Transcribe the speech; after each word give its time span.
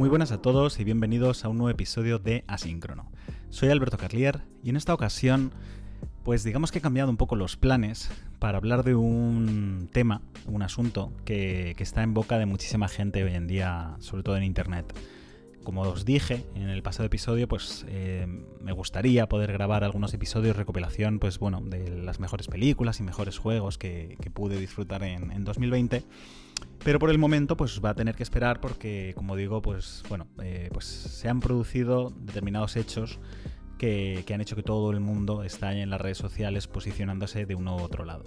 Muy 0.00 0.08
buenas 0.08 0.32
a 0.32 0.40
todos 0.40 0.80
y 0.80 0.84
bienvenidos 0.84 1.44
a 1.44 1.50
un 1.50 1.58
nuevo 1.58 1.68
episodio 1.68 2.18
de 2.18 2.42
Asíncrono. 2.46 3.12
Soy 3.50 3.68
Alberto 3.68 3.98
Carlier 3.98 4.40
y 4.64 4.70
en 4.70 4.76
esta 4.76 4.94
ocasión, 4.94 5.52
pues 6.24 6.42
digamos 6.42 6.72
que 6.72 6.78
he 6.78 6.80
cambiado 6.80 7.10
un 7.10 7.18
poco 7.18 7.36
los 7.36 7.58
planes 7.58 8.10
para 8.38 8.56
hablar 8.56 8.82
de 8.82 8.94
un 8.94 9.90
tema, 9.92 10.22
un 10.46 10.62
asunto 10.62 11.12
que, 11.26 11.76
está 11.78 12.02
en 12.02 12.14
boca 12.14 12.38
de 12.38 12.46
muchísima 12.46 12.88
gente 12.88 13.22
hoy 13.22 13.34
en 13.34 13.46
día, 13.46 13.96
sobre 13.98 14.22
todo 14.22 14.38
en 14.38 14.44
Internet. 14.44 14.90
Como 15.64 15.82
os 15.82 16.06
dije 16.06 16.46
en 16.54 16.70
el 16.70 16.82
pasado 16.82 17.04
episodio, 17.04 17.46
pues 17.46 17.84
eh, 17.86 18.26
me 18.58 18.72
gustaría 18.72 19.28
poder 19.28 19.52
grabar 19.52 19.84
algunos 19.84 20.14
episodios 20.14 20.56
recopilación, 20.56 21.18
pues 21.18 21.38
bueno, 21.38 21.60
de 21.60 21.90
las 21.90 22.20
mejores 22.20 22.48
películas 22.48 23.00
y 23.00 23.02
mejores 23.02 23.36
juegos 23.36 23.76
que, 23.76 24.16
pude 24.32 24.58
disfrutar 24.58 25.02
en, 25.02 25.30
en 25.30 25.44
2020 25.44 26.04
pero 26.82 26.98
por 26.98 27.10
el 27.10 27.18
momento, 27.18 27.56
pues 27.56 27.80
va 27.84 27.90
a 27.90 27.94
tener 27.94 28.14
que 28.14 28.22
esperar 28.22 28.60
porque, 28.60 29.12
como 29.14 29.36
digo, 29.36 29.60
pues 29.60 30.02
bueno, 30.08 30.26
eh, 30.42 30.70
pues 30.72 30.86
se 30.86 31.28
han 31.28 31.40
producido 31.40 32.10
determinados 32.16 32.76
hechos 32.76 33.18
que, 33.78 34.24
han 34.32 34.40
hecho 34.40 34.56
que 34.56 34.62
todo 34.62 34.90
el 34.90 35.00
mundo 35.00 35.42
está 35.42 35.74
en 35.74 35.90
las 35.90 36.00
redes 36.00 36.18
sociales 36.18 36.68
posicionándose 36.68 37.46
de 37.46 37.54
uno 37.54 37.76
u 37.76 37.80
otro 37.80 38.04
lado. 38.04 38.24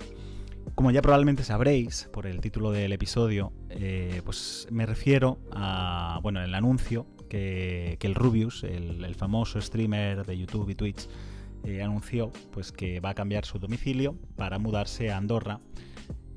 Como 0.75 0.91
ya 0.91 1.01
probablemente 1.01 1.43
sabréis 1.43 2.09
por 2.11 2.25
el 2.25 2.41
título 2.41 2.71
del 2.71 2.93
episodio, 2.93 3.53
eh, 3.69 4.21
pues 4.23 4.67
me 4.71 4.85
refiero 4.85 5.39
a, 5.51 6.19
bueno, 6.23 6.41
el 6.41 6.55
anuncio 6.55 7.05
que, 7.29 7.97
el 8.01 8.15
Rubius, 8.15 8.63
el, 8.63 9.15
famoso 9.15 9.59
streamer 9.61 10.25
de 10.25 10.37
YouTube 10.37 10.69
y 10.69 10.75
Twitch, 10.75 11.07
eh, 11.63 11.81
anunció 11.81 12.31
pues 12.51 12.71
que 12.71 12.99
va 12.99 13.11
a 13.11 13.13
cambiar 13.13 13.45
su 13.45 13.57
domicilio 13.57 14.15
para 14.35 14.59
mudarse 14.59 15.11
a 15.11 15.17
Andorra 15.17 15.59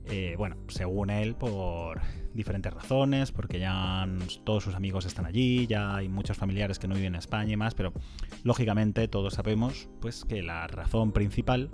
eh, 0.09 0.35
bueno, 0.39 0.57
según 0.69 1.11
él, 1.11 1.35
por 1.35 2.01
diferentes 2.33 2.73
razones, 2.73 3.33
porque 3.33 3.59
ya 3.59 4.07
todos 4.45 4.63
sus 4.63 4.75
amigos 4.75 5.07
están 5.07 5.27
allí, 5.27 5.67
ya 5.67 5.97
hay 5.97 6.09
muchos 6.09 6.37
familiares 6.37 6.79
que 6.79 6.87
no 6.87 6.95
viven 6.95 7.15
en 7.15 7.19
España 7.19 7.53
y 7.53 7.57
más, 7.57 7.75
pero 7.75 7.93
lógicamente 8.45 9.09
todos 9.09 9.35
sabemos 9.35 9.89
pues 10.01 10.25
que 10.25 10.43
la 10.43 10.67
razón 10.67 11.13
principal 11.13 11.71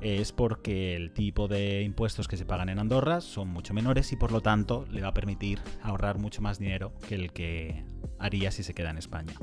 es 0.00 0.32
porque 0.32 0.96
el 0.96 1.12
tipo 1.12 1.46
de 1.46 1.82
impuestos 1.82 2.26
que 2.26 2.36
se 2.36 2.46
pagan 2.46 2.70
en 2.70 2.78
Andorra 2.78 3.20
son 3.20 3.48
mucho 3.48 3.74
menores 3.74 4.12
y 4.12 4.16
por 4.16 4.32
lo 4.32 4.40
tanto 4.40 4.86
le 4.90 5.02
va 5.02 5.08
a 5.08 5.14
permitir 5.14 5.60
ahorrar 5.82 6.18
mucho 6.18 6.40
más 6.42 6.58
dinero 6.58 6.92
que 7.08 7.14
el 7.14 7.32
que 7.32 7.84
haría 8.18 8.50
si 8.50 8.62
se 8.62 8.74
queda 8.74 8.90
en 8.90 8.98
España. 8.98 9.34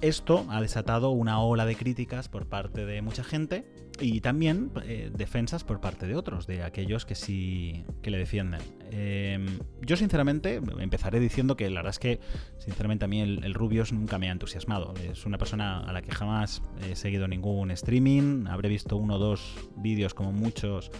Esto 0.00 0.44
ha 0.50 0.60
desatado 0.60 1.10
una 1.10 1.40
ola 1.40 1.64
de 1.64 1.76
críticas 1.76 2.28
por 2.28 2.48
parte 2.48 2.84
de 2.84 3.02
mucha 3.02 3.22
gente 3.22 3.64
y 4.00 4.20
también 4.20 4.70
eh, 4.84 5.10
defensas 5.14 5.64
por 5.64 5.80
parte 5.80 6.06
de 6.06 6.14
otros, 6.14 6.46
de 6.46 6.62
aquellos 6.62 7.04
que 7.04 7.14
sí 7.14 7.84
que 8.02 8.10
le 8.10 8.18
defienden. 8.18 8.60
Em, 8.90 9.46
yo 9.80 9.96
sinceramente 9.96 10.60
empezaré 10.78 11.20
diciendo 11.20 11.56
que 11.56 11.68
la 11.70 11.80
verdad 11.80 11.90
es 11.90 11.98
que 11.98 12.20
sinceramente 12.58 13.04
a 13.04 13.08
mí 13.08 13.20
el, 13.20 13.44
el, 13.44 13.54
Rubius 13.54 13.92
nunca 13.92 14.18
me 14.18 14.28
ha 14.28 14.32
entusiasmado. 14.32 14.94
Es 15.02 15.26
una 15.26 15.38
persona 15.38 15.80
a 15.80 15.92
la 15.92 16.02
que 16.02 16.12
jamás 16.12 16.62
he 16.88 16.96
seguido 16.96 17.28
ningún 17.28 17.70
streaming, 17.70 18.46
habré 18.48 18.68
visto 18.68 18.96
uno 18.96 19.16
o 19.16 19.18
dos 19.18 19.56
vídeos 19.76 20.14
como 20.14 20.32
muchos 20.32 20.90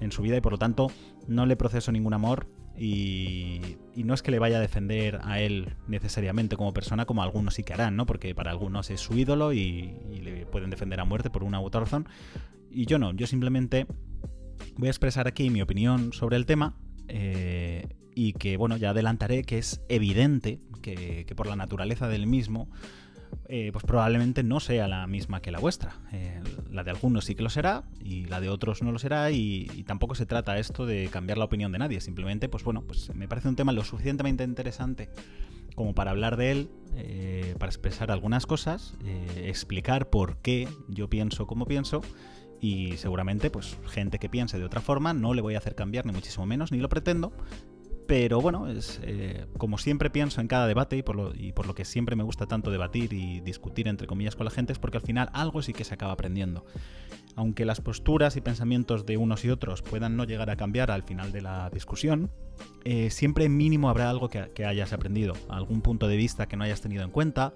en 0.00 0.12
su 0.12 0.22
vida 0.22 0.36
y 0.36 0.40
por 0.40 0.52
lo 0.52 0.58
tanto 0.58 0.88
no 1.28 1.46
le 1.46 1.56
proceso 1.56 1.92
ningún 1.92 2.14
amor 2.14 2.46
y, 2.78 3.76
no 3.96 4.14
es 4.14 4.22
que 4.22 4.30
le 4.30 4.38
vaya 4.38 4.56
a 4.56 4.60
defender 4.60 5.20
a 5.24 5.40
él 5.40 5.76
necesariamente 5.86 6.56
como 6.56 6.72
persona, 6.72 7.04
como 7.04 7.22
algunos 7.22 7.54
sí 7.54 7.62
que 7.62 7.74
harán, 7.74 7.96
¿no? 7.96 8.06
Porque 8.06 8.34
para 8.34 8.50
algunos 8.50 8.90
es 8.90 9.00
su 9.00 9.16
ídolo 9.18 9.52
y, 9.52 9.94
le 10.22 10.46
pueden 10.46 10.70
defender 10.70 11.00
a 11.00 11.04
muerte 11.04 11.30
por 11.30 11.44
una 11.44 11.60
u 11.60 11.64
otra 11.64 11.80
razón. 11.80 12.08
Y 12.70 12.86
yo 12.86 12.98
no, 12.98 13.12
yo 13.12 13.26
simplemente 13.26 13.86
voy 14.76 14.88
a 14.88 14.90
expresar 14.90 15.26
aquí 15.26 15.50
mi 15.50 15.62
opinión 15.62 16.12
sobre 16.12 16.36
el 16.36 16.46
tema. 16.46 16.76
Eh, 17.08 17.88
y 18.14 18.32
que, 18.34 18.56
bueno, 18.56 18.76
ya 18.76 18.90
adelantaré 18.90 19.44
que 19.44 19.58
es 19.58 19.82
evidente 19.88 20.60
que, 20.82 21.24
que 21.26 21.34
por 21.34 21.46
la 21.46 21.56
naturaleza 21.56 22.08
del 22.08 22.26
mismo 22.26 22.68
eh, 23.48 23.70
pues 23.72 23.84
probablemente 23.84 24.42
no 24.42 24.60
sea 24.60 24.86
la 24.86 25.06
misma 25.06 25.42
que 25.42 25.50
la 25.50 25.58
vuestra. 25.58 25.96
Eh, 26.12 26.40
la 26.70 26.84
de 26.84 26.90
algunos 26.90 27.24
sí 27.24 27.34
que 27.34 27.42
lo 27.42 27.50
será 27.50 27.84
y 28.02 28.26
la 28.26 28.40
de 28.40 28.48
otros 28.48 28.82
no 28.82 28.92
lo 28.92 28.98
será 28.98 29.30
y, 29.30 29.66
tampoco 29.86 30.14
se 30.14 30.26
trata 30.26 30.58
esto 30.58 30.86
de 30.86 31.08
cambiar 31.08 31.38
la 31.38 31.46
opinión 31.46 31.72
de 31.72 31.78
nadie. 31.78 32.00
Simplemente, 32.00 32.48
pues 32.48 32.62
bueno, 32.62 32.82
pues 32.82 33.14
me 33.14 33.26
parece 33.26 33.48
un 33.48 33.56
tema 33.56 33.72
lo 33.72 33.82
suficientemente 33.84 34.44
interesante 34.44 35.08
como 35.74 35.94
para 35.94 36.10
hablar 36.10 36.36
de 36.36 36.50
él, 36.52 36.70
eh, 36.94 37.54
para 37.58 37.70
expresar 37.70 38.10
algunas 38.10 38.46
cosas, 38.46 38.94
explicar 39.36 40.10
por 40.10 40.36
qué 40.38 40.68
yo 40.88 41.08
pienso 41.08 41.46
como 41.46 41.64
pienso 41.64 42.02
y 42.60 42.98
seguramente 42.98 43.50
pues 43.50 43.78
gente 43.86 44.18
que 44.18 44.28
piense 44.28 44.58
de 44.58 44.64
otra 44.64 44.80
forma 44.80 45.14
no 45.14 45.32
le 45.32 45.40
voy 45.40 45.54
a 45.54 45.58
hacer 45.58 45.74
cambiar 45.74 46.04
ni 46.06 46.12
muchísimo 46.12 46.44
menos, 46.44 46.70
ni 46.70 46.78
lo 46.78 46.88
pretendo, 46.88 47.32
pero 48.10 48.40
bueno, 48.40 48.66
es, 48.66 48.98
eh, 49.04 49.46
como 49.56 49.78
siempre 49.78 50.10
pienso 50.10 50.40
en 50.40 50.48
cada 50.48 50.66
debate 50.66 50.96
y 50.96 51.02
por, 51.04 51.14
lo, 51.14 51.32
y 51.32 51.52
por 51.52 51.68
lo 51.68 51.76
que 51.76 51.84
siempre 51.84 52.16
me 52.16 52.24
gusta 52.24 52.46
tanto 52.46 52.72
debatir 52.72 53.12
y 53.12 53.38
discutir 53.38 53.86
entre 53.86 54.08
comillas 54.08 54.34
con 54.34 54.46
la 54.46 54.50
gente 54.50 54.72
es 54.72 54.80
porque 54.80 54.96
al 54.96 55.04
final 55.04 55.30
algo 55.32 55.62
sí 55.62 55.72
que 55.72 55.84
se 55.84 55.94
acaba 55.94 56.10
aprendiendo. 56.10 56.66
Aunque 57.36 57.64
las 57.64 57.80
posturas 57.80 58.34
y 58.34 58.40
pensamientos 58.40 59.06
de 59.06 59.16
unos 59.16 59.44
y 59.44 59.50
otros 59.50 59.82
puedan 59.82 60.16
no 60.16 60.24
llegar 60.24 60.50
a 60.50 60.56
cambiar 60.56 60.90
al 60.90 61.04
final 61.04 61.30
de 61.30 61.40
la 61.40 61.70
discusión, 61.70 62.32
eh, 62.82 63.10
siempre 63.10 63.48
mínimo 63.48 63.88
habrá 63.88 64.10
algo 64.10 64.28
que, 64.28 64.64
hayas 64.64 64.92
aprendido, 64.92 65.34
algún 65.48 65.80
punto 65.80 66.08
de 66.08 66.16
vista 66.16 66.48
que 66.48 66.56
no 66.56 66.64
hayas 66.64 66.80
tenido 66.80 67.04
en 67.04 67.10
cuenta, 67.12 67.54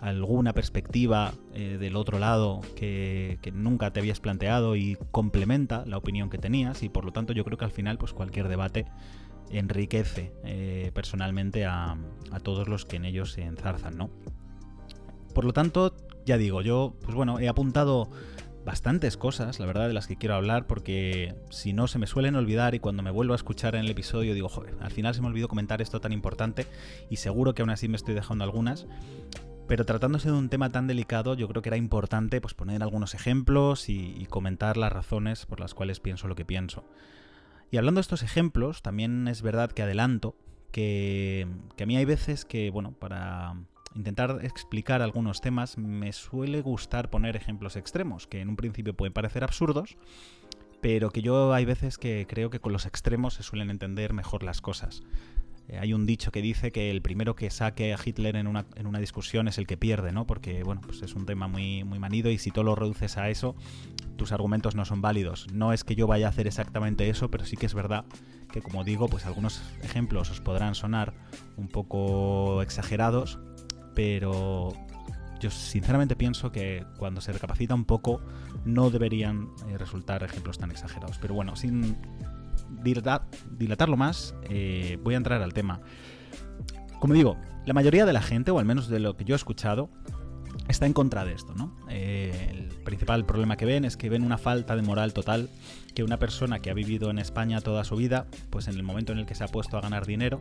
alguna 0.00 0.52
perspectiva 0.52 1.32
eh, 1.52 1.78
del 1.80 1.96
otro 1.96 2.20
lado 2.20 2.60
que, 2.76 3.40
que, 3.42 3.50
nunca 3.50 3.92
te 3.92 3.98
habías 3.98 4.20
planteado 4.20 4.76
y 4.76 4.96
complementa 5.10 5.84
la 5.84 5.96
opinión 5.96 6.30
que 6.30 6.38
tenías 6.38 6.84
y 6.84 6.88
por 6.88 7.04
lo 7.04 7.12
tanto 7.12 7.32
yo 7.32 7.44
creo 7.44 7.58
que 7.58 7.64
al 7.64 7.72
final 7.72 7.98
pues 7.98 8.12
cualquier 8.12 8.46
debate 8.46 8.86
enriquece 9.50 10.32
eh, 10.44 10.90
personalmente 10.94 11.66
a, 11.66 11.96
todos 12.42 12.68
los 12.68 12.84
que 12.84 12.96
en 12.96 13.04
ellos 13.04 13.32
se 13.32 13.42
enzarzan, 13.42 13.96
¿no? 13.96 14.10
Por 15.34 15.44
lo 15.44 15.52
tanto, 15.52 15.94
ya 16.24 16.38
digo, 16.38 16.62
yo, 16.62 16.94
pues 17.02 17.14
bueno, 17.14 17.38
he 17.40 17.48
apuntado 17.48 18.10
bastantes 18.64 19.16
cosas, 19.16 19.58
la 19.58 19.66
verdad, 19.66 19.88
de 19.88 19.94
las 19.94 20.06
que 20.06 20.16
quiero 20.16 20.34
hablar, 20.34 20.66
porque 20.66 21.34
si 21.50 21.72
no 21.72 21.88
se 21.88 21.98
me 21.98 22.06
suelen 22.06 22.36
olvidar 22.36 22.74
y 22.74 22.80
cuando 22.80 23.02
me 23.02 23.10
vuelvo 23.10 23.32
a 23.32 23.36
escuchar 23.36 23.74
en 23.74 23.82
el 23.82 23.90
episodio 23.90 24.34
digo, 24.34 24.48
joder, 24.48 24.74
al 24.80 24.90
final 24.90 25.14
se 25.14 25.22
me 25.22 25.28
olvidó 25.28 25.48
comentar 25.48 25.80
esto 25.82 26.00
tan 26.00 26.12
importante 26.12 26.66
y 27.08 27.16
seguro 27.16 27.54
que 27.54 27.62
aún 27.62 27.70
así 27.70 27.88
me 27.88 27.96
estoy 27.96 28.14
dejando 28.14 28.44
algunas. 28.44 28.86
Pero 29.66 29.86
tratándose 29.86 30.28
de 30.28 30.36
un 30.36 30.48
tema 30.48 30.70
tan 30.70 30.88
delicado, 30.88 31.34
yo 31.34 31.46
creo 31.46 31.62
que 31.62 31.68
era 31.68 31.76
importante 31.76 32.40
pues, 32.40 32.54
poner 32.54 32.82
algunos 32.82 33.14
ejemplos 33.14 33.88
y 33.88 34.26
comentar 34.28 34.76
las 34.76 34.92
razones 34.92 35.46
por 35.46 35.60
las 35.60 35.74
cuales 35.74 36.00
pienso 36.00 36.26
lo 36.26 36.34
que 36.34 36.44
pienso. 36.44 36.84
Y 37.70 37.76
hablando 37.76 37.98
de 37.98 38.02
estos 38.02 38.22
ejemplos, 38.22 38.82
también 38.82 39.28
es 39.28 39.42
verdad 39.42 39.70
que 39.70 39.82
adelanto 39.82 40.36
que, 40.72 41.46
a 41.80 41.86
mí 41.86 41.96
hay 41.96 42.04
veces 42.04 42.44
que, 42.44 42.70
bueno, 42.70 42.92
para 42.92 43.54
intentar 43.94 44.38
explicar 44.42 45.02
algunos 45.02 45.40
temas 45.40 45.78
me 45.78 46.12
suele 46.12 46.62
gustar 46.62 47.10
poner 47.10 47.36
ejemplos 47.36 47.76
extremos, 47.76 48.26
que 48.26 48.40
en 48.40 48.48
un 48.48 48.56
principio 48.56 48.94
pueden 48.94 49.12
parecer 49.12 49.44
absurdos, 49.44 49.96
pero 50.80 51.10
que 51.10 51.22
yo 51.22 51.52
hay 51.52 51.64
veces 51.64 51.98
que 51.98 52.26
creo 52.28 52.50
que 52.50 52.60
con 52.60 52.72
los 52.72 52.86
extremos 52.86 53.34
se 53.34 53.42
suelen 53.42 53.70
entender 53.70 54.12
mejor 54.12 54.42
las 54.42 54.60
cosas. 54.60 55.02
Eh, 55.70 55.78
hay 55.78 55.92
un 55.92 56.04
dicho 56.04 56.32
que 56.32 56.42
dice 56.42 56.72
que 56.72 56.90
el 56.90 57.00
primero 57.00 57.36
que 57.36 57.48
saque 57.50 57.94
a 57.94 57.98
Hitler 58.04 58.34
en 58.34 58.48
una, 58.48 58.66
en 58.74 58.86
una, 58.86 58.98
discusión 58.98 59.46
es 59.46 59.56
el 59.56 59.68
que 59.68 59.76
pierde, 59.76 60.10
¿no? 60.10 60.26
Porque, 60.26 60.64
bueno, 60.64 60.80
pues 60.84 61.00
es 61.02 61.14
un 61.14 61.26
tema 61.26 61.46
muy, 61.46 61.84
muy 61.84 62.00
manido 62.00 62.30
y 62.30 62.38
si 62.38 62.50
tú 62.50 62.64
lo 62.64 62.74
reduces 62.74 63.16
a 63.16 63.30
eso, 63.30 63.54
tus 64.16 64.32
argumentos 64.32 64.74
no 64.74 64.84
son 64.84 65.00
válidos. 65.00 65.46
No 65.52 65.72
es 65.72 65.84
que 65.84 65.94
yo 65.94 66.08
vaya 66.08 66.26
a 66.26 66.30
hacer 66.30 66.48
exactamente 66.48 67.08
eso, 67.08 67.30
pero 67.30 67.44
sí 67.44 67.56
que 67.56 67.66
es 67.66 67.74
verdad 67.74 68.04
que, 68.50 68.62
como 68.62 68.82
digo, 68.82 69.08
pues 69.08 69.26
algunos 69.26 69.62
ejemplos 69.82 70.30
os 70.30 70.40
podrán 70.40 70.74
sonar 70.74 71.14
un 71.56 71.68
poco 71.68 72.62
exagerados, 72.62 73.38
pero 73.94 74.72
yo 75.38 75.50
sinceramente 75.50 76.16
pienso 76.16 76.50
que 76.50 76.84
cuando 76.98 77.20
se 77.20 77.32
recapacita 77.32 77.74
un 77.74 77.84
poco 77.84 78.20
no 78.64 78.90
deberían 78.90 79.48
eh, 79.68 79.78
resultar 79.78 80.24
ejemplos 80.24 80.58
tan 80.58 80.72
exagerados. 80.72 81.18
Pero 81.18 81.34
bueno, 81.34 81.54
sin 81.54 81.96
dilatarlo 82.82 83.96
más, 83.96 84.34
eh, 84.48 84.98
voy 85.02 85.14
a 85.14 85.16
entrar 85.16 85.42
al 85.42 85.52
tema. 85.52 85.80
Como 86.98 87.14
digo, 87.14 87.36
la 87.66 87.74
mayoría 87.74 88.04
de 88.04 88.12
la 88.12 88.22
gente, 88.22 88.50
o 88.50 88.58
al 88.58 88.64
menos 88.64 88.88
de 88.88 89.00
lo 89.00 89.16
que 89.16 89.24
yo 89.24 89.34
he 89.34 89.36
escuchado, 89.36 89.90
está 90.68 90.86
en 90.86 90.92
contra 90.92 91.24
de 91.24 91.32
esto, 91.32 91.54
¿no? 91.54 91.76
Eh, 91.88 92.48
el 92.50 92.68
principal 92.84 93.24
problema 93.24 93.56
que 93.56 93.64
ven 93.64 93.84
es 93.84 93.96
que 93.96 94.08
ven 94.08 94.22
una 94.22 94.38
falta 94.38 94.76
de 94.76 94.82
moral 94.82 95.12
total 95.12 95.48
que 95.94 96.04
una 96.04 96.18
persona 96.18 96.60
que 96.60 96.70
ha 96.70 96.74
vivido 96.74 97.10
en 97.10 97.18
España 97.18 97.60
toda 97.60 97.84
su 97.84 97.96
vida, 97.96 98.26
pues 98.50 98.68
en 98.68 98.74
el 98.74 98.82
momento 98.82 99.12
en 99.12 99.18
el 99.18 99.26
que 99.26 99.34
se 99.34 99.44
ha 99.44 99.48
puesto 99.48 99.76
a 99.76 99.80
ganar 99.80 100.06
dinero, 100.06 100.40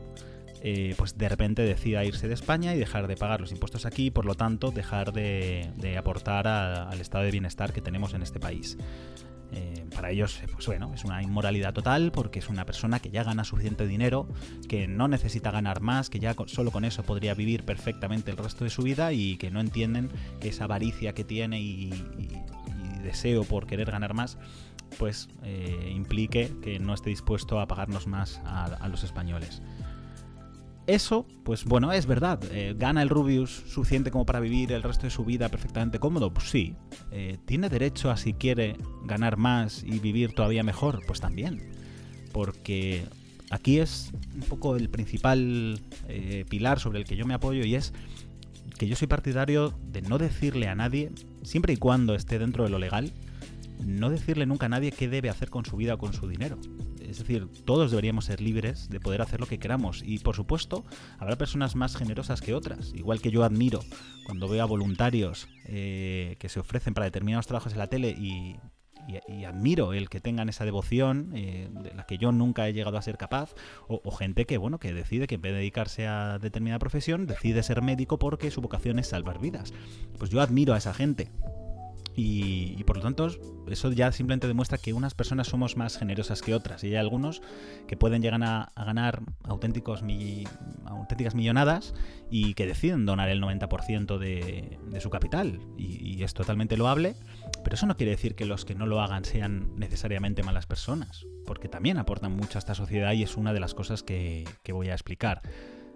eh, 0.61 0.93
pues 0.97 1.17
de 1.17 1.29
repente 1.29 1.61
decida 1.61 2.03
irse 2.03 2.27
de 2.27 2.33
España 2.33 2.75
y 2.75 2.77
dejar 2.77 3.07
de 3.07 3.15
pagar 3.15 3.39
los 3.39 3.51
impuestos 3.51 3.85
aquí 3.85 4.07
y 4.07 4.11
por 4.11 4.25
lo 4.25 4.35
tanto 4.35 4.71
dejar 4.71 5.13
de, 5.13 5.95
aportar 5.97 6.47
al 6.47 6.99
estado 6.99 7.23
de 7.23 7.31
bienestar 7.31 7.71
que 7.71 7.81
tenemos 7.81 8.13
en 8.13 8.21
este 8.21 8.39
país. 8.39 8.77
Eh, 9.51 9.85
para 9.95 10.11
ellos, 10.11 10.39
pues 10.53 10.67
bueno, 10.67 10.91
es 10.93 11.03
una 11.03 11.23
inmoralidad 11.23 11.73
total 11.73 12.11
porque 12.11 12.39
es 12.39 12.49
una 12.49 12.65
persona 12.65 12.99
que 12.99 13.09
ya 13.09 13.23
gana 13.23 13.43
suficiente 13.43 13.87
dinero, 13.87 14.27
que 14.67 14.87
no 14.87 15.07
necesita 15.07 15.51
ganar 15.51 15.81
más, 15.81 16.09
que 16.09 16.19
ya 16.19 16.35
solo 16.45 16.71
con 16.71 16.85
eso 16.85 17.03
podría 17.03 17.33
vivir 17.33 17.63
perfectamente 17.63 18.31
el 18.31 18.37
resto 18.37 18.63
de 18.63 18.69
su 18.69 18.83
vida 18.83 19.11
y 19.13 19.37
que 19.37 19.49
no 19.49 19.59
entienden 19.59 20.09
que 20.39 20.49
esa 20.49 20.65
avaricia 20.65 21.13
que 21.13 21.23
tiene 21.23 21.61
y, 21.61 21.89
deseo 23.03 23.45
por 23.45 23.65
querer 23.65 23.89
ganar 23.89 24.13
más, 24.13 24.37
pues 24.97 25.29
eh, 25.43 25.91
implique 25.95 26.51
que 26.61 26.79
no 26.79 26.93
esté 26.93 27.09
dispuesto 27.09 27.59
a 27.59 27.67
pagarnos 27.67 28.07
más 28.07 28.41
a 28.45 28.87
los 28.89 29.03
españoles. 29.03 29.61
Eso, 30.89 31.27
pues 31.43 31.65
bueno, 31.65 31.91
es 31.91 32.07
verdad. 32.07 32.39
Eh, 32.51 32.73
¿Gana 32.75 33.03
el 33.03 33.09
Rubius 33.09 33.63
suficiente 33.67 34.09
como 34.09 34.25
para 34.25 34.39
vivir 34.39 34.71
el 34.71 34.81
resto 34.81 35.03
de 35.03 35.11
su 35.11 35.23
vida 35.23 35.47
perfectamente 35.49 35.99
cómodo? 35.99 36.33
Pues 36.33 36.49
sí. 36.49 36.75
Eh, 37.11 37.38
¿Tiene 37.45 37.69
derecho 37.69 38.11
a 38.11 38.17
si 38.17 38.33
quiere 38.33 38.77
ganar 39.03 39.38
más 39.38 39.83
y 39.83 40.00
vivir 40.00 40.33
todavía 40.33 40.63
mejor? 40.63 41.01
Pues 41.07 41.19
también. 41.19 41.71
Porque 42.31 43.06
aquí 43.50 43.79
es 43.79 44.11
un 44.33 44.41
poco 44.41 44.75
el 44.75 44.89
principal 44.89 45.79
eh, 46.07 46.45
pilar 46.50 46.79
sobre 46.79 47.00
el 47.00 47.06
que 47.06 47.15
yo 47.15 47.25
me 47.25 47.33
apoyo 47.33 47.65
y 47.65 47.75
es 47.75 47.94
que 48.77 48.88
yo 48.88 48.95
soy 48.95 49.07
partidario 49.07 49.73
de 49.91 50.01
no 50.01 50.17
decirle 50.17 50.67
a 50.67 50.75
nadie, 50.75 51.11
siempre 51.44 51.73
y 51.73 51.77
cuando 51.77 52.15
esté 52.15 52.39
dentro 52.39 52.63
de 52.63 52.69
lo 52.69 52.79
legal, 52.79 53.11
no 53.83 54.09
decirle 54.09 54.45
nunca 54.45 54.67
a 54.67 54.69
nadie 54.69 54.91
qué 54.91 55.07
debe 55.07 55.29
hacer 55.29 55.50
con 55.50 55.65
su 55.65 55.75
vida 55.77 55.95
o 55.95 55.97
con 55.97 56.13
su 56.13 56.27
dinero. 56.27 56.57
Es 57.09 57.17
decir, 57.19 57.47
todos 57.65 57.91
deberíamos 57.91 58.25
ser 58.25 58.39
libres 58.39 58.89
de 58.89 59.00
poder 59.00 59.21
hacer 59.21 59.39
lo 59.39 59.47
que 59.47 59.59
queramos. 59.59 60.03
Y 60.06 60.19
por 60.19 60.35
supuesto, 60.35 60.85
habrá 61.17 61.38
personas 61.38 61.75
más 61.75 61.95
generosas 61.95 62.41
que 62.41 62.53
otras. 62.53 62.94
Igual 62.94 63.21
que 63.21 63.31
yo 63.31 63.44
admiro 63.44 63.79
cuando 64.25 64.47
veo 64.47 64.61
a 64.61 64.65
voluntarios 64.65 65.47
eh, 65.65 66.35
que 66.39 66.50
se 66.50 66.59
ofrecen 66.59 66.94
para 66.94 67.06
determinados 67.06 67.47
trabajos 67.47 67.73
en 67.73 67.79
la 67.79 67.88
tele 67.88 68.09
y, 68.09 68.57
admiro 69.47 69.94
el 69.94 70.07
que 70.07 70.19
tengan 70.19 70.50
esa 70.50 70.65
devoción 70.65 71.31
eh, 71.33 71.67
de 71.71 71.95
la 71.95 72.06
que 72.06 72.19
yo 72.19 72.31
nunca 72.31 72.67
he 72.67 72.73
llegado 72.73 72.95
a 72.95 73.01
ser 73.01 73.17
capaz 73.17 73.56
o, 73.88 74.00
o, 74.03 74.11
gente 74.11 74.45
que 74.45 74.59
bueno 74.59 74.79
que 74.79 74.94
decide 74.94 75.25
que 75.25 75.35
en 75.35 75.41
vez 75.41 75.53
de 75.53 75.59
dedicarse 75.59 76.06
a 76.06 76.38
determinada 76.38 76.77
profesión 76.77 77.25
decide 77.25 77.63
ser 77.63 77.81
médico 77.81 78.19
porque 78.19 78.51
su 78.51 78.61
vocación 78.61 79.00
es 79.00 79.07
salvar 79.07 79.39
vidas 79.39 79.73
pues 80.19 80.29
yo 80.29 80.41
admiro 80.41 80.75
a 80.75 80.77
esa 80.77 80.94
gente 80.94 81.31
y, 82.21 82.83
por 82.83 82.98
lo 82.98 83.04
tanto, 83.04 83.30
eso 83.69 83.92
ya 83.94 84.12
simplemente 84.12 84.48
demuestra 84.48 84.77
que 84.77 84.92
unas 84.92 85.13
personas 85.13 85.48
somos 85.48 85.77
más 85.77 85.98
generosas 85.98 86.42
que 86.42 86.54
otras. 86.54 86.83
Y 86.83 86.88
hay 86.88 86.95
algunos 86.98 87.42
que 87.88 87.95
pueden 87.95 88.21
llegar 88.21 88.44
a, 88.44 88.71
ganar 88.75 89.21
auténticos 89.44 90.04
auténticas 90.86 91.33
millonadas 91.33 91.94
y 92.30 92.56
que 92.56 92.66
deciden 92.66 93.06
donar 93.06 93.30
el 93.30 93.42
90% 93.42 94.18
de, 94.18 95.00
su 95.00 95.10
capital. 95.10 95.62
Y, 95.77 96.21
es 96.21 96.33
totalmente 96.33 96.75
loable. 96.75 97.16
Pero 97.63 97.75
eso 97.75 97.86
no 97.86 97.95
quiere 97.95 98.12
decir 98.12 98.36
que 98.36 98.44
los 98.44 98.66
que 98.66 98.75
no 98.75 98.86
lo 98.86 99.00
hagan 99.00 99.24
sean 99.24 99.74
necesariamente 99.77 100.44
malas 100.44 100.66
personas. 100.66 101.25
Porque 101.45 101.69
también 101.69 101.98
aportan 101.98 102.36
mucho 102.36 102.57
a 102.57 102.60
esta 102.60 102.75
sociedad 102.75 103.13
y 103.13 103.24
es 103.24 103.38
una 103.38 103.54
de 103.54 103.62
las 103.62 103.74
cosas 103.74 104.04
que 104.04 104.45
voy 104.74 104.89
a 104.89 104.94
explicar. 104.94 105.42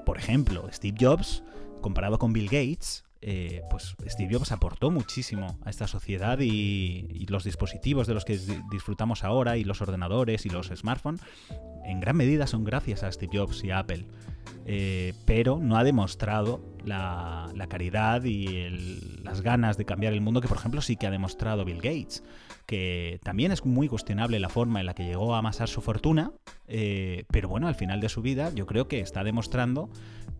Por 0.05 0.17
ejemplo, 0.17 0.69
Steve 0.71 0.97
Jobs, 0.99 1.43
comparado 1.81 2.17
con 2.17 2.31
Bill 2.31 2.45
Gates, 2.45 3.02
eh, 3.25 3.61
pues 3.69 3.95
Steve 4.05 4.33
Jobs 4.33 4.51
aportó 4.51 4.91
muchísimo 4.91 5.57
a 5.63 5.69
esta 5.69 5.87
sociedad 5.87 6.39
y, 6.41 7.25
los 7.29 7.45
dispositivos 7.45 8.05
de 8.05 8.13
los 8.13 8.25
que 8.25 8.37
disfrutamos 8.69 9.23
ahora 9.23 9.55
y 9.55 9.63
los 9.63 9.81
ordenadores 9.81 10.45
y 10.45 10.49
los 10.49 10.67
smartphones 10.67 11.21
en 11.85 12.01
gran 12.01 12.17
medida 12.17 12.47
son 12.47 12.65
gracias 12.65 13.01
a 13.01 13.11
Steve 13.11 13.37
Jobs 13.37 13.63
y 13.63 13.71
Apple. 13.71 14.05
Eh, 14.65 15.13
pero 15.25 15.57
no 15.57 15.77
ha 15.77 15.85
demostrado 15.85 16.61
la, 16.83 17.49
caridad 17.69 18.25
y 18.25 18.69
las 19.23 19.41
ganas 19.41 19.77
de 19.77 19.85
cambiar 19.85 20.11
el 20.11 20.19
mundo 20.19 20.41
que 20.41 20.49
por 20.49 20.57
ejemplo 20.57 20.81
sí 20.81 20.97
que 20.97 21.07
ha 21.07 21.11
demostrado 21.11 21.63
Bill 21.63 21.77
Gates, 21.77 22.23
que 22.65 23.21
también 23.23 23.53
es 23.53 23.63
muy 23.63 23.87
cuestionable 23.87 24.39
la 24.39 24.49
forma 24.49 24.81
en 24.81 24.85
la 24.85 24.93
que 24.93 25.05
llegó 25.05 25.33
a 25.33 25.39
amasar 25.39 25.69
su 25.69 25.81
fortuna, 25.81 26.33
eh, 26.67 27.23
pero 27.31 27.47
bueno, 27.47 27.69
al 27.69 27.75
final 27.75 28.01
de 28.01 28.09
su 28.09 28.21
vida 28.21 28.51
yo 28.53 28.65
creo 28.65 28.89
que 28.89 28.99
está 28.99 29.23
demostrando 29.23 29.89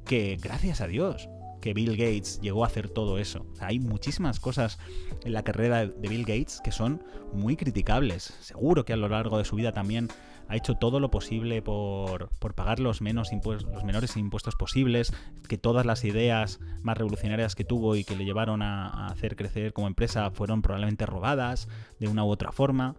que 0.06 0.38
gracias 0.42 0.82
a 0.82 0.88
Dios 0.88 1.30
que 1.64 1.74
Bill 1.74 1.96
Gates 1.96 2.42
llegó 2.42 2.66
a 2.66 2.68
hacer 2.68 2.90
todo 2.90 3.18
eso. 3.18 3.46
hay 3.62 3.80
muchísimas 3.80 4.42
cosas 4.42 4.80
en 5.24 5.32
la 5.32 5.44
carrera 5.44 5.88
de 5.88 6.10
Bill 6.10 6.26
Gates 6.26 6.60
que 6.62 6.74
son 6.74 7.02
muy 7.32 7.56
criticables. 7.56 8.34
Seguro 8.42 8.84
que 8.84 8.92
a 8.92 8.98
lo 8.98 9.08
largo 9.08 9.38
de 9.38 9.46
su 9.46 9.56
vida 9.56 9.72
también 9.72 10.10
ha 10.50 10.58
hecho 10.58 10.76
todo 10.76 11.00
lo 11.00 11.10
posible 11.10 11.62
por, 11.62 12.32
pagar 12.54 12.82
los, 12.82 13.02
menos 13.02 13.30
los 13.32 13.84
menores 13.86 14.18
impuestos 14.18 14.58
posibles, 14.58 15.14
que 15.48 15.58
todas 15.58 15.86
las 15.86 16.04
ideas 16.04 16.60
más 16.82 16.98
revolucionarias 16.98 17.56
que 17.56 17.64
tuvo 17.64 17.96
y 17.96 18.04
que 18.04 18.18
le 18.18 18.26
llevaron 18.26 18.62
a 18.62 19.08
hacer 19.08 19.38
crecer 19.38 19.72
como 19.72 19.88
empresa 19.88 20.32
fueron 20.32 20.62
probablemente 20.62 21.06
robadas 21.06 21.70
de 21.98 22.10
una 22.10 22.26
u 22.26 22.28
otra 22.28 22.52
forma. 22.52 22.98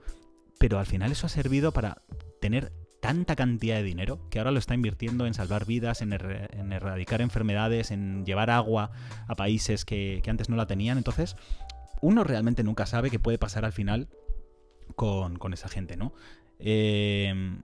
Pero 0.59 0.79
al 0.79 0.87
final 0.87 1.13
eso 1.13 1.27
ha 1.27 1.29
servido 1.29 1.71
para 1.73 1.99
tener 2.41 2.73
tanta 3.05 3.37
cantidad 3.37 3.77
de 3.77 3.83
dinero 3.83 4.19
que 4.31 4.39
ahora 4.39 4.51
lo 4.51 4.59
está 4.59 4.73
invirtiendo 4.73 5.27
en 5.27 5.35
salvar 5.35 5.67
vidas, 5.67 6.01
en, 6.01 6.15
erradicar 6.15 7.21
enfermedades, 7.21 7.91
en 7.91 8.25
llevar 8.25 8.49
agua 8.49 8.93
a 9.29 9.35
países 9.35 9.85
que, 9.85 10.23
antes 10.27 10.49
no 10.49 10.57
la 10.57 10.67
tenían. 10.67 10.97
Entonces, 10.97 11.37
uno 12.01 12.25
realmente 12.25 12.65
nunca 12.65 12.87
sabe 12.87 13.11
qué 13.11 13.19
puede 13.19 13.37
pasar 13.37 13.67
al 13.67 13.75
final 13.75 14.09
con, 14.97 15.53
esa 15.53 15.69
gente, 15.69 15.99
¿no? 15.99 16.15
Em, 16.59 17.61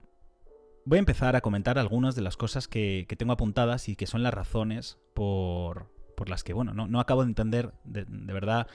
voy 0.85 0.97
a 0.97 0.99
empezar 0.99 1.35
a 1.35 1.41
comentar 1.41 1.79
algunas 1.79 2.13
de 2.13 2.21
las 2.21 2.37
cosas 2.37 2.67
que, 2.67 3.07
tengo 3.17 3.33
apuntadas 3.33 3.89
y 3.89 3.95
que 3.95 4.05
son 4.05 4.21
las 4.21 4.35
razones 4.35 4.99
por, 5.15 5.89
las 6.27 6.43
que, 6.43 6.53
bueno, 6.53 6.75
no, 6.75 6.99
acabo 6.99 7.23
de 7.23 7.29
entender 7.29 7.73
de, 7.83 8.05
verdad 8.31 8.67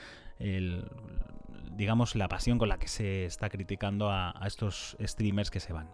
digamos, 1.77 2.17
la 2.17 2.27
pasión 2.27 2.59
con 2.59 2.69
la 2.69 2.81
que 2.81 2.89
se 2.89 3.25
está 3.25 3.51
criticando 3.51 4.11
a 4.11 4.35
estos 4.45 4.97
streamers 5.01 5.53
que 5.53 5.61
se 5.61 5.73
van. 5.73 5.89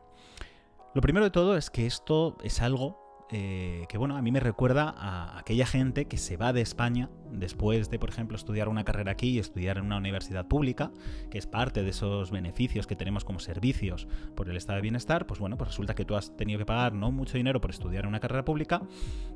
Lo 0.95 1.01
primero 1.01 1.25
de 1.25 1.31
todo 1.31 1.57
es 1.57 1.71
que 1.71 1.87
esto 1.87 2.37
es 2.43 2.61
algo 2.61 3.03
eh, 3.35 3.87
que, 3.89 3.97
bueno, 3.97 4.15
a 4.19 4.21
mí 4.21 4.31
me 4.31 4.41
recuerda 4.41 4.95
a 4.95 5.39
aquella 5.39 5.65
gente 5.65 6.05
que 6.05 6.19
se 6.19 6.37
va 6.37 6.53
de 6.53 6.61
España 6.61 7.09
después 7.31 7.89
de, 7.89 7.99
por 7.99 8.11
ejemplo, 8.11 8.37
estudiar 8.37 8.69
una 8.69 8.85
carrera 8.85 9.13
aquí 9.13 9.31
y 9.31 9.39
estudiar 9.39 9.79
en 9.79 9.87
una 9.87 9.97
universidad 9.97 10.47
pública, 10.49 10.93
que 11.31 11.39
es 11.39 11.47
parte 11.47 11.83
de 11.83 11.89
esos 11.89 12.31
beneficios 12.31 12.87
que 12.87 12.95
tenemos 12.95 13.25
como 13.25 13.41
servicios 13.41 14.07
por 14.35 14.51
el 14.51 14.57
estado 14.59 14.77
de 14.77 14.83
bienestar, 14.83 15.27
pues 15.27 15.41
bueno, 15.41 15.57
pues 15.57 15.71
resulta 15.71 15.95
que 15.95 16.05
tú 16.05 16.15
has 16.15 16.37
tenido 16.37 16.59
que 16.59 16.67
pagar 16.67 16.93
no 16.93 17.11
mucho 17.11 17.39
dinero 17.39 17.59
por 17.59 17.71
estudiar 17.71 18.05
en 18.05 18.11
una 18.11 18.21
carrera 18.21 18.45
pública 18.45 18.83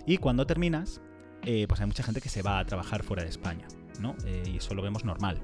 y 0.05 0.19
cuando 0.19 0.47
terminas, 0.47 1.01
eh, 1.47 1.65
pues 1.67 1.81
hay 1.81 1.87
mucha 1.87 2.03
gente 2.03 2.21
que 2.21 2.29
se 2.29 2.43
va 2.43 2.59
a 2.59 2.67
trabajar 2.67 3.03
fuera 3.03 3.23
de 3.23 3.31
España, 3.31 3.67
¿no? 3.99 4.15
Eh, 4.27 4.43
y 4.47 4.57
eso 4.59 4.75
lo 4.75 4.83
vemos 4.83 5.07
normal. 5.07 5.41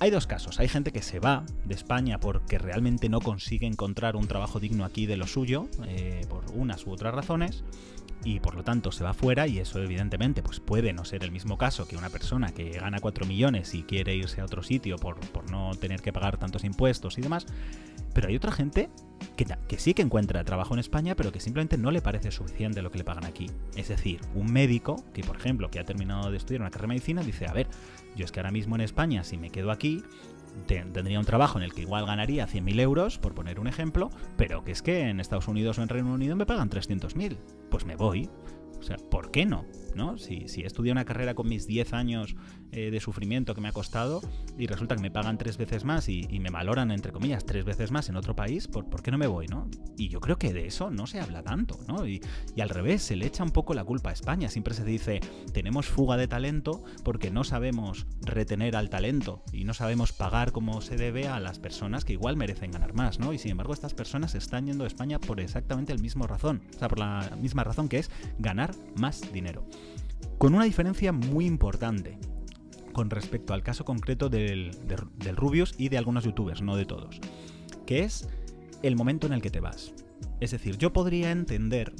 Hay 0.00 0.10
dos 0.10 0.26
casos. 0.26 0.58
Hay 0.58 0.68
gente 0.68 0.92
que 0.92 1.02
se 1.02 1.20
va 1.20 1.44
de 1.64 1.74
España 1.74 2.18
porque 2.18 2.58
realmente 2.58 3.08
no 3.08 3.20
consigue 3.20 3.66
encontrar 3.66 4.16
un 4.16 4.26
trabajo 4.26 4.60
digno 4.60 4.84
aquí 4.84 5.06
de 5.06 5.16
lo 5.16 5.26
suyo, 5.26 5.68
eh, 5.86 6.26
por 6.28 6.44
unas 6.52 6.86
u 6.86 6.90
otras 6.90 7.14
razones, 7.14 7.64
y 8.24 8.40
por 8.40 8.54
lo 8.54 8.64
tanto 8.64 8.90
se 8.90 9.04
va 9.04 9.12
fuera 9.12 9.46
y 9.46 9.58
eso 9.58 9.80
evidentemente 9.80 10.42
pues 10.42 10.58
puede 10.58 10.92
no 10.92 11.04
ser 11.04 11.24
el 11.24 11.30
mismo 11.30 11.58
caso 11.58 11.86
que 11.86 11.96
una 11.96 12.08
persona 12.08 12.52
que 12.52 12.70
gana 12.70 12.98
4 12.98 13.26
millones 13.26 13.74
y 13.74 13.82
quiere 13.82 14.16
irse 14.16 14.40
a 14.40 14.44
otro 14.44 14.62
sitio 14.62 14.96
por, 14.96 15.18
no 15.50 15.74
tener 15.74 16.00
que 16.00 16.12
pagar 16.12 16.38
tantos 16.38 16.64
impuestos 16.64 17.18
y 17.18 17.20
demás. 17.20 17.46
Pero 18.14 18.28
hay 18.28 18.36
otra 18.36 18.52
gente 18.52 18.90
que, 19.36 19.44
que, 19.68 19.78
sí 19.78 19.92
que 19.92 20.02
encuentra 20.02 20.44
trabajo 20.44 20.74
en 20.74 20.80
España, 20.80 21.16
pero 21.16 21.32
que 21.32 21.40
simplemente 21.40 21.76
no 21.76 21.90
le 21.90 22.00
parece 22.00 22.30
suficiente 22.30 22.80
lo 22.80 22.90
que 22.90 22.98
le 22.98 23.04
pagan 23.04 23.24
aquí. 23.24 23.50
Es 23.76 23.88
decir, 23.88 24.20
un 24.34 24.52
médico 24.52 25.04
que, 25.12 25.22
por 25.22 25.36
ejemplo, 25.36 25.68
que 25.70 25.80
ha 25.80 25.84
terminado 25.84 26.30
de 26.30 26.36
estudiar 26.36 26.60
una 26.60 26.70
carrera 26.70 26.84
de 26.84 26.94
medicina, 26.94 27.22
dice, 27.22 27.46
a 27.46 27.52
ver, 27.52 27.66
yo 28.14 28.24
es 28.24 28.32
que 28.32 28.40
ahora 28.40 28.50
mismo 28.50 28.74
en 28.74 28.80
España, 28.80 29.24
si 29.24 29.36
me 29.36 29.50
quedo 29.50 29.70
aquí, 29.70 30.02
tendría 30.66 31.18
un 31.18 31.26
trabajo 31.26 31.58
en 31.58 31.64
el 31.64 31.72
que 31.72 31.82
igual 31.82 32.06
ganaría 32.06 32.46
100.000 32.46 32.80
euros, 32.80 33.18
por 33.18 33.34
poner 33.34 33.60
un 33.60 33.66
ejemplo, 33.66 34.10
pero 34.36 34.64
que 34.64 34.72
es 34.72 34.82
que 34.82 35.08
en 35.08 35.20
Estados 35.20 35.48
Unidos 35.48 35.78
o 35.78 35.82
en 35.82 35.88
Reino 35.88 36.12
Unido 36.12 36.36
me 36.36 36.46
pagan 36.46 36.70
300.000. 36.70 37.36
Pues 37.70 37.84
me 37.84 37.96
voy. 37.96 38.28
O 38.78 38.82
sea, 38.82 38.96
¿por 38.96 39.30
qué 39.30 39.46
no? 39.46 39.64
¿No? 39.94 40.18
Si, 40.18 40.48
si 40.48 40.62
he 40.62 40.66
estudiado 40.66 40.92
una 40.92 41.04
carrera 41.04 41.34
con 41.34 41.48
mis 41.48 41.66
10 41.66 41.92
años 41.92 42.36
eh, 42.72 42.90
de 42.90 43.00
sufrimiento 43.00 43.54
que 43.54 43.60
me 43.60 43.68
ha 43.68 43.72
costado 43.72 44.20
y 44.58 44.66
resulta 44.66 44.96
que 44.96 45.02
me 45.02 45.10
pagan 45.10 45.38
tres 45.38 45.56
veces 45.56 45.84
más 45.84 46.08
y, 46.08 46.26
me 46.40 46.50
valoran, 46.50 46.90
entre 46.90 47.12
comillas, 47.12 47.46
tres 47.46 47.64
veces 47.64 47.90
más 47.90 48.08
en 48.08 48.16
otro 48.16 48.34
país, 48.34 48.68
¿por, 48.68 48.88
¿por, 48.90 49.02
qué 49.02 49.10
no 49.10 49.18
me 49.18 49.26
voy, 49.26 49.46
no? 49.46 49.68
Y 49.96 50.08
yo 50.08 50.20
creo 50.20 50.38
que 50.38 50.52
de 50.52 50.66
eso 50.66 50.90
no 50.90 51.06
se 51.06 51.20
habla 51.20 51.42
tanto, 51.42 51.78
¿no? 51.86 52.06
Y, 52.06 52.20
al 52.60 52.68
revés, 52.68 53.02
se 53.02 53.16
le 53.16 53.26
echa 53.26 53.44
un 53.44 53.50
poco 53.50 53.74
la 53.74 53.84
culpa 53.84 54.10
a 54.10 54.12
España. 54.12 54.48
Siempre 54.48 54.74
se 54.74 54.84
dice, 54.84 55.20
tenemos 55.52 55.86
fuga 55.86 56.16
de 56.16 56.28
talento 56.28 56.82
porque 57.04 57.30
no 57.30 57.44
sabemos 57.44 58.06
retener 58.22 58.76
al 58.76 58.90
talento 58.90 59.42
y 59.52 59.64
no 59.64 59.74
sabemos 59.74 60.12
pagar 60.12 60.52
como 60.52 60.80
se 60.80 60.96
debe 60.96 61.28
a 61.28 61.40
las 61.40 61.58
personas 61.58 62.04
que 62.04 62.14
igual 62.14 62.36
merecen 62.36 62.70
ganar 62.70 62.94
más. 62.94 63.18
Y 63.32 63.38
sin 63.38 63.52
embargo, 63.52 63.72
estas 63.72 63.94
personas 63.94 64.34
están 64.34 64.66
yendo 64.66 64.84
a 64.84 64.86
España 64.86 65.18
por 65.18 65.40
exactamente 65.40 65.92
el 65.92 66.00
mismo 66.00 66.26
razón, 66.26 66.62
o 66.74 66.78
sea, 66.78 66.88
por 66.88 66.98
la 66.98 67.36
misma 67.40 67.64
razón 67.64 67.88
que 67.88 67.98
es 67.98 68.10
ganar 68.38 68.74
más 68.96 69.32
dinero. 69.32 69.66
Con 70.38 70.54
una 70.54 70.64
diferencia 70.64 71.12
muy 71.12 71.46
importante 71.46 72.18
con 72.94 73.10
respecto 73.10 73.52
al 73.52 73.62
caso 73.62 73.84
concreto 73.84 74.30
del, 74.30 74.70
Rubius 75.36 75.74
y 75.76 75.90
de 75.90 75.98
algunos 75.98 76.24
youtubers, 76.24 76.62
no 76.62 76.76
de 76.76 76.86
todos, 76.86 77.20
que 77.84 78.04
es 78.04 78.28
el 78.82 78.96
momento 78.96 79.26
en 79.26 79.34
el 79.34 79.42
que 79.42 79.50
te 79.50 79.60
vas. 79.60 79.92
Es 80.40 80.52
decir, 80.52 80.78
yo 80.78 80.94
podría 80.94 81.30
entender 81.30 81.92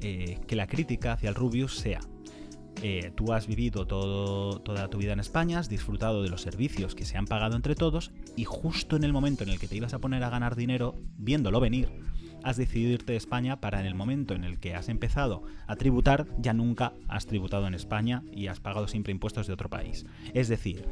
eh, 0.00 0.40
que 0.48 0.56
la 0.56 0.66
crítica 0.66 1.12
hacia 1.12 1.28
el 1.28 1.36
Rubius 1.36 1.76
sea, 1.76 2.00
eh, 2.82 3.12
tú 3.14 3.32
has 3.32 3.46
vivido 3.46 3.86
toda 3.86 4.88
tu 4.88 4.98
vida 4.98 5.12
en 5.12 5.20
España, 5.20 5.58
has 5.58 5.68
disfrutado 5.68 6.22
de 6.22 6.30
los 6.30 6.42
servicios 6.42 6.94
que 6.94 7.04
se 7.04 7.18
han 7.18 7.26
pagado 7.26 7.54
entre 7.54 7.74
todos 7.74 8.12
y 8.34 8.44
justo 8.44 8.96
en 8.96 9.04
el 9.04 9.12
momento 9.12 9.44
en 9.44 9.50
el 9.50 9.58
que 9.58 9.68
te 9.68 9.76
ibas 9.76 9.94
a 9.94 9.98
poner 9.98 10.24
a 10.24 10.30
ganar 10.30 10.56
dinero, 10.56 10.94
viéndolo 11.16 11.60
venir, 11.60 11.90
has 12.48 12.56
decidido 12.56 12.92
irte 12.92 13.12
de 13.12 13.18
España 13.18 13.60
para 13.60 13.80
en 13.80 13.86
el 13.86 13.94
momento 13.94 14.34
en 14.34 14.44
el 14.44 14.58
que 14.58 14.74
has 14.74 14.88
empezado 14.88 15.42
a 15.66 15.76
tributar, 15.76 16.26
ya 16.38 16.54
nunca 16.54 16.94
has 17.06 17.26
tributado 17.26 17.66
en 17.66 17.74
España 17.74 18.22
y 18.32 18.46
has 18.46 18.60
pagado 18.60 18.88
siempre 18.88 19.12
impuestos 19.12 19.46
de 19.46 19.52
otro 19.52 19.68
país. 19.68 20.06
Es 20.34 20.48
decir, 20.48 20.86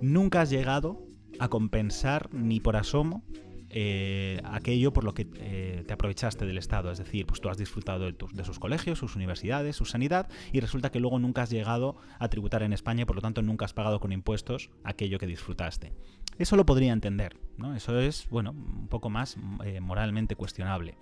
nunca 0.00 0.40
has 0.40 0.50
llegado 0.50 1.02
a 1.38 1.48
compensar 1.48 2.32
ni 2.32 2.60
por 2.60 2.76
asomo 2.76 3.22
eh, 3.70 4.40
aquello 4.44 4.92
por 4.92 5.04
lo 5.04 5.12
que 5.12 5.28
eh, 5.34 5.84
te 5.86 5.92
aprovechaste 5.92 6.46
del 6.46 6.58
Estado. 6.58 6.90
Es 6.90 6.98
decir, 6.98 7.26
pues 7.26 7.40
tú 7.40 7.48
has 7.48 7.58
disfrutado 7.58 8.04
de, 8.04 8.16
de, 8.32 8.44
sus 8.44 8.58
colegios, 8.58 8.98
sus 8.98 9.16
universidades, 9.16 9.76
su 9.76 9.84
sanidad 9.84 10.28
y 10.52 10.60
resulta 10.60 10.90
que 10.90 11.00
luego 11.00 11.18
nunca 11.18 11.42
has 11.42 11.50
llegado 11.50 11.96
a 12.18 12.28
tributar 12.28 12.62
en 12.62 12.72
España 12.72 13.02
y 13.02 13.04
por 13.04 13.16
lo 13.16 13.22
tanto 13.22 13.42
nunca 13.42 13.64
has 13.64 13.74
pagado 13.74 14.00
con 14.00 14.12
impuestos 14.12 14.70
aquello 14.84 15.18
que 15.18 15.26
disfrutaste. 15.26 15.92
Eso 16.38 16.56
lo 16.56 16.66
podría 16.66 16.92
entender, 16.92 17.38
¿no? 17.56 17.74
Eso 17.74 17.98
es, 17.98 18.28
bueno, 18.30 18.50
un 18.50 18.88
poco 18.88 19.10
más 19.10 19.36
eh, 19.64 19.80
moralmente 19.80 20.36
cuestionable. 20.36 20.96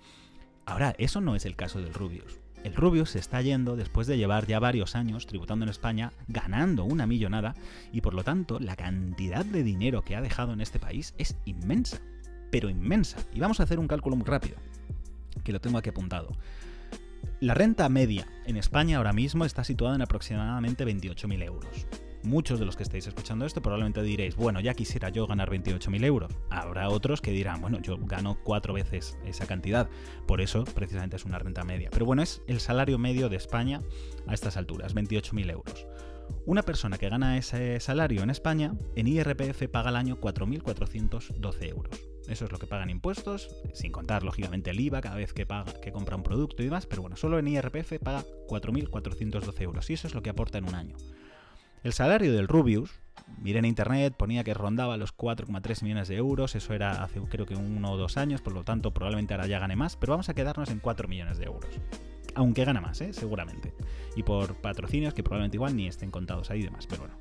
Ahora, 0.65 0.95
eso 0.97 1.21
no 1.21 1.35
es 1.35 1.45
el 1.45 1.55
caso 1.55 1.81
del 1.81 1.93
Rubius. 1.93 2.39
El 2.63 2.73
Rubius 2.73 3.11
se 3.11 3.19
está 3.19 3.41
yendo 3.41 3.75
después 3.75 4.07
de 4.07 4.17
llevar 4.17 4.47
ya 4.47 4.59
varios 4.59 4.95
años 4.95 5.27
tributando 5.27 5.65
en 5.65 5.69
España, 5.69 6.11
ganando 6.27 6.83
una 6.83 7.05
millonada, 7.05 7.53
y 7.91 8.01
por 8.01 8.15
lo 8.15 8.23
tanto 8.23 8.59
la 8.59 8.75
cantidad 8.75 9.45
de 9.45 9.61
dinero 9.61 10.03
que 10.03 10.15
ha 10.15 10.21
dejado 10.21 10.53
en 10.53 10.61
este 10.61 10.79
país 10.79 11.13
es 11.19 11.37
inmensa, 11.45 11.99
pero 12.49 12.69
inmensa. 12.69 13.19
Y 13.33 13.39
vamos 13.39 13.59
a 13.59 13.63
hacer 13.63 13.77
un 13.77 13.87
cálculo 13.87 14.15
muy 14.15 14.25
rápido, 14.25 14.57
que 15.43 15.51
lo 15.51 15.61
tengo 15.61 15.77
aquí 15.77 15.89
apuntado. 15.89 16.31
La 17.39 17.53
renta 17.53 17.87
media 17.89 18.25
en 18.47 18.57
España 18.57 18.97
ahora 18.97 19.13
mismo 19.13 19.45
está 19.45 19.63
situada 19.63 19.93
en 19.93 20.01
aproximadamente 20.01 20.85
28.000 20.87 21.43
euros. 21.43 21.87
Muchos 22.25 22.59
de 22.59 22.65
los 22.65 22.75
que 22.75 22.81
estáis 22.81 23.05
escuchando 23.05 23.45
esto 23.45 23.61
probablemente 23.61 24.01
diréis, 24.01 24.35
bueno, 24.35 24.59
ya 24.59 24.73
quisiera 24.73 25.09
yo 25.09 25.27
ganar 25.27 25.51
28.000 25.51 26.03
euros. 26.05 26.33
Habrá 26.49 26.89
otros 26.89 27.21
que 27.21 27.29
dirán, 27.29 27.61
bueno, 27.61 27.79
yo 27.79 27.97
gano 27.99 28.39
cuatro 28.43 28.73
veces 28.73 29.15
esa 29.25 29.45
cantidad. 29.45 29.87
Por 30.25 30.41
eso, 30.41 30.63
precisamente, 30.63 31.17
es 31.17 31.25
una 31.25 31.37
renta 31.37 31.63
media. 31.63 31.89
Pero 31.91 32.07
bueno, 32.07 32.23
es 32.23 32.41
el 32.47 32.59
salario 32.59 32.97
medio 32.97 33.29
de 33.29 33.35
España 33.35 33.81
a 34.25 34.33
estas 34.33 34.57
alturas, 34.57 34.95
28.000 34.95 35.51
euros. 35.51 35.85
Una 36.47 36.63
persona 36.63 36.97
que 36.97 37.09
gana 37.09 37.37
ese 37.37 37.79
salario 37.79 38.23
en 38.23 38.31
España, 38.31 38.73
en 38.95 39.07
IRPF 39.07 39.67
paga 39.71 39.89
al 39.89 39.95
año 39.95 40.19
4.412 40.19 41.69
euros. 41.69 41.99
Eso 42.27 42.45
es 42.45 42.51
lo 42.51 42.57
que 42.57 42.65
pagan 42.65 42.89
impuestos, 42.89 43.55
sin 43.73 43.91
contar 43.91 44.23
lógicamente 44.23 44.71
el 44.71 44.79
IVA 44.79 45.01
cada 45.01 45.15
vez 45.15 45.31
que, 45.31 45.45
que 45.81 45.91
compra 45.91 46.15
un 46.15 46.23
producto 46.23 46.63
y 46.63 46.65
demás, 46.65 46.87
pero 46.87 47.03
bueno, 47.03 47.17
solo 47.17 47.37
en 47.37 47.47
IRPF 47.47 47.99
paga 48.03 48.23
4.412 48.47 49.61
euros 49.61 49.89
y 49.91 49.93
eso 49.93 50.07
es 50.07 50.15
lo 50.15 50.23
que 50.23 50.31
aporta 50.31 50.57
en 50.57 50.67
un 50.67 50.73
año. 50.73 50.95
El 51.85 51.93
salario 51.93 52.33
del 52.33 52.47
Rubius, 52.47 52.99
miré 53.43 53.59
en 53.59 53.65
internet, 53.65 54.15
ponía 54.17 54.43
que 54.43 54.55
rondaba 54.55 54.97
los 54.97 55.15
4,3 55.15 55.83
millones 55.83 56.07
de 56.07 56.15
euros, 56.15 56.55
eso 56.55 56.73
era 56.73 57.03
hace 57.03 57.19
creo 57.21 57.45
que 57.45 57.53
uno 57.53 57.91
o 57.91 57.95
dos 57.95 58.17
años, 58.17 58.41
por 58.41 58.53
lo 58.53 58.63
tanto 58.63 58.91
probablemente 58.91 59.35
ahora 59.35 59.45
ya 59.45 59.59
gane 59.59 59.75
más, 59.75 59.95
pero 59.95 60.13
vamos 60.13 60.27
a 60.27 60.33
quedarnos 60.33 60.71
en 60.71 60.79
4 60.79 61.07
millones 61.07 61.37
de 61.37 61.45
euros. 61.45 61.69
Aunque 62.33 62.65
gana 62.65 62.81
más, 62.81 63.01
¿eh? 63.01 63.13
seguramente. 63.13 63.75
Y 64.15 64.23
por 64.23 64.55
patrocinios 64.55 65.13
que 65.13 65.21
probablemente 65.21 65.57
igual 65.57 65.75
ni 65.75 65.85
estén 65.85 66.09
contados 66.09 66.49
ahí 66.49 66.61
y 66.61 66.63
demás, 66.63 66.87
pero 66.87 67.01
bueno. 67.01 67.19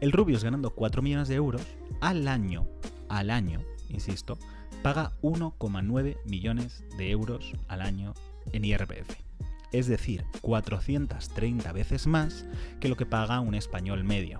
El 0.00 0.10
Rubius 0.10 0.42
ganando 0.42 0.70
4 0.70 1.00
millones 1.00 1.28
de 1.28 1.36
euros 1.36 1.62
al 2.00 2.26
año, 2.26 2.66
al 3.08 3.30
año, 3.30 3.60
insisto, 3.88 4.36
paga 4.82 5.12
1,9 5.22 6.16
millones 6.24 6.84
de 6.98 7.08
euros 7.12 7.52
al 7.68 7.82
año 7.82 8.14
en 8.50 8.64
IRPF 8.64 9.31
es 9.72 9.86
decir, 9.86 10.24
430 10.42 11.72
veces 11.72 12.06
más 12.06 12.46
que 12.80 12.88
lo 12.88 12.96
que 12.96 13.06
paga 13.06 13.40
un 13.40 13.54
español 13.54 14.04
medio. 14.04 14.38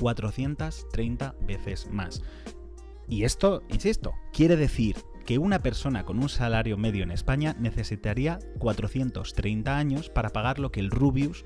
430 0.00 1.34
veces 1.46 1.88
más. 1.90 2.22
Y 3.08 3.24
esto, 3.24 3.62
insisto, 3.68 4.14
quiere 4.32 4.56
decir 4.56 4.96
que 5.24 5.38
una 5.38 5.62
persona 5.62 6.04
con 6.04 6.18
un 6.18 6.28
salario 6.28 6.76
medio 6.76 7.02
en 7.02 7.10
España 7.10 7.56
necesitaría 7.58 8.38
430 8.58 9.76
años 9.76 10.10
para 10.10 10.30
pagar 10.30 10.58
lo 10.58 10.70
que 10.70 10.80
el 10.80 10.90
Rubius 10.90 11.44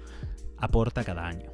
aporta 0.56 1.04
cada 1.04 1.26
año. 1.26 1.52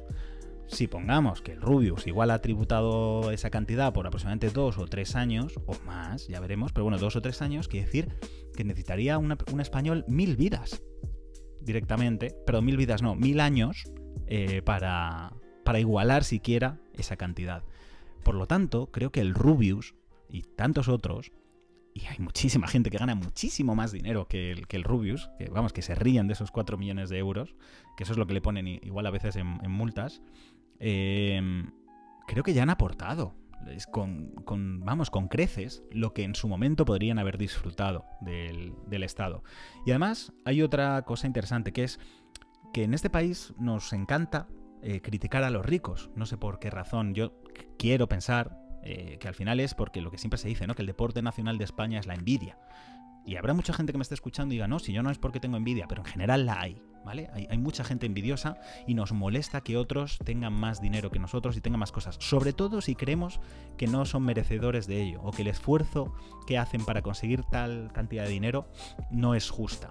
Si 0.67 0.87
pongamos 0.87 1.41
que 1.41 1.51
el 1.51 1.61
Rubius 1.61 2.07
igual 2.07 2.31
ha 2.31 2.41
tributado 2.41 3.29
esa 3.31 3.51
cantidad 3.51 3.93
por 3.93 4.07
aproximadamente 4.07 4.49
dos 4.49 4.79
o 4.79 4.87
tres 4.87 5.15
años, 5.15 5.59
o 5.67 5.75
más, 5.85 6.27
ya 6.27 6.39
veremos, 6.39 6.71
pero 6.73 6.85
bueno, 6.85 6.97
dos 6.97 7.15
o 7.15 7.21
tres 7.21 7.43
años, 7.43 7.67
quiere 7.67 7.85
decir 7.85 8.09
que 8.55 8.63
necesitaría 8.63 9.19
un 9.19 9.59
español 9.59 10.05
mil 10.07 10.35
vidas 10.35 10.81
directamente, 11.65 12.35
pero 12.45 12.61
mil 12.61 12.77
vidas 12.77 13.01
no, 13.01 13.15
mil 13.15 13.39
años 13.39 13.85
eh, 14.27 14.61
para, 14.61 15.33
para 15.63 15.79
igualar 15.79 16.23
siquiera 16.23 16.79
esa 16.93 17.17
cantidad. 17.17 17.63
Por 18.23 18.35
lo 18.35 18.47
tanto, 18.47 18.91
creo 18.91 19.11
que 19.11 19.21
el 19.21 19.33
Rubius 19.33 19.95
y 20.29 20.43
tantos 20.43 20.87
otros, 20.87 21.31
y 21.93 22.05
hay 22.05 22.19
muchísima 22.19 22.67
gente 22.67 22.89
que 22.89 22.97
gana 22.97 23.15
muchísimo 23.15 23.75
más 23.75 23.91
dinero 23.91 24.27
que 24.27 24.51
el, 24.51 24.67
que 24.67 24.77
el 24.77 24.83
Rubius, 24.83 25.29
que 25.37 25.49
vamos, 25.49 25.73
que 25.73 25.81
se 25.81 25.95
ríen 25.95 26.27
de 26.27 26.33
esos 26.33 26.51
4 26.51 26.77
millones 26.77 27.09
de 27.09 27.17
euros, 27.17 27.55
que 27.95 28.03
eso 28.03 28.13
es 28.13 28.17
lo 28.17 28.27
que 28.27 28.33
le 28.33 28.41
ponen 28.41 28.67
igual 28.67 29.05
a 29.05 29.11
veces 29.11 29.35
en, 29.35 29.47
multas, 29.69 30.21
eh, 30.79 31.63
creo 32.27 32.43
que 32.43 32.53
ya 32.53 32.63
han 32.63 32.69
aportado 32.69 33.33
con, 33.91 34.85
vamos, 34.85 35.09
con 35.09 35.27
creces 35.27 35.83
lo 35.91 36.13
que 36.13 36.23
en 36.23 36.35
su 36.35 36.47
momento 36.47 36.85
podrían 36.85 37.19
haber 37.19 37.37
disfrutado 37.37 38.05
del, 38.21 39.03
Estado. 39.03 39.43
Y 39.85 39.91
además 39.91 40.33
hay 40.45 40.61
otra 40.61 41.03
cosa 41.03 41.27
interesante 41.27 41.73
que 41.73 41.83
es 41.83 41.99
que 42.73 42.83
en 42.83 42.93
este 42.93 43.09
país 43.09 43.53
nos 43.59 43.93
encanta 43.93 44.47
eh, 44.81 45.01
criticar 45.01 45.43
a 45.43 45.49
los 45.49 45.65
ricos. 45.65 46.09
No 46.15 46.25
sé 46.25 46.37
por 46.37 46.59
qué 46.59 46.69
razón. 46.69 47.13
Yo 47.13 47.33
quiero 47.77 48.07
pensar 48.07 48.57
eh, 48.83 49.17
que 49.19 49.27
al 49.27 49.35
final 49.35 49.59
es 49.59 49.73
porque 49.73 50.01
lo 50.01 50.11
que 50.11 50.17
siempre 50.17 50.37
se 50.37 50.47
dice, 50.47 50.67
¿no? 50.67 50.75
Que 50.75 50.81
el 50.81 50.87
deporte 50.87 51.21
nacional 51.21 51.57
de 51.57 51.63
España 51.65 51.99
es 51.99 52.07
la 52.07 52.15
envidia. 52.15 52.57
Y 53.25 53.37
habrá 53.37 53.53
mucha 53.53 53.73
gente 53.73 53.91
que 53.91 53.97
me 53.97 54.03
esté 54.03 54.15
escuchando 54.15 54.53
y 54.53 54.57
diga, 54.57 54.67
no, 54.67 54.79
si 54.79 54.93
yo 54.93 55.03
no 55.03 55.09
es 55.09 55.17
porque 55.17 55.39
tengo 55.39 55.57
envidia, 55.57 55.87
pero 55.87 56.01
en 56.01 56.07
general 56.07 56.45
la 56.45 56.61
hay. 56.61 56.81
¿vale? 57.05 57.29
Hay, 57.33 57.57
mucha 57.57 57.83
gente 57.83 58.07
envidiosa 58.07 58.57
y 58.87 58.95
nos 58.95 59.13
molesta 59.13 59.61
que 59.61 59.77
otros 59.77 60.17
tengan 60.25 60.53
más 60.53 60.81
dinero 60.81 61.11
que 61.11 61.19
nosotros 61.19 61.55
y 61.55 61.61
tengan 61.61 61.79
más 61.79 61.91
cosas. 61.91 62.17
Sobre 62.19 62.51
todo 62.51 62.81
si 62.81 62.95
creemos 62.95 63.39
que 63.77 63.87
no 63.87 64.05
son 64.05 64.23
merecedores 64.23 64.87
de 64.87 65.03
ello 65.03 65.21
o 65.23 65.31
que 65.31 65.43
el 65.43 65.47
esfuerzo 65.47 66.13
que 66.47 66.57
hacen 66.57 66.83
para 66.83 67.03
conseguir 67.03 67.43
tal 67.43 67.91
cantidad 67.93 68.23
de 68.23 68.31
dinero 68.31 68.67
no 69.11 69.35
es 69.35 69.49
justa. 69.49 69.89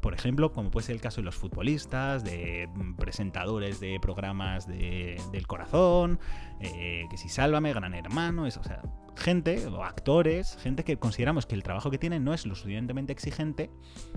Por 0.00 0.14
ejemplo, 0.14 0.52
como 0.52 0.70
puede 0.70 0.86
ser 0.86 0.96
el 0.96 1.00
caso 1.00 1.20
de 1.20 1.24
los 1.24 1.36
futbolistas, 1.36 2.24
de 2.24 2.68
presentadores 2.98 3.80
de 3.80 3.98
programas 4.00 4.66
del 4.66 5.46
corazón, 5.46 6.18
eh, 6.60 7.04
que 7.10 7.16
si 7.16 7.28
sálvame, 7.28 7.72
gran 7.72 7.94
hermano, 7.94 8.46
eso, 8.46 8.60
o 8.60 8.64
sea, 8.64 8.82
gente 9.16 9.66
o 9.66 9.82
actores, 9.84 10.56
gente 10.60 10.84
que 10.84 10.98
consideramos 10.98 11.46
que 11.46 11.54
el 11.54 11.62
trabajo 11.62 11.90
que 11.90 11.98
tienen 11.98 12.24
no 12.24 12.34
es 12.34 12.46
lo 12.46 12.54
suficientemente 12.54 13.12
exigente 13.12 13.70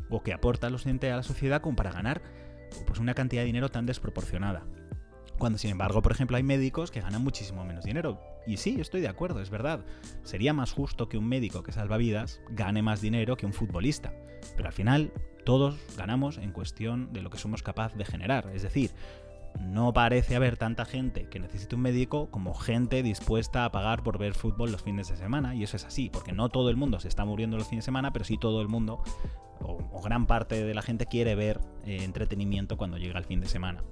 o 0.09 0.21
que 0.21 0.33
aporta 0.33 0.69
lo 0.69 0.77
suficiente 0.77 1.11
a 1.11 1.17
la 1.17 1.23
sociedad 1.23 1.61
como 1.61 1.75
para 1.75 1.91
ganar 1.91 2.21
pues, 2.85 2.99
una 2.99 3.13
cantidad 3.13 3.41
de 3.41 3.47
dinero 3.47 3.69
tan 3.69 3.85
desproporcionada. 3.85 4.65
Cuando 5.37 5.57
sin 5.57 5.71
embargo, 5.71 6.01
por 6.01 6.11
ejemplo, 6.11 6.35
hay 6.35 6.43
médicos 6.43 6.91
que 6.91 6.99
ganan 6.99 7.23
muchísimo 7.23 7.63
menos 7.63 7.85
dinero. 7.85 8.19
Y 8.45 8.57
sí, 8.57 8.81
estoy 8.81 8.99
de 8.99 9.07
acuerdo, 9.07 9.41
es 9.41 9.49
verdad. 9.49 9.85
Sería 10.23 10.53
más 10.53 10.73
justo 10.73 11.07
que 11.07 11.17
un 11.17 11.29
médico 11.29 11.63
que 11.63 11.71
salva 11.71 11.95
vidas 11.95 12.41
gane 12.49 12.81
más 12.81 12.99
dinero 12.99 13.37
que 13.37 13.45
un 13.45 13.53
futbolista. 13.53 14.13
Pero 14.55 14.67
al 14.67 14.73
final, 14.73 15.11
todos 15.45 15.77
ganamos 15.97 16.37
en 16.37 16.51
cuestión 16.51 17.11
de 17.13 17.21
lo 17.21 17.29
que 17.29 17.37
somos 17.37 17.63
capaces 17.63 17.97
de 17.97 18.05
generar. 18.05 18.49
Es 18.53 18.63
decir, 18.63 18.91
no 19.59 19.93
parece 19.93 20.35
haber 20.35 20.57
tanta 20.57 20.85
gente 20.85 21.27
que 21.27 21.39
necesite 21.39 21.75
un 21.75 21.81
médico 21.81 22.29
como 22.29 22.53
gente 22.53 23.03
dispuesta 23.03 23.65
a 23.65 23.71
pagar 23.71 24.03
por 24.03 24.17
ver 24.17 24.33
fútbol 24.33 24.71
los 24.71 24.83
fines 24.83 25.09
de 25.09 25.15
semana. 25.15 25.55
Y 25.55 25.63
eso 25.63 25.77
es 25.77 25.85
así, 25.85 26.09
porque 26.09 26.31
no 26.31 26.49
todo 26.49 26.69
el 26.69 26.77
mundo 26.77 26.99
se 26.99 27.07
está 27.07 27.25
muriendo 27.25 27.57
los 27.57 27.67
fines 27.67 27.83
de 27.83 27.87
semana, 27.87 28.13
pero 28.13 28.25
sí 28.25 28.37
todo 28.37 28.61
el 28.61 28.67
mundo, 28.67 29.01
o, 29.61 30.01
gran 30.01 30.27
parte 30.27 30.63
de 30.63 30.73
la 30.73 30.81
gente, 30.81 31.05
quiere 31.05 31.35
ver 31.35 31.59
eh, 31.85 32.03
entretenimiento 32.03 32.77
cuando 32.77 32.97
llega 32.97 33.19
el 33.19 33.25
fin 33.25 33.41
de 33.41 33.47
semana. 33.47 33.83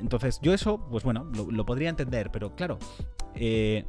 Entonces, 0.00 0.40
yo 0.42 0.52
eso, 0.52 0.86
pues 0.90 1.04
bueno, 1.04 1.24
lo, 1.24 1.66
podría 1.66 1.88
entender, 1.88 2.30
pero 2.30 2.54
claro, 2.54 2.78
eh, 3.34 3.84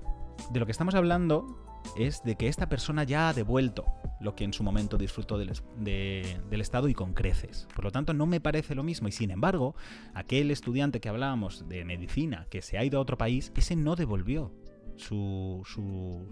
de 0.51 0.59
lo 0.59 0.65
que 0.65 0.71
estamos 0.71 0.95
hablando 0.95 1.66
es 1.95 2.23
de 2.23 2.35
que 2.35 2.47
esta 2.47 2.69
persona 2.69 3.03
ya 3.03 3.29
ha 3.29 3.33
devuelto 3.33 3.85
lo 4.19 4.35
que 4.35 4.43
en 4.43 4.53
su 4.53 4.63
momento 4.63 4.97
disfrutó 4.97 5.37
del, 5.37 5.51
del, 5.77 6.61
Estado 6.61 6.89
y 6.89 6.93
con 6.93 7.13
creces. 7.13 7.67
Por 7.75 7.85
lo 7.85 7.91
tanto, 7.91 8.13
no 8.13 8.25
me 8.25 8.41
parece 8.41 8.75
lo 8.75 8.83
mismo. 8.83 9.07
Y 9.07 9.11
sin 9.11 9.31
embargo, 9.31 9.75
aquel 10.13 10.51
estudiante 10.51 10.99
que 10.99 11.09
hablábamos 11.09 11.67
de 11.69 11.85
medicina 11.85 12.47
que 12.49 12.61
se 12.61 12.77
ha 12.77 12.83
ido 12.83 12.97
a 12.97 13.01
otro 13.01 13.17
país, 13.17 13.51
ese 13.55 13.75
no 13.75 13.95
devolvió 13.95 14.51
su, 14.95 15.61
su 15.65 16.27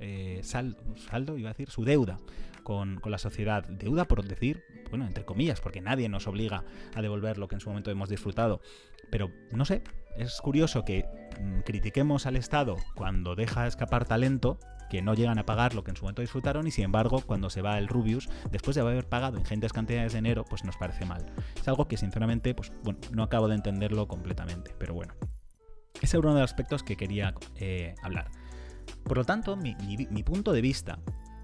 eh, 0.00 0.40
saldo, 0.42 1.38
iba 1.38 1.50
a 1.50 1.52
decir, 1.52 1.70
su 1.70 1.84
deuda 1.84 2.18
con, 2.62 3.00
la 3.04 3.18
sociedad. 3.18 3.64
Deuda 3.68 4.06
por 4.06 4.24
decir, 4.24 4.62
bueno, 4.90 5.06
entre 5.06 5.24
comillas, 5.24 5.60
porque 5.60 5.80
nadie 5.80 6.08
nos 6.08 6.26
obliga 6.26 6.64
a 6.94 7.02
devolver 7.02 7.38
lo 7.38 7.48
que 7.48 7.56
en 7.56 7.60
su 7.60 7.68
momento 7.68 7.90
hemos 7.90 8.08
disfrutado. 8.08 8.60
Pero 9.10 9.30
no 9.52 9.64
sé, 9.64 9.82
es 10.16 10.40
curioso 10.40 10.84
que 10.84 11.04
mm, 11.40 11.60
critiquemos 11.60 12.26
al 12.26 12.36
Estado 12.36 12.76
cuando 12.94 13.34
deja 13.34 13.66
escapar 13.66 14.04
talento 14.06 14.58
que 14.88 15.02
no 15.02 15.14
llegan 15.14 15.38
a 15.38 15.46
pagar 15.46 15.74
lo 15.74 15.84
que 15.84 15.92
en 15.92 15.96
su 15.96 16.02
momento 16.02 16.20
disfrutaron 16.20 16.66
y 16.66 16.72
sin 16.72 16.84
embargo 16.84 17.22
cuando 17.24 17.48
se 17.48 17.62
va 17.62 17.78
el 17.78 17.86
Rubius, 17.86 18.28
después 18.50 18.74
de 18.74 18.80
haber 18.80 19.08
pagado 19.08 19.38
ingentes 19.38 19.72
cantidades 19.72 20.12
de 20.12 20.18
dinero, 20.18 20.44
pues 20.44 20.64
nos 20.64 20.76
parece 20.76 21.06
mal. 21.06 21.24
Es 21.56 21.66
algo 21.68 21.86
que 21.86 21.96
sinceramente, 21.96 22.54
pues 22.54 22.72
bueno, 22.82 22.98
no 23.12 23.22
acabo 23.22 23.48
de 23.48 23.54
entenderlo 23.54 24.08
completamente, 24.08 24.74
pero 24.78 24.92
bueno. 24.92 25.14
Ese 26.02 26.16
era 26.16 26.26
uno 26.26 26.34
de 26.34 26.40
los 26.40 26.50
aspectos 26.50 26.82
que 26.82 26.96
quería 26.96 27.34
eh, 27.56 27.94
hablar. 28.02 28.30
Por 29.04 29.16
lo 29.16 29.24
tanto, 29.24 29.56
mi, 29.56 29.74
punto 30.22 30.52
de 30.52 30.60
vista 30.60 30.98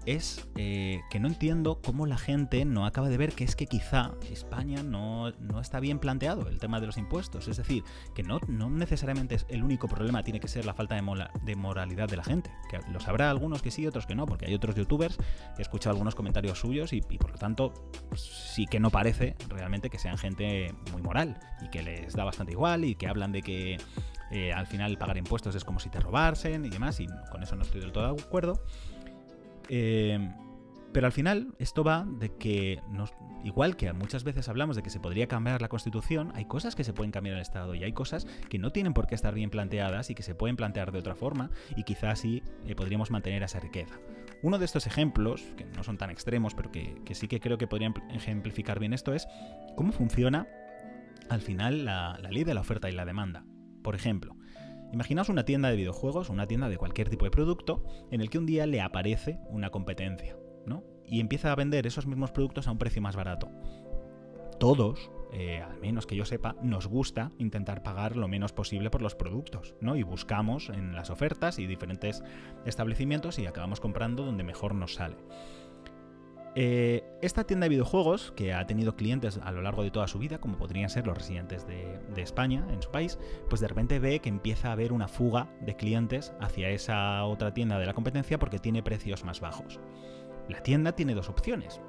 es 0.07 0.47
eh, 0.55 1.01
que 1.09 1.19
no 1.19 1.27
entiendo 1.27 1.81
cómo 1.83 2.05
la 2.05 2.17
gente 2.17 2.63
no 2.63 2.85
acaba 2.85 3.09
de 3.09 3.17
ver 3.17 3.33
que 3.33 3.43
es 3.43 3.57
que 3.57 3.67
quizá 3.67 4.13
España 4.31 4.81
no, 4.81 5.27
está 5.59 5.81
bien 5.81 5.99
planteado 5.99 6.47
el 6.47 6.59
tema 6.59 6.79
de 6.79 6.87
los 6.87 6.97
impuestos. 6.97 7.49
Es 7.49 7.57
decir, 7.57 7.83
que 8.15 8.23
no, 8.23 8.39
no 8.47 8.69
necesariamente 8.69 9.35
es 9.35 9.45
el 9.49 9.63
único 9.63 9.89
problema 9.89 10.23
tiene 10.23 10.39
que 10.39 10.47
ser 10.47 10.65
la 10.65 10.73
falta 10.73 10.95
de, 10.95 11.27
de 11.43 11.55
moralidad 11.57 12.07
de 12.07 12.15
la 12.15 12.23
gente. 12.23 12.49
Que 12.69 12.79
los 12.91 13.05
habrá 13.09 13.29
algunos 13.29 13.61
que 13.61 13.69
sí, 13.69 13.85
otros 13.85 14.05
que 14.05 14.15
no, 14.15 14.25
porque 14.25 14.45
hay 14.45 14.53
otros 14.53 14.75
youtubers 14.75 15.17
que 15.17 15.59
he 15.59 15.61
escuchado 15.61 15.91
algunos 15.91 16.15
comentarios 16.15 16.57
suyos 16.57 16.93
y, 16.93 17.01
por 17.01 17.31
lo 17.31 17.37
tanto 17.37 17.73
pues, 18.07 18.21
sí 18.21 18.65
que 18.65 18.79
no 18.79 18.89
parece 18.89 19.35
realmente 19.49 19.89
que 19.89 19.99
sean 19.99 20.17
gente 20.17 20.73
muy 20.93 21.01
moral 21.01 21.37
y 21.61 21.69
que 21.69 21.83
les 21.83 22.13
da 22.13 22.23
bastante 22.23 22.53
igual 22.53 22.85
y 22.85 22.95
que 22.95 23.07
hablan 23.07 23.33
de 23.33 23.41
que 23.41 23.77
eh, 24.31 24.53
al 24.53 24.67
final 24.67 24.97
pagar 24.97 25.17
impuestos 25.17 25.55
es 25.55 25.63
como 25.63 25.79
si 25.79 25.89
te 25.89 25.99
robasen 25.99 26.65
y 26.65 26.69
demás, 26.69 26.99
y 26.99 27.07
con 27.31 27.43
eso 27.43 27.55
no 27.55 27.63
estoy 27.63 27.81
del 27.81 27.91
todo 27.91 28.13
de 28.13 28.21
acuerdo. 28.21 28.63
Eh, 29.69 30.19
pero 30.93 31.05
al 31.05 31.13
final 31.13 31.53
esto 31.59 31.83
va 31.83 32.05
de 32.07 32.35
que, 32.37 32.81
igual 33.43 33.75
que 33.75 33.91
muchas 33.93 34.23
veces 34.23 34.49
hablamos 34.49 34.75
de 34.75 34.83
que 34.83 34.89
se 34.89 34.99
podría 34.99 35.27
cambiar 35.27 35.61
la 35.61 35.67
constitución, 35.67 36.31
hay 36.33 36.45
cosas 36.45 36.75
que 36.75 36.83
se 36.83 36.93
pueden 36.93 37.11
cambiar 37.11 37.33
en 37.33 37.37
el 37.37 37.41
Estado 37.43 37.75
y 37.75 37.83
hay 37.83 37.93
cosas 37.93 38.25
que 38.49 38.57
no 38.57 38.71
tienen 38.71 38.93
por 38.93 39.05
qué 39.05 39.15
estar 39.15 39.33
bien 39.33 39.49
planteadas 39.49 40.09
y 40.09 40.15
que 40.15 40.23
se 40.23 40.33
pueden 40.33 40.55
plantear 40.55 40.91
de 40.91 40.99
otra 40.99 41.13
forma 41.13 41.51
y 41.75 41.83
quizás 41.83 42.19
así 42.19 42.41
eh, 42.65 42.73
podríamos 42.73 43.11
mantener 43.11 43.43
esa 43.43 43.59
riqueza. 43.59 43.95
Uno 44.41 44.57
de 44.59 44.65
estos 44.65 44.87
ejemplos, 44.87 45.43
que 45.57 45.65
no 45.65 45.83
son 45.83 45.97
tan 45.97 46.09
extremos, 46.09 46.55
pero 46.55 46.71
que, 46.71 46.95
sí 47.13 47.27
que 47.27 47.39
creo 47.39 47.57
que 47.57 47.67
podrían 47.67 47.93
ejemplificar 48.11 48.79
bien 48.79 48.93
esto, 48.93 49.13
es 49.13 49.27
cómo 49.75 49.91
funciona 49.91 50.47
al 51.29 51.41
final 51.41 51.85
la 51.85 52.17
ley 52.31 52.43
de 52.43 52.53
la 52.53 52.61
oferta 52.61 52.89
y 52.89 52.93
la 52.93 53.05
demanda. 53.05 53.43
Por 53.83 53.95
ejemplo, 53.95 54.36
imaginaos 54.91 55.29
una 55.29 55.45
tienda 55.45 55.69
de 55.69 55.75
videojuegos, 55.75 56.29
una 56.29 56.47
tienda 56.47 56.69
de 56.69 56.77
cualquier 56.77 57.09
tipo 57.09 57.25
de 57.25 57.31
producto, 57.31 57.83
en 58.11 58.21
el 58.21 58.29
que 58.29 58.37
un 58.37 58.45
día 58.45 58.65
le 58.65 58.81
aparece 58.81 59.39
una 59.49 59.69
competencia, 59.69 60.37
¿no? 60.65 60.83
Y 61.05 61.19
empieza 61.19 61.51
a 61.51 61.55
vender 61.55 61.87
esos 61.87 62.07
mismos 62.07 62.31
productos 62.31 62.67
a 62.67 62.71
un 62.71 62.77
precio 62.77 63.01
más 63.01 63.15
barato. 63.15 63.49
Todos, 64.59 65.11
eh, 65.31 65.61
al 65.61 65.79
menos 65.79 66.07
que 66.07 66.15
yo 66.15 66.25
sepa, 66.25 66.55
nos 66.61 66.87
gusta 66.87 67.31
intentar 67.37 67.83
pagar 67.83 68.17
lo 68.17 68.27
menos 68.27 68.53
posible 68.53 68.89
por 68.89 69.01
los 69.01 69.15
productos, 69.15 69.75
¿no? 69.81 69.95
Y 69.95 70.03
buscamos 70.03 70.69
en 70.69 70.95
las 70.95 71.09
ofertas 71.09 71.59
y 71.59 71.67
diferentes 71.67 72.23
establecimientos 72.65 73.37
y 73.39 73.45
acabamos 73.45 73.79
comprando 73.79 74.25
donde 74.25 74.43
mejor 74.43 74.73
nos 74.73 74.95
sale. 74.95 75.17
Eh, 76.59 77.03
esta 77.21 77.43
tienda 77.43 77.65
de 77.65 77.69
videojuegos, 77.69 78.33
que 78.35 78.51
ha 78.51 78.65
tenido 78.65 78.95
clientes 78.95 79.39
a 79.43 79.51
lo 79.51 79.61
largo 79.61 79.83
de 79.83 79.91
toda 79.91 80.07
su 80.07 80.17
vida, 80.17 80.39
como 80.39 80.57
podrían 80.57 80.89
ser 80.89 81.05
los 81.05 81.15
residentes 81.15 81.67
de, 81.67 81.99
España 82.19 82.65
en 82.71 82.81
su 82.81 82.89
país, 82.89 83.19
pues 83.47 83.61
de 83.61 83.67
repente 83.67 83.99
ve 83.99 84.17
que 84.21 84.29
empieza 84.29 84.69
a 84.69 84.71
haber 84.71 84.91
una 84.91 85.07
fuga 85.07 85.51
de 85.61 85.75
clientes 85.75 86.33
hacia 86.39 86.71
esa 86.71 87.23
otra 87.25 87.53
tienda 87.53 87.77
de 87.77 87.85
la 87.85 87.93
competencia 87.93 88.39
porque 88.39 88.57
tiene 88.57 88.81
precios 88.81 89.23
más 89.23 89.39
bajos. 89.39 89.79
La 90.49 90.63
tienda 90.63 90.93
tiene 90.93 91.13
dos 91.13 91.29
opciones. 91.29 91.79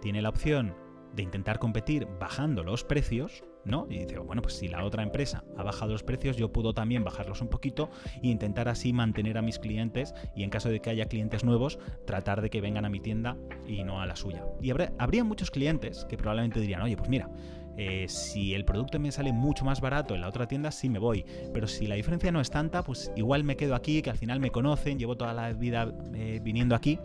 Tiene 0.00 0.22
la 0.22 0.30
opción 0.30 0.74
de 1.14 1.22
intentar 1.22 1.58
competir 1.58 2.06
bajando 2.18 2.62
los 2.62 2.84
precios, 2.84 3.44
¿no? 3.64 3.86
Y 3.88 3.98
dice, 3.98 4.18
bueno, 4.18 4.42
pues 4.42 4.54
si 4.54 4.68
la 4.68 4.84
otra 4.84 5.02
empresa 5.02 5.44
ha 5.56 5.62
bajado 5.62 5.92
los 5.92 6.02
precios, 6.02 6.36
yo 6.36 6.52
puedo 6.52 6.74
también 6.74 7.04
bajarlos 7.04 7.40
un 7.40 7.48
poquito 7.48 7.90
e 8.22 8.28
intentar 8.28 8.68
así 8.68 8.92
mantener 8.92 9.38
a 9.38 9.42
mis 9.42 9.58
clientes 9.58 10.14
y 10.34 10.42
en 10.42 10.50
caso 10.50 10.68
de 10.68 10.80
que 10.80 10.90
haya 10.90 11.06
clientes 11.06 11.44
nuevos, 11.44 11.78
tratar 12.06 12.42
de 12.42 12.50
que 12.50 12.60
vengan 12.60 12.84
a 12.84 12.90
mi 12.90 13.00
tienda 13.00 13.36
y 13.66 13.84
no 13.84 14.00
a 14.00 14.06
la 14.06 14.16
suya. 14.16 14.44
Y 14.60 14.70
habría 14.70 15.24
muchos 15.24 15.50
clientes 15.50 16.04
que 16.08 16.16
probablemente 16.16 16.60
dirían, 16.60 16.82
oye, 16.82 16.96
pues 16.96 17.08
mira, 17.08 17.30
eh, 17.76 18.06
si 18.08 18.54
el 18.54 18.64
producto 18.64 19.00
me 19.00 19.10
sale 19.10 19.32
mucho 19.32 19.64
más 19.64 19.80
barato 19.80 20.14
en 20.14 20.20
la 20.20 20.28
otra 20.28 20.46
tienda, 20.46 20.70
sí 20.70 20.88
me 20.88 20.98
voy. 20.98 21.24
Pero 21.52 21.66
si 21.66 21.86
la 21.86 21.96
diferencia 21.96 22.30
no 22.30 22.40
es 22.40 22.50
tanta, 22.50 22.82
pues 22.82 23.10
igual 23.16 23.44
me 23.44 23.56
quedo 23.56 23.74
aquí, 23.74 24.02
que 24.02 24.10
al 24.10 24.18
final 24.18 24.40
me 24.40 24.50
conocen, 24.50 24.98
llevo 24.98 25.16
toda 25.16 25.32
la 25.32 25.52
vida 25.52 25.92
eh, 26.14 26.40
viniendo 26.42 26.74
aquí 26.74 26.98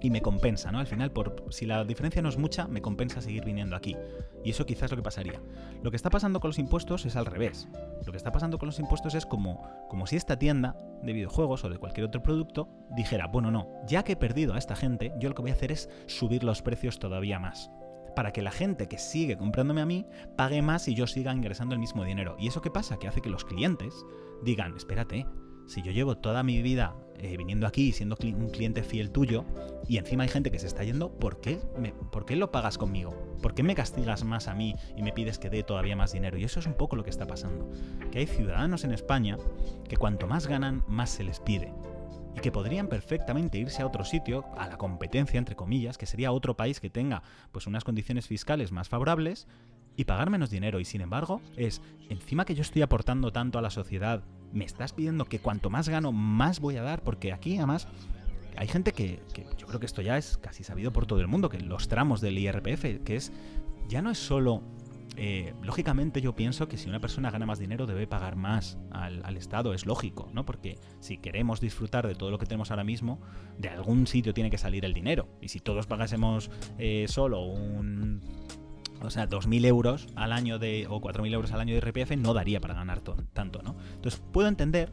y 0.00 0.10
me 0.10 0.22
compensa, 0.22 0.70
¿no? 0.70 0.78
Al 0.78 0.86
final, 0.86 1.10
por, 1.10 1.44
si 1.50 1.66
la 1.66 1.84
diferencia 1.84 2.22
no 2.22 2.28
es 2.28 2.38
mucha, 2.38 2.66
me 2.68 2.80
compensa 2.80 3.20
seguir 3.20 3.44
viniendo 3.44 3.76
aquí. 3.76 3.96
Y 4.44 4.50
eso 4.50 4.66
quizás 4.66 4.84
es 4.84 4.90
lo 4.92 4.96
que 4.96 5.02
pasaría. 5.02 5.40
Lo 5.82 5.90
que 5.90 5.96
está 5.96 6.10
pasando 6.10 6.40
con 6.40 6.48
los 6.48 6.58
impuestos 6.58 7.04
es 7.06 7.16
al 7.16 7.26
revés. 7.26 7.68
Lo 8.06 8.12
que 8.12 8.16
está 8.16 8.32
pasando 8.32 8.58
con 8.58 8.66
los 8.66 8.78
impuestos 8.78 9.14
es 9.14 9.26
como, 9.26 9.62
como 9.88 10.06
si 10.06 10.16
esta 10.16 10.38
tienda 10.38 10.76
de 11.02 11.12
videojuegos 11.12 11.64
o 11.64 11.68
de 11.68 11.78
cualquier 11.78 12.06
otro 12.06 12.22
producto 12.22 12.68
dijera, 12.96 13.26
bueno, 13.26 13.50
no, 13.50 13.68
ya 13.86 14.04
que 14.04 14.12
he 14.12 14.16
perdido 14.16 14.54
a 14.54 14.58
esta 14.58 14.76
gente, 14.76 15.12
yo 15.18 15.28
lo 15.28 15.34
que 15.34 15.42
voy 15.42 15.50
a 15.50 15.54
hacer 15.54 15.72
es 15.72 15.90
subir 16.06 16.44
los 16.44 16.62
precios 16.62 16.98
todavía 16.98 17.38
más. 17.38 17.70
Para 18.14 18.32
que 18.32 18.42
la 18.42 18.50
gente 18.50 18.88
que 18.88 18.98
sigue 18.98 19.36
comprándome 19.36 19.80
a 19.80 19.86
mí 19.86 20.06
pague 20.36 20.62
más 20.62 20.88
y 20.88 20.94
yo 20.94 21.06
siga 21.06 21.32
ingresando 21.32 21.74
el 21.74 21.80
mismo 21.80 22.04
dinero. 22.04 22.36
¿Y 22.38 22.48
eso 22.48 22.62
qué 22.62 22.70
pasa? 22.70 22.98
Que 22.98 23.08
hace 23.08 23.20
que 23.20 23.30
los 23.30 23.44
clientes 23.44 23.94
digan, 24.42 24.76
espérate, 24.76 25.26
si 25.68 25.82
yo 25.82 25.92
llevo 25.92 26.16
toda 26.16 26.42
mi 26.42 26.62
vida 26.62 26.96
eh, 27.18 27.36
viniendo 27.36 27.66
aquí 27.66 27.88
y 27.88 27.92
siendo 27.92 28.16
un 28.22 28.48
cliente 28.48 28.82
fiel 28.82 29.10
tuyo 29.10 29.44
y 29.86 29.98
encima 29.98 30.22
hay 30.22 30.28
gente 30.28 30.50
que 30.50 30.58
se 30.58 30.66
está 30.66 30.82
yendo, 30.82 31.10
¿por 31.10 31.40
qué, 31.40 31.60
¿por 32.10 32.24
qué 32.24 32.36
lo 32.36 32.50
pagas 32.50 32.78
conmigo? 32.78 33.14
¿Por 33.42 33.54
qué 33.54 33.62
me 33.62 33.74
castigas 33.74 34.24
más 34.24 34.48
a 34.48 34.54
mí 34.54 34.74
y 34.96 35.02
me 35.02 35.12
pides 35.12 35.38
que 35.38 35.50
dé 35.50 35.62
todavía 35.62 35.94
más 35.94 36.12
dinero? 36.12 36.38
Y 36.38 36.44
eso 36.44 36.58
es 36.58 36.66
un 36.66 36.74
poco 36.74 36.96
lo 36.96 37.04
que 37.04 37.10
está 37.10 37.26
pasando. 37.26 37.70
Que 38.10 38.20
hay 38.20 38.26
ciudadanos 38.26 38.84
en 38.84 38.92
España 38.92 39.36
que 39.88 39.96
cuanto 39.96 40.26
más 40.26 40.46
ganan, 40.46 40.84
más 40.88 41.10
se 41.10 41.24
les 41.24 41.40
pide. 41.40 41.72
Y 42.36 42.40
que 42.40 42.52
podrían 42.52 42.88
perfectamente 42.88 43.58
irse 43.58 43.82
a 43.82 43.86
otro 43.86 44.04
sitio, 44.04 44.44
a 44.56 44.68
la 44.68 44.78
competencia, 44.78 45.38
entre 45.38 45.56
comillas, 45.56 45.98
que 45.98 46.06
sería 46.06 46.32
otro 46.32 46.56
país 46.56 46.80
que 46.80 46.90
tenga 46.90 47.22
pues 47.52 47.66
unas 47.66 47.84
condiciones 47.84 48.26
fiscales 48.26 48.72
más 48.72 48.88
favorables 48.88 49.48
y 49.96 50.04
pagar 50.04 50.30
menos 50.30 50.50
dinero. 50.50 50.80
Y 50.80 50.84
sin 50.84 51.00
embargo, 51.00 51.40
es, 51.56 51.82
encima 52.08 52.44
que 52.44 52.54
yo 52.54 52.62
estoy 52.62 52.82
aportando 52.82 53.32
tanto 53.32 53.58
a 53.58 53.62
la 53.62 53.70
sociedad 53.70 54.22
me 54.52 54.64
estás 54.64 54.92
pidiendo 54.92 55.24
que 55.26 55.38
cuanto 55.38 55.70
más 55.70 55.88
gano, 55.88 56.12
más 56.12 56.60
voy 56.60 56.76
a 56.76 56.82
dar, 56.82 57.02
porque 57.02 57.32
aquí 57.32 57.56
además 57.56 57.88
hay 58.58 58.66
gente 58.66 58.92
que, 58.92 59.20
yo 59.56 59.66
creo 59.68 59.78
que 59.78 59.86
esto 59.86 60.02
ya 60.02 60.18
es 60.18 60.36
casi 60.36 60.64
sabido 60.64 60.92
por 60.92 61.06
todo 61.06 61.20
el 61.20 61.28
mundo, 61.28 61.48
que 61.48 61.60
los 61.60 61.86
tramos 61.86 62.20
del 62.20 62.38
IRPF, 62.38 63.04
que 63.04 63.16
es, 63.16 63.32
ya 63.88 64.02
no 64.02 64.10
es 64.10 64.18
solo... 64.18 64.62
Eh, 65.20 65.52
lógicamente 65.62 66.20
yo 66.20 66.36
pienso 66.36 66.68
que 66.68 66.76
si 66.76 66.88
una 66.88 67.00
persona 67.00 67.32
gana 67.32 67.44
más 67.44 67.58
dinero 67.58 67.86
debe 67.86 68.06
pagar 68.06 68.36
más 68.36 68.78
al, 68.92 69.36
Estado, 69.36 69.74
es 69.74 69.84
lógico, 69.84 70.30
¿no? 70.32 70.44
Porque 70.44 70.78
si 71.00 71.18
queremos 71.18 71.60
disfrutar 71.60 72.06
de 72.06 72.14
todo 72.14 72.30
lo 72.30 72.38
que 72.38 72.46
tenemos 72.46 72.70
ahora 72.70 72.84
mismo, 72.84 73.20
de 73.58 73.68
algún 73.68 74.06
sitio 74.06 74.32
tiene 74.32 74.48
que 74.48 74.58
salir 74.58 74.84
el 74.84 74.94
dinero. 74.94 75.28
Y 75.40 75.48
si 75.48 75.58
todos 75.58 75.88
pagásemos 75.88 76.52
eh, 76.78 77.06
solo 77.08 77.42
un 77.42 78.22
o 79.02 79.10
sea, 79.10 79.28
2.000 79.28 79.64
euros 79.66 80.08
al 80.16 80.32
año 80.32 80.58
de, 80.58 80.86
o 80.88 81.00
4.000 81.00 81.32
euros 81.32 81.52
al 81.52 81.60
año 81.60 81.74
de 81.74 81.80
RPF 81.80 82.16
no 82.16 82.34
daría 82.34 82.60
para 82.60 82.74
ganar 82.74 83.00
tanto, 83.00 83.62
¿no? 83.62 83.76
Entonces, 83.94 84.22
puedo 84.32 84.48
entender 84.48 84.92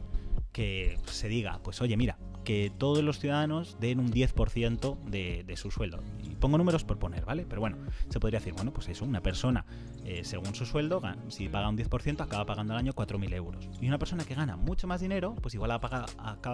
que 0.52 0.98
se 1.06 1.28
diga, 1.28 1.60
pues 1.62 1.80
oye, 1.82 1.96
mira, 1.96 2.18
que 2.46 2.72
todos 2.78 3.02
los 3.02 3.18
ciudadanos 3.18 3.76
den 3.80 3.98
un 3.98 4.10
10% 4.12 4.98
de, 5.04 5.42
de, 5.44 5.56
su 5.56 5.72
sueldo. 5.72 6.00
Y 6.22 6.36
pongo 6.36 6.56
números 6.56 6.84
por 6.84 6.98
poner, 6.98 7.24
¿vale? 7.24 7.44
Pero 7.46 7.60
bueno, 7.60 7.76
se 8.08 8.20
podría 8.20 8.38
decir, 8.38 8.54
bueno, 8.54 8.72
pues 8.72 8.88
eso, 8.88 9.04
una 9.04 9.20
persona, 9.20 9.66
eh, 10.04 10.22
según 10.24 10.54
su 10.54 10.64
sueldo, 10.64 11.02
si 11.28 11.48
paga 11.48 11.68
un 11.68 11.76
10%, 11.76 12.20
acaba 12.20 12.46
pagando 12.46 12.72
al 12.72 12.78
año 12.78 12.92
4.000 12.92 13.34
euros. 13.34 13.68
Y 13.80 13.88
una 13.88 13.98
persona 13.98 14.24
que 14.24 14.36
gana 14.36 14.56
mucho 14.56 14.86
más 14.86 15.00
dinero, 15.00 15.34
pues 15.42 15.54
igual 15.54 15.72
acaba 15.72 16.06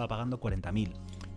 pagando 0.07 0.39
40.000. 0.39 0.93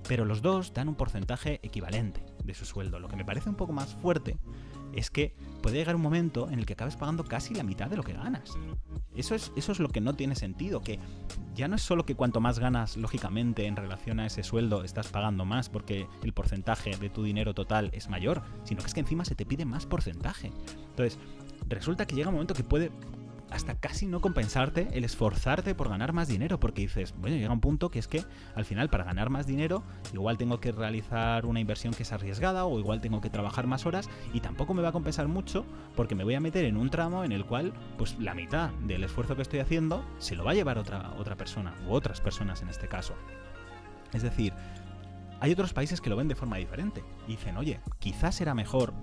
Pero 0.09 0.25
los 0.25 0.41
dos 0.41 0.73
dan 0.73 0.89
un 0.89 0.95
porcentaje 0.95 1.61
equivalente 1.63 2.25
de 2.43 2.55
su 2.55 2.65
sueldo. 2.65 2.99
Lo 2.99 3.09
que 3.09 3.17
me 3.17 3.25
parece 3.25 3.51
un 3.51 3.57
poco 3.57 3.75
más 3.75 3.95
fuerte 3.95 4.39
es 4.97 5.11
que 5.11 5.37
puede 5.63 5.77
llegar 5.77 5.95
un 5.95 6.03
momento 6.03 6.49
en 6.51 6.59
el 6.59 6.67
que 6.67 6.73
acabes 6.73 6.97
pagando 6.97 7.25
casi 7.25 7.55
la 7.55 7.63
mitad 7.63 7.89
de 7.89 7.97
lo 7.97 8.03
que 8.03 8.15
ganas. 8.15 8.59
Eso 9.15 9.35
es, 9.35 9.53
eso 9.57 9.73
es 9.73 9.79
lo 9.79 9.89
que 9.89 10.01
no 10.01 10.15
tiene 10.15 10.35
sentido, 10.35 10.81
que 10.81 10.99
ya 11.55 11.69
no 11.69 11.77
es 11.77 11.83
solo 11.83 12.05
que 12.05 12.15
cuanto 12.15 12.41
más 12.41 12.59
ganas, 12.59 12.97
lógicamente, 12.97 13.67
en 13.67 13.77
relación 13.77 14.21
a 14.21 14.27
ese 14.27 14.43
sueldo, 14.43 14.85
estás 14.85 15.09
pagando 15.09 15.45
más 15.45 15.69
porque 15.69 16.07
el 16.23 16.33
porcentaje 16.33 16.97
de 16.97 17.11
tu 17.11 17.23
dinero 17.23 17.55
total 17.55 17.91
es 17.93 18.09
mayor, 18.09 18.43
sino 18.65 18.81
que 18.81 18.87
es 18.87 18.95
que 18.95 19.01
encima 19.01 19.25
se 19.25 19.35
te 19.35 19.47
pide 19.47 19.65
más 19.65 19.87
porcentaje. 19.87 20.51
Entonces, 20.91 21.19
resulta 21.69 22.07
que 22.07 22.15
llega 22.15 22.29
un 22.29 22.35
momento 22.35 22.55
que 22.55 22.65
puede 22.65 22.91
hasta 23.51 23.77
casi 23.77 24.07
no 24.07 24.21
compensarte 24.21 24.89
el 24.93 25.05
esforzarte 25.05 25.75
por 25.75 25.89
ganar 25.89 26.13
más 26.13 26.29
dinero, 26.29 26.59
porque 26.59 26.83
dices, 26.83 27.15
bueno, 27.19 27.37
llega 27.37 27.53
un 27.53 27.61
punto 27.61 27.91
que 27.91 27.99
es 27.99 28.09
que 28.09 28.25
al 28.55 28.65
final 28.65 28.91
para 28.91 29.05
ganar 29.05 29.31
más 29.31 29.47
dinero 29.47 29.83
igual 30.13 30.37
tengo 30.37 30.61
que 30.61 30.73
realizar 30.73 31.47
una 31.47 31.61
inversión 31.61 31.95
que 31.95 32.03
es 32.03 32.13
arriesgada 32.13 32.65
o 32.65 32.79
igual 32.79 33.01
tengo 33.01 33.21
que 33.21 33.31
trabajar 33.31 33.67
más 33.67 33.87
horas 33.87 34.09
y 34.33 34.41
tampoco 34.41 34.75
me 34.75 34.83
va 34.83 34.89
a 34.89 34.93
compensar 34.93 35.29
mucho 35.29 35.65
porque 35.95 36.15
me 36.15 36.25
voy 36.25 36.35
a 36.35 36.41
meter 36.41 36.65
en 36.65 36.77
un 36.77 36.91
tramo 36.91 37.25
en 37.25 37.33
el 37.33 37.45
cual 37.45 37.73
pues 37.99 38.19
la 38.19 38.35
mitad 38.35 38.71
del 38.81 39.05
esfuerzo 39.05 39.37
que 39.37 39.43
estoy 39.43 39.61
haciendo 39.61 40.05
se 40.19 40.35
lo 40.35 40.45
va 40.45 40.51
a 40.51 40.55
llevar 40.55 40.79
otra, 40.79 41.13
otra 41.19 41.37
persona 41.37 41.75
u 41.89 41.93
otras 41.93 42.21
personas 42.21 42.63
en 42.63 42.69
este 42.69 42.89
caso. 42.89 43.15
Es 44.13 44.23
decir, 44.23 44.53
hay 45.41 45.53
otros 45.53 45.73
países 45.73 46.01
que 46.01 46.11
lo 46.11 46.17
ven 46.17 46.29
de 46.29 46.35
forma 46.35 46.57
diferente 46.57 47.05
y 47.27 47.33
dicen, 47.33 47.57
oye, 47.57 47.81
quizás 47.99 48.35
será 48.35 48.55
mejor 48.55 48.95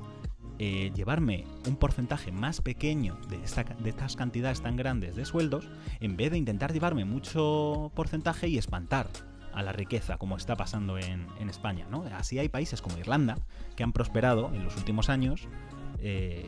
eh, 0.65 0.93
llevarme 0.95 1.43
un 1.67 1.75
porcentaje 1.75 2.31
más 2.31 2.61
pequeño 2.61 3.17
de, 3.27 3.43
estas 3.43 4.15
cantidades 4.15 4.61
tan 4.61 4.77
grandes 4.77 5.13
de 5.13 5.25
sueldos, 5.25 5.67
en 5.99 6.15
vez 6.15 6.31
de 6.31 6.37
intentar 6.37 6.71
llevarme 6.71 7.03
mucho 7.03 7.91
porcentaje 7.95 8.47
y 8.47 8.57
espantar 8.57 9.07
a 9.51 9.61
la 9.61 9.73
riqueza, 9.73 10.15
como 10.15 10.37
está 10.37 10.55
pasando 10.55 10.97
en, 10.97 11.27
España. 11.49 11.85
¿no? 11.91 12.05
Así 12.15 12.39
hay 12.39 12.47
países 12.47 12.81
como 12.81 12.97
Irlanda 12.97 13.39
que 13.75 13.83
han 13.83 13.91
prosperado 13.91 14.53
en 14.55 14.63
los 14.63 14.77
últimos 14.77 15.09
años 15.09 15.49
eh, 15.99 16.45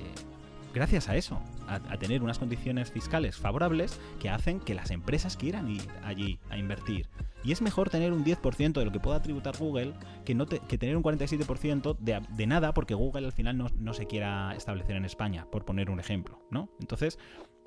gracias 0.74 1.10
a 1.10 1.18
eso. 1.18 1.42
A, 1.68 1.98
tener 1.98 2.24
unas 2.24 2.40
condiciones 2.40 2.92
fiscales 2.92 3.38
favorables 3.38 4.00
que 4.20 4.30
hacen 4.30 4.60
que 4.60 4.76
las 4.76 4.92
empresas 4.92 5.38
quieran 5.38 5.70
ir 5.70 5.88
allí 6.04 6.40
a 6.50 6.58
invertir. 6.58 7.10
Y 7.44 7.52
es 7.52 7.62
mejor 7.62 7.90
tener 7.90 8.12
un 8.12 8.26
10% 8.26 8.74
de 8.74 8.86
lo 8.86 8.92
que 8.92 9.00
pueda 9.00 9.22
tributar 9.22 9.56
Google 9.58 9.94
que, 10.26 10.34
no 10.34 10.48
que 10.48 10.78
tener 10.78 10.98
un 10.98 11.04
47% 11.04 11.98
de, 12.00 12.22
de, 12.30 12.48
nada 12.48 12.74
porque 12.74 12.96
Google 12.96 13.28
al 13.28 13.34
final 13.34 13.58
no, 13.58 13.68
no, 13.78 13.94
se 13.94 14.08
quiera 14.08 14.56
establecer 14.56 14.96
en 14.96 15.06
España, 15.06 15.46
por 15.52 15.64
poner 15.64 15.92
un 15.92 16.00
ejemplo, 16.00 16.40
¿no? 16.50 16.70
Entonces, 16.80 17.20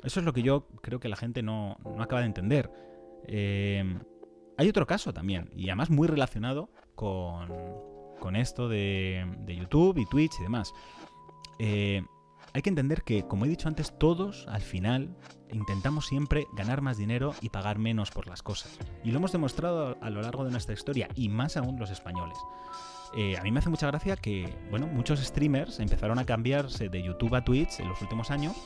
eso 0.02 0.20
es 0.20 0.26
lo 0.26 0.32
que 0.32 0.42
yo 0.42 0.66
creo 0.82 0.98
que 0.98 1.08
la 1.08 1.16
gente 1.16 1.42
no, 1.42 1.78
no 1.84 2.02
acaba 2.02 2.22
de 2.22 2.26
entender. 2.26 2.70
Eh, 3.26 3.98
hay 4.56 4.68
otro 4.68 4.86
caso 4.86 5.12
también, 5.12 5.50
y 5.54 5.68
además 5.68 5.90
muy 5.90 6.08
relacionado 6.08 6.70
con, 6.96 7.48
con 8.18 8.34
esto 8.34 8.68
de, 8.68 9.24
de, 9.44 9.54
YouTube 9.54 9.98
y 9.98 10.06
Twitch 10.06 10.32
y 10.40 10.42
demás. 10.42 10.72
Eh, 11.60 12.02
hay 12.58 12.62
que 12.62 12.70
entender 12.70 13.04
que, 13.04 13.22
como 13.22 13.44
he 13.44 13.48
dicho 13.48 13.68
antes, 13.68 13.96
todos 14.00 14.44
al 14.48 14.62
final 14.62 15.14
intentamos 15.52 16.08
siempre 16.08 16.48
ganar 16.56 16.82
más 16.82 16.96
dinero 16.98 17.32
y 17.40 17.50
pagar 17.50 17.78
menos 17.78 18.10
por 18.10 18.26
las 18.26 18.42
cosas. 18.42 18.76
Y 19.04 19.12
lo 19.12 19.18
hemos 19.18 19.30
demostrado 19.30 19.96
a 20.00 20.10
lo 20.10 20.22
largo 20.22 20.44
de 20.44 20.50
nuestra 20.50 20.74
historia, 20.74 21.06
y 21.14 21.28
más 21.28 21.56
aún 21.56 21.78
los 21.78 21.92
españoles. 21.92 22.36
Eh, 23.16 23.38
a 23.38 23.44
mí 23.44 23.52
me 23.52 23.60
hace 23.60 23.70
mucha 23.70 23.86
gracia 23.86 24.16
que, 24.16 24.52
bueno, 24.70 24.88
muchos 24.88 25.20
streamers 25.20 25.78
empezaron 25.78 26.18
a 26.18 26.26
cambiarse 26.26 26.88
de 26.88 27.00
YouTube 27.00 27.36
a 27.36 27.44
Twitch 27.44 27.78
en 27.78 27.88
los 27.88 28.02
últimos 28.02 28.32
años 28.32 28.56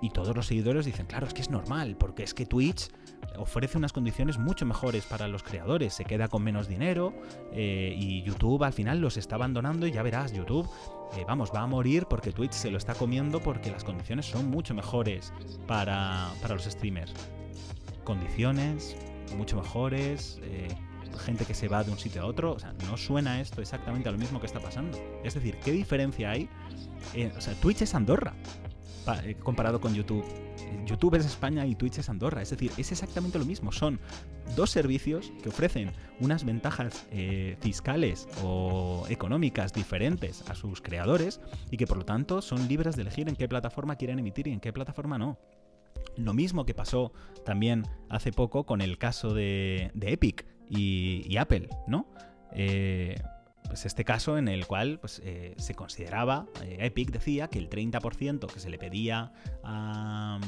y 0.00 0.10
todos 0.10 0.36
los 0.36 0.46
seguidores 0.46 0.86
dicen, 0.86 1.06
claro, 1.06 1.26
es 1.26 1.34
que 1.34 1.40
es 1.40 1.50
normal, 1.50 1.96
porque 1.98 2.22
es 2.22 2.34
que 2.34 2.46
Twitch 2.46 2.90
ofrece 3.38 3.78
unas 3.78 3.92
condiciones 3.92 4.38
mucho 4.38 4.66
mejores 4.66 5.04
para 5.04 5.28
los 5.28 5.42
creadores, 5.42 5.94
se 5.94 6.04
queda 6.04 6.28
con 6.28 6.42
menos 6.42 6.68
dinero 6.68 7.12
eh, 7.52 7.94
y 7.96 8.22
YouTube 8.22 8.62
al 8.64 8.72
final 8.72 9.00
los 9.00 9.16
está 9.16 9.36
abandonando 9.36 9.86
y 9.86 9.92
ya 9.92 10.02
verás, 10.02 10.32
YouTube, 10.32 10.68
eh, 11.16 11.24
vamos, 11.26 11.50
va 11.54 11.60
a 11.60 11.66
morir 11.66 12.06
porque 12.08 12.32
Twitch 12.32 12.52
se 12.52 12.70
lo 12.70 12.78
está 12.78 12.94
comiendo 12.94 13.40
porque 13.40 13.70
las 13.70 13.84
condiciones 13.84 14.26
son 14.26 14.50
mucho 14.50 14.74
mejores 14.74 15.32
para, 15.66 16.30
para 16.40 16.54
los 16.54 16.64
streamers. 16.64 17.12
Condiciones 18.04 18.96
mucho 19.36 19.56
mejores, 19.56 20.40
eh, 20.42 20.68
gente 21.24 21.44
que 21.44 21.54
se 21.54 21.68
va 21.68 21.84
de 21.84 21.90
un 21.90 21.98
sitio 21.98 22.22
a 22.22 22.26
otro, 22.26 22.52
o 22.52 22.58
sea, 22.58 22.74
no 22.88 22.96
suena 22.96 23.40
esto 23.40 23.60
exactamente 23.60 24.08
a 24.08 24.12
lo 24.12 24.18
mismo 24.18 24.40
que 24.40 24.46
está 24.46 24.60
pasando. 24.60 24.98
Es 25.24 25.34
decir, 25.34 25.58
¿qué 25.64 25.72
diferencia 25.72 26.30
hay? 26.30 26.48
o 27.36 27.40
sea, 27.40 27.54
Twitch 27.54 27.82
es 27.82 27.94
Andorra. 27.94 28.34
Eh, 29.24 29.36
comparado 29.42 29.80
con 29.80 29.94
YouTube. 29.94 30.24
YouTube 30.86 31.16
es 31.16 31.26
España 31.26 31.66
y 31.66 31.74
Twitch 31.74 31.98
es 31.98 32.08
Andorra. 32.08 32.42
Es 32.42 32.50
decir, 32.50 32.70
es 32.76 32.92
exactamente 32.92 33.38
lo 33.38 33.44
mismo. 33.44 33.72
Son 33.72 33.98
dos 34.56 34.70
servicios 34.70 35.32
que 35.42 35.48
ofrecen 35.48 35.90
unas 36.20 36.44
ventajas 36.44 37.06
eh, 37.10 37.56
fiscales 37.60 38.28
o 38.42 39.04
económicas 39.08 39.72
diferentes 39.72 40.48
a 40.48 40.54
sus 40.54 40.80
creadores 40.80 41.40
y 41.70 41.76
que 41.76 41.86
por 41.86 41.98
lo 41.98 42.04
tanto 42.04 42.42
son 42.42 42.68
libres 42.68 42.96
de 42.96 43.02
elegir 43.02 43.28
en 43.28 43.36
qué 43.36 43.48
plataforma 43.48 43.96
quieren 43.96 44.18
emitir 44.18 44.48
y 44.48 44.52
en 44.52 44.60
qué 44.60 44.72
plataforma 44.72 45.18
no. 45.18 45.38
Lo 46.16 46.34
mismo 46.34 46.64
que 46.64 46.74
pasó 46.74 47.12
también 47.44 47.84
hace 48.08 48.32
poco 48.32 48.64
con 48.64 48.80
el 48.80 48.98
caso 48.98 49.34
de, 49.34 49.90
Epic 50.00 50.46
y, 50.68 51.24
y, 51.26 51.36
Apple, 51.36 51.68
¿no? 51.86 52.06
Eh, 52.54 53.16
pues 53.72 53.86
este 53.86 54.04
caso 54.04 54.36
en 54.36 54.48
el 54.48 54.66
cual 54.66 54.98
pues, 55.00 55.22
eh, 55.24 55.54
se 55.56 55.74
consideraba, 55.74 56.44
eh, 56.62 56.76
Epic 56.80 57.10
decía 57.10 57.48
que 57.48 57.58
el 57.58 57.70
30% 57.70 58.46
que 58.52 58.60
se 58.60 58.68
le 58.68 58.76
pedía 58.76 59.32
a, 59.64 60.38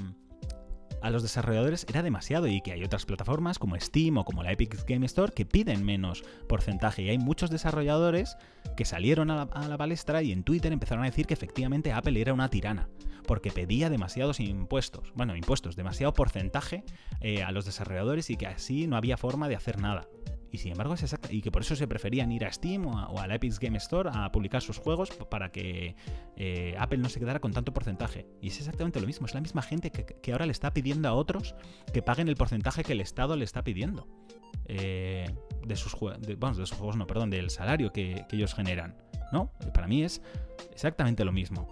los 1.11 1.23
desarrolladores 1.23 1.87
era 1.89 2.03
demasiado 2.03 2.49
y 2.49 2.61
que 2.61 2.73
hay 2.73 2.85
otras 2.85 3.07
plataformas 3.07 3.59
como 3.59 3.81
Steam 3.81 4.19
o 4.19 4.27
como 4.27 4.43
la 4.43 4.53
Epic 4.53 4.87
Game 4.87 5.07
Store 5.07 5.33
que 5.33 5.47
piden 5.47 5.87
menos 5.87 6.23
porcentaje 6.47 7.01
y 7.01 7.09
hay 7.09 7.17
muchos 7.17 7.49
desarrolladores 7.49 8.37
que 8.77 8.85
salieron 8.85 9.31
a 9.31 9.47
la, 9.47 9.79
palestra 9.79 10.23
y 10.23 10.31
en 10.31 10.45
Twitter 10.45 10.71
empezaron 10.71 11.03
a 11.03 11.07
decir 11.07 11.27
que 11.27 11.33
efectivamente 11.33 11.93
Apple 11.93 12.21
era 12.21 12.35
una 12.35 12.51
tirana 12.51 12.91
porque 13.27 13.51
pedía 13.51 13.89
demasiados 13.89 14.39
impuestos, 14.39 15.15
bueno, 15.15 15.35
impuestos, 15.35 15.77
demasiado 15.77 16.13
porcentaje 16.13 16.85
eh, 17.23 17.43
a 17.43 17.53
los 17.53 17.65
desarrolladores 17.65 18.29
y 18.29 18.37
que 18.37 18.49
así 18.49 18.87
no 18.87 18.99
había 18.99 19.17
forma 19.17 19.49
de 19.49 19.57
hacer 19.57 19.81
nada. 19.81 20.07
Y 20.55 20.59
sin 20.59 20.71
embargo 20.71 20.95
es 20.95 21.03
exacto. 21.03 21.31
Y 21.33 21.43
que 21.43 21.51
por 21.51 21.63
eso 21.63 21.75
se 21.75 21.89
preferían 21.89 22.31
ir 22.31 22.45
a 22.45 22.53
Steam 22.53 22.87
o 22.87 23.19
a, 23.19 23.27
la 23.27 23.35
Epic 23.35 23.59
Game 23.59 23.77
Store 23.79 24.09
a 24.13 24.31
publicar 24.31 24.63
sus 24.63 24.79
juegos 24.79 25.11
para 25.29 25.51
que 25.51 25.97
eh, 26.37 26.77
Apple 26.79 26.99
no 26.99 27.09
se 27.09 27.19
quedara 27.19 27.41
con 27.41 27.53
tanto 27.53 27.75
porcentaje. 27.75 28.29
Y 28.41 28.49
es 28.49 28.59
exactamente 28.59 29.01
lo 29.01 29.07
mismo. 29.09 29.27
Es 29.27 29.35
la 29.35 29.41
misma 29.41 29.63
gente 29.63 29.91
que, 29.91 30.33
ahora 30.33 30.47
le 30.47 30.53
está 30.53 30.73
pidiendo 30.73 31.09
a 31.09 31.15
otros 31.15 31.57
que 31.93 32.03
paguen 32.03 32.29
el 32.29 32.37
porcentaje 32.37 32.85
que 32.85 32.93
el 32.93 33.01
Estado 33.01 33.35
le 33.35 33.45
está 33.45 33.65
pidiendo. 33.65 34.07
Eh, 34.67 35.27
de 35.67 35.75
sus 35.75 35.93
juegos. 35.93 36.21
Bueno, 36.39 36.55
de 36.55 36.67
sus 36.67 36.79
juegos, 36.79 36.97
no, 36.97 37.09
perdón, 37.09 37.31
del 37.31 37.51
salario 37.51 37.93
que, 37.93 38.25
ellos 38.31 38.55
generan. 38.55 38.95
¿No? 39.33 39.51
Para 39.75 39.89
mí 39.89 40.05
es 40.05 40.23
exactamente 40.71 41.25
lo 41.25 41.33
mismo. 41.33 41.67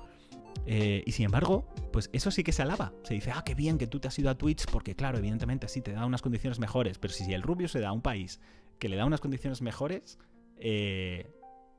Eh, 0.67 1.05
y 1.07 1.13
sin 1.13 1.27
embargo, 1.27 1.69
pues 1.93 2.11
eso 2.13 2.33
sí 2.33 2.43
que 2.43 2.51
se 2.51 2.63
alaba. 2.63 2.93
Se 3.05 3.15
dice, 3.15 3.31
ah, 3.33 3.43
qué 3.45 3.55
bien 3.55 3.79
que 3.79 3.87
tú 3.87 4.01
te 4.01 4.09
has 4.09 4.19
ido 4.19 4.29
a 4.29 4.35
Twitch, 4.37 4.67
porque 4.67 4.97
claro, 4.97 5.19
evidentemente 5.19 5.67
así 5.67 5.83
te 5.83 5.93
da 5.93 6.05
unas 6.05 6.21
condiciones 6.21 6.59
mejores. 6.59 6.99
Pero 6.99 7.15
si 7.15 7.33
el 7.33 7.43
rubio 7.43 7.69
se 7.69 7.79
da 7.79 7.91
a 7.91 7.93
un 7.93 8.03
país 8.03 8.41
que 8.83 8.89
le 8.89 8.97
da 8.97 9.07
unas 9.07 9.21
condiciones 9.21 9.63
mejores, 9.63 10.19
eh, 10.57 11.31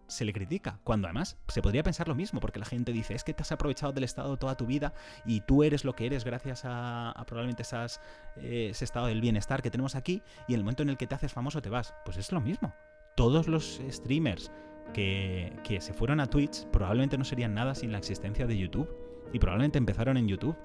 se 0.08 0.24
le 0.24 0.32
critica. 0.32 0.80
Cuando 0.86 1.08
además 1.08 1.38
se 1.50 1.62
podría 1.62 1.84
pensar 1.84 2.08
lo 2.08 2.16
mismo, 2.16 2.40
porque 2.40 2.60
la 2.60 2.66
gente 2.66 2.94
dice, 2.94 3.14
es 3.14 3.26
que 3.26 3.34
te 3.34 3.42
has 3.42 3.52
aprovechado 3.52 3.92
del 3.92 4.06
Estado 4.06 4.38
toda 4.38 4.56
tu 4.56 4.66
vida 4.66 4.94
y 5.26 5.42
tú 5.42 5.64
eres 5.64 5.84
lo 5.84 5.98
que 5.98 6.06
eres 6.06 6.24
gracias 6.24 6.62
a, 6.64 7.14
probablemente 7.28 7.64
esas, 7.64 8.00
eh, 8.38 8.70
ese 8.72 8.86
estado 8.86 9.08
del 9.08 9.20
bienestar 9.20 9.62
que 9.62 9.70
tenemos 9.70 9.96
aquí 9.96 10.24
y 10.48 10.54
en 10.54 10.60
el 10.60 10.64
momento 10.64 10.82
en 10.84 10.92
el 10.92 10.96
que 10.96 11.06
te 11.06 11.14
haces 11.14 11.34
famoso 11.34 11.62
te 11.62 11.68
vas. 11.68 11.94
Pues 12.06 12.16
es 12.16 12.32
lo 12.32 12.40
mismo. 12.40 12.74
Todos 13.18 13.50
los 13.50 13.82
streamers 13.90 14.50
que, 14.94 15.52
que 15.66 15.82
se 15.82 15.92
fueron 15.92 16.22
a 16.22 16.28
Twitch 16.28 16.66
probablemente 16.68 17.18
no 17.18 17.26
serían 17.26 17.54
nada 17.54 17.76
sin 17.76 17.92
la 17.92 17.98
existencia 17.98 18.48
de 18.48 18.58
YouTube 18.58 18.88
y 19.34 19.40
probablemente 19.40 19.78
empezaron 19.78 20.16
en 20.16 20.30
YouTube. 20.30 20.56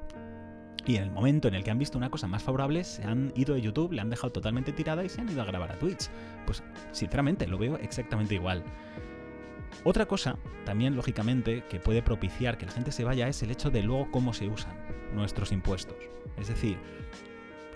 Y 0.87 0.97
en 0.97 1.03
el 1.03 1.11
momento 1.11 1.49
en 1.49 1.55
el 1.55 1.65
que 1.65 1.71
han 1.71 1.79
visto 1.79 1.99
una 1.99 2.11
cosa 2.11 2.27
más 2.27 2.43
favorable, 2.43 2.83
se 2.85 3.05
han 3.05 3.33
ido 3.37 3.55
de 3.55 3.61
YouTube, 3.61 3.93
le 3.93 4.01
han 4.01 4.11
dejado 4.11 4.33
totalmente 4.33 4.73
tirada 4.73 5.05
y 5.05 5.09
se 5.09 5.21
han 5.21 5.29
ido 5.29 5.43
a 5.43 5.45
grabar 5.45 5.73
a 5.73 5.79
Twitch. 5.79 6.09
Pues 6.47 6.63
sinceramente 6.93 7.47
lo 7.47 7.59
veo 7.59 7.77
exactamente 7.77 8.35
igual. 8.35 8.65
Otra 9.85 10.07
cosa, 10.07 10.39
también 10.65 10.97
lógicamente, 10.97 11.65
que 11.69 11.79
puede 11.79 12.03
propiciar 12.03 12.57
que 12.59 12.67
la 12.67 12.73
gente 12.73 12.93
se 12.93 13.05
vaya 13.05 13.29
es 13.29 13.43
el 13.43 13.51
hecho 13.51 13.71
de 13.71 13.83
luego 13.83 14.11
cómo 14.11 14.33
se 14.33 14.49
usan 14.49 14.75
nuestros 15.15 15.53
impuestos. 15.53 15.97
Es 16.39 16.49
decir, 16.49 16.79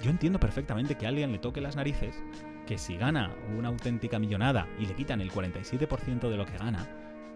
yo 0.03 0.11
entiendo 0.11 0.41
perfectamente 0.41 0.97
que 0.97 1.07
a 1.07 1.11
alguien 1.11 1.33
le 1.33 1.39
toque 1.39 1.61
las 1.61 1.77
narices 1.77 2.23
que 2.67 2.79
si 2.79 2.97
gana 2.97 3.35
una 3.57 3.69
auténtica 3.69 4.19
millonada 4.19 4.69
y 4.79 4.87
le 4.87 4.95
quitan 4.95 5.21
el 5.21 5.31
47% 5.31 6.29
de 6.29 6.37
lo 6.37 6.47
que 6.47 6.57
gana, 6.57 6.89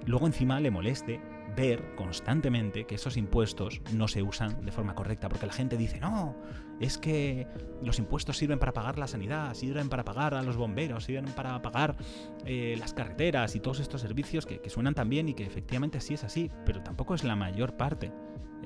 luego 0.05 0.27
encima 0.27 0.61
le 0.61 0.71
moleste 0.71 1.21
ver 1.57 1.95
constantemente 1.95 2.85
que 2.85 2.97
esos 2.97 3.17
impuestos 3.17 3.81
no 3.95 4.09
se 4.09 4.23
usan 4.23 4.65
de 4.65 4.73
forma 4.73 4.95
correcta, 4.95 5.29
porque 5.29 5.47
la 5.47 5.53
gente 5.53 5.77
dice, 5.77 6.01
no, 6.01 6.37
es 6.81 6.99
que 6.99 7.47
los 7.83 7.99
impuestos 7.99 8.37
sirven 8.37 8.59
para 8.59 8.73
pagar 8.73 8.99
la 8.99 9.07
sanidad, 9.07 9.55
sirven 9.55 9.89
para 9.89 10.05
pagar 10.05 10.35
a 10.35 10.43
los 10.43 10.57
bomberos, 10.57 11.05
sirven 11.05 11.27
para 11.27 11.61
pagar 11.63 11.97
eh, 12.45 12.77
las 12.79 12.93
carreteras 12.93 13.57
y 13.57 13.61
todos 13.61 13.81
estos 13.81 14.01
servicios 14.01 14.45
que, 14.45 14.61
que 14.61 14.71
suenan 14.71 14.95
tan 14.95 15.09
bien 15.09 15.29
y 15.29 15.35
que 15.35 15.45
efectivamente 15.45 16.01
sí 16.01 16.15
es 16.15 16.25
así, 16.25 16.51
pero 16.65 16.83
tampoco 16.83 17.15
es 17.15 17.25
la 17.25 17.37
mayor 17.37 17.77
parte. 17.77 18.13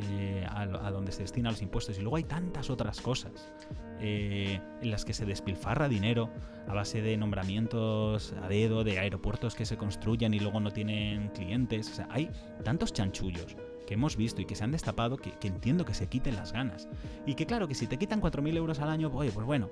Eh, 0.03 0.47
a, 0.49 0.91
donde 0.91 1.13
se 1.13 1.23
destinan 1.23 1.53
los 1.53 1.63
impuestos. 1.63 1.99
Y 1.99 2.03
luego 2.03 2.17
hay 2.17 2.25
tantas 2.25 2.71
otras 2.71 3.01
cosas 3.01 3.53
eh, 4.01 4.61
en 4.81 4.91
las 4.91 5.05
que 5.05 5.13
se 5.13 5.27
despilfarra 5.27 5.89
dinero 5.89 6.31
a 6.69 6.75
base 6.75 7.03
de 7.03 7.17
nombramientos 7.17 8.35
a 8.43 8.49
dedo, 8.49 8.83
de 8.85 8.99
aeropuertos 8.99 9.55
que 9.55 9.67
se 9.67 9.77
construyen 9.77 10.33
y 10.33 10.39
luego 10.39 10.61
no 10.61 10.71
tienen 10.71 11.29
clientes. 11.31 11.91
O 11.91 11.95
sea, 11.95 12.09
hay 12.11 12.31
tantos 12.65 12.93
chanchullos 12.93 13.57
que 13.87 13.95
hemos 13.95 14.17
visto 14.17 14.41
y 14.41 14.47
que 14.47 14.55
se 14.55 14.65
han 14.65 14.71
destapado 14.71 15.17
que, 15.17 15.35
entiendo 15.43 15.85
que 15.85 15.95
se 15.95 16.07
quiten 16.07 16.37
las 16.37 16.53
ganas. 16.53 16.89
Y 17.27 17.35
que 17.35 17.45
claro, 17.45 17.69
que 17.69 17.75
si 17.75 17.87
te 17.87 17.99
quitan 17.99 18.23
4.000 18.23 18.57
euros 18.57 18.79
al 18.81 18.89
año, 18.89 19.11
oye, 19.13 19.33
pues 19.33 19.45
bueno, 19.45 19.69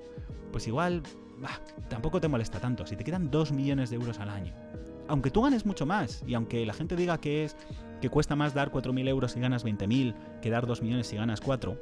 pues 0.51 0.67
igual 0.67 1.01
tampoco 1.89 2.21
te 2.21 2.27
molesta 2.27 2.59
tanto. 2.59 2.85
Si 2.85 2.95
te 2.95 3.03
quitan 3.03 3.31
2 3.31 3.51
millones 3.51 3.89
de 3.89 3.95
euros 3.95 4.19
al 4.19 4.29
año, 4.29 4.53
aunque 5.07 5.31
tú 5.31 5.41
ganes 5.41 5.65
mucho 5.65 5.85
más 5.85 6.23
y 6.27 6.35
aunque 6.35 6.65
la 6.65 6.73
gente 6.73 6.95
diga 6.95 7.17
que 7.19 7.45
es 7.45 7.55
que 8.01 8.09
cuesta 8.09 8.35
más 8.35 8.53
dar 8.53 8.71
4.000 8.71 9.07
euros 9.07 9.31
si 9.31 9.39
ganas 9.39 9.65
20.000 9.65 10.39
que 10.41 10.49
dar 10.49 10.65
2 10.65 10.81
millones 10.81 11.07
si 11.07 11.15
ganas 11.17 11.41
4, 11.41 11.77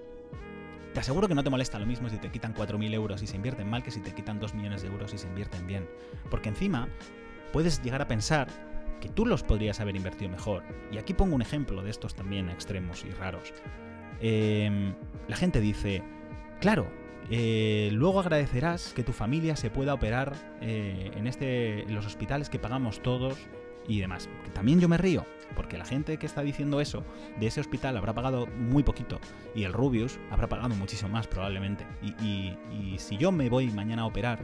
te 0.94 1.00
aseguro 1.00 1.28
que 1.28 1.36
no 1.36 1.44
te 1.44 1.50
molesta 1.50 1.78
lo 1.78 1.86
mismo 1.86 2.10
si 2.10 2.18
te 2.18 2.32
quitan 2.32 2.56
4.000 2.56 2.94
euros 2.94 3.22
y 3.22 3.28
se 3.28 3.36
invierten 3.36 3.70
mal 3.70 3.84
que 3.84 3.92
si 3.92 4.02
te 4.02 4.14
quitan 4.14 4.40
2 4.40 4.56
millones 4.56 4.82
de 4.82 4.88
euros 4.88 5.14
y 5.14 5.18
se 5.18 5.28
invierten 5.28 5.68
bien. 5.68 5.88
Porque 6.32 6.50
encima 6.50 6.90
puedes 7.54 7.84
llegar 7.84 8.02
a 8.02 8.08
pensar 8.08 8.48
que 9.00 9.10
tú 9.10 9.26
los 9.26 9.44
podrías 9.44 9.80
haber 9.80 9.96
invertido 9.96 10.30
mejor. 10.32 10.64
Y 10.92 10.98
aquí 10.98 11.14
pongo 11.14 11.36
un 11.36 11.42
ejemplo 11.42 11.84
de 11.84 11.92
estos 11.92 12.16
también 12.16 12.50
extremos 12.50 13.06
y 13.06 13.12
raros. 13.12 13.54
Em, 14.20 14.96
la 15.28 15.36
gente 15.36 15.62
dice, 15.62 16.02
claro, 16.60 16.88
eh, 17.30 17.90
luego 17.94 18.20
agradecerás 18.20 18.94
que 18.94 19.04
tu 19.04 19.14
familia 19.14 19.56
se 19.56 19.70
pueda 19.70 19.94
operar 19.94 20.34
eh, 20.62 21.12
en, 21.16 21.28
este, 21.28 21.84
en 21.84 21.94
los 21.94 22.06
hospitales 22.06 22.50
que 22.50 22.58
pagamos 22.58 23.02
todos 23.02 23.38
y 23.88 24.00
demás. 24.00 24.30
También 24.58 24.80
yo 24.80 24.90
me 24.90 24.98
río, 24.98 25.24
porque 25.56 25.78
la 25.78 25.86
gente 25.86 26.18
que 26.18 26.26
está 26.26 26.42
diciendo 26.42 26.82
eso 26.82 27.04
de 27.40 27.46
ese 27.46 27.62
hospital 27.62 27.96
habrá 27.96 28.16
pagado 28.16 28.48
muy 28.48 28.82
poquito 28.82 29.20
y 29.54 29.66
el 29.66 29.72
Rubius 29.72 30.18
habrá 30.32 30.50
pagado 30.50 30.74
muchísimo 30.74 31.12
más 31.12 31.28
probablemente. 31.28 31.86
Y, 32.02 32.56
si 32.98 33.18
yo 33.18 33.32
me 33.32 33.50
voy 33.50 33.70
mañana 33.70 34.02
a 34.02 34.06
operar, 34.08 34.44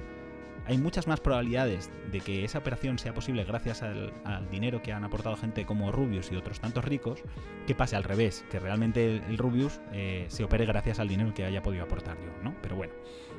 hay 0.68 0.78
muchas 0.78 1.08
más 1.08 1.20
probabilidades 1.20 1.90
de 2.12 2.22
que 2.22 2.46
esa 2.46 2.60
operación 2.60 3.00
sea 3.00 3.16
posible 3.16 3.44
gracias 3.44 3.82
al, 3.82 4.14
dinero 4.52 4.84
que 4.84 4.94
han 4.94 5.04
aportado 5.04 5.36
gente 5.36 5.66
como 5.66 5.92
Rubius 5.92 6.32
y 6.32 6.36
otros 6.36 6.60
tantos 6.60 6.86
ricos, 6.86 7.24
que 7.66 7.74
pase 7.74 7.96
al 7.96 8.04
revés, 8.04 8.46
que 8.52 8.60
realmente 8.60 9.16
el, 9.16 9.40
Rubius 9.40 9.82
eh, 9.94 10.26
se 10.28 10.44
opere 10.44 10.68
gracias 10.68 11.00
al 11.00 11.08
dinero 11.08 11.34
que 11.34 11.44
haya 11.44 11.64
podido 11.64 11.86
aportar 11.86 12.20
yo, 12.20 12.32
¿no? 12.44 12.54
Pero 12.62 12.76
bueno, 12.76 12.94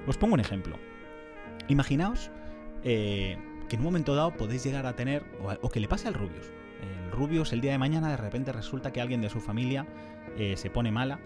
os 0.09 0.19
pongo 0.19 0.35
un 0.35 0.41
ejemplo. 0.41 0.77
Imaginaos 1.69 2.33
eh, 2.83 3.39
que 3.69 3.77
en 3.77 3.81
un 3.83 3.85
momento 3.85 4.17
dado 4.17 4.33
podéis 4.33 4.65
llegar 4.65 4.87
a 4.87 4.97
tener, 4.97 5.23
o, 5.63 5.69
que 5.71 5.79
le 5.79 5.87
pase 5.87 6.09
al 6.09 6.15
Rubius. 6.15 6.51
Rubius 7.15 7.53
el 7.53 7.61
día 7.61 7.73
de 7.73 7.79
mañana 7.79 8.11
de 8.11 8.17
repente 8.17 8.53
resulta 8.53 8.93
que 8.93 9.01
alguien 9.01 9.21
de 9.21 9.31
su 9.31 9.41
familia 9.41 9.87
eh, 10.37 10.57
se 10.57 10.71
pone 10.71 10.91
mala 10.91 11.21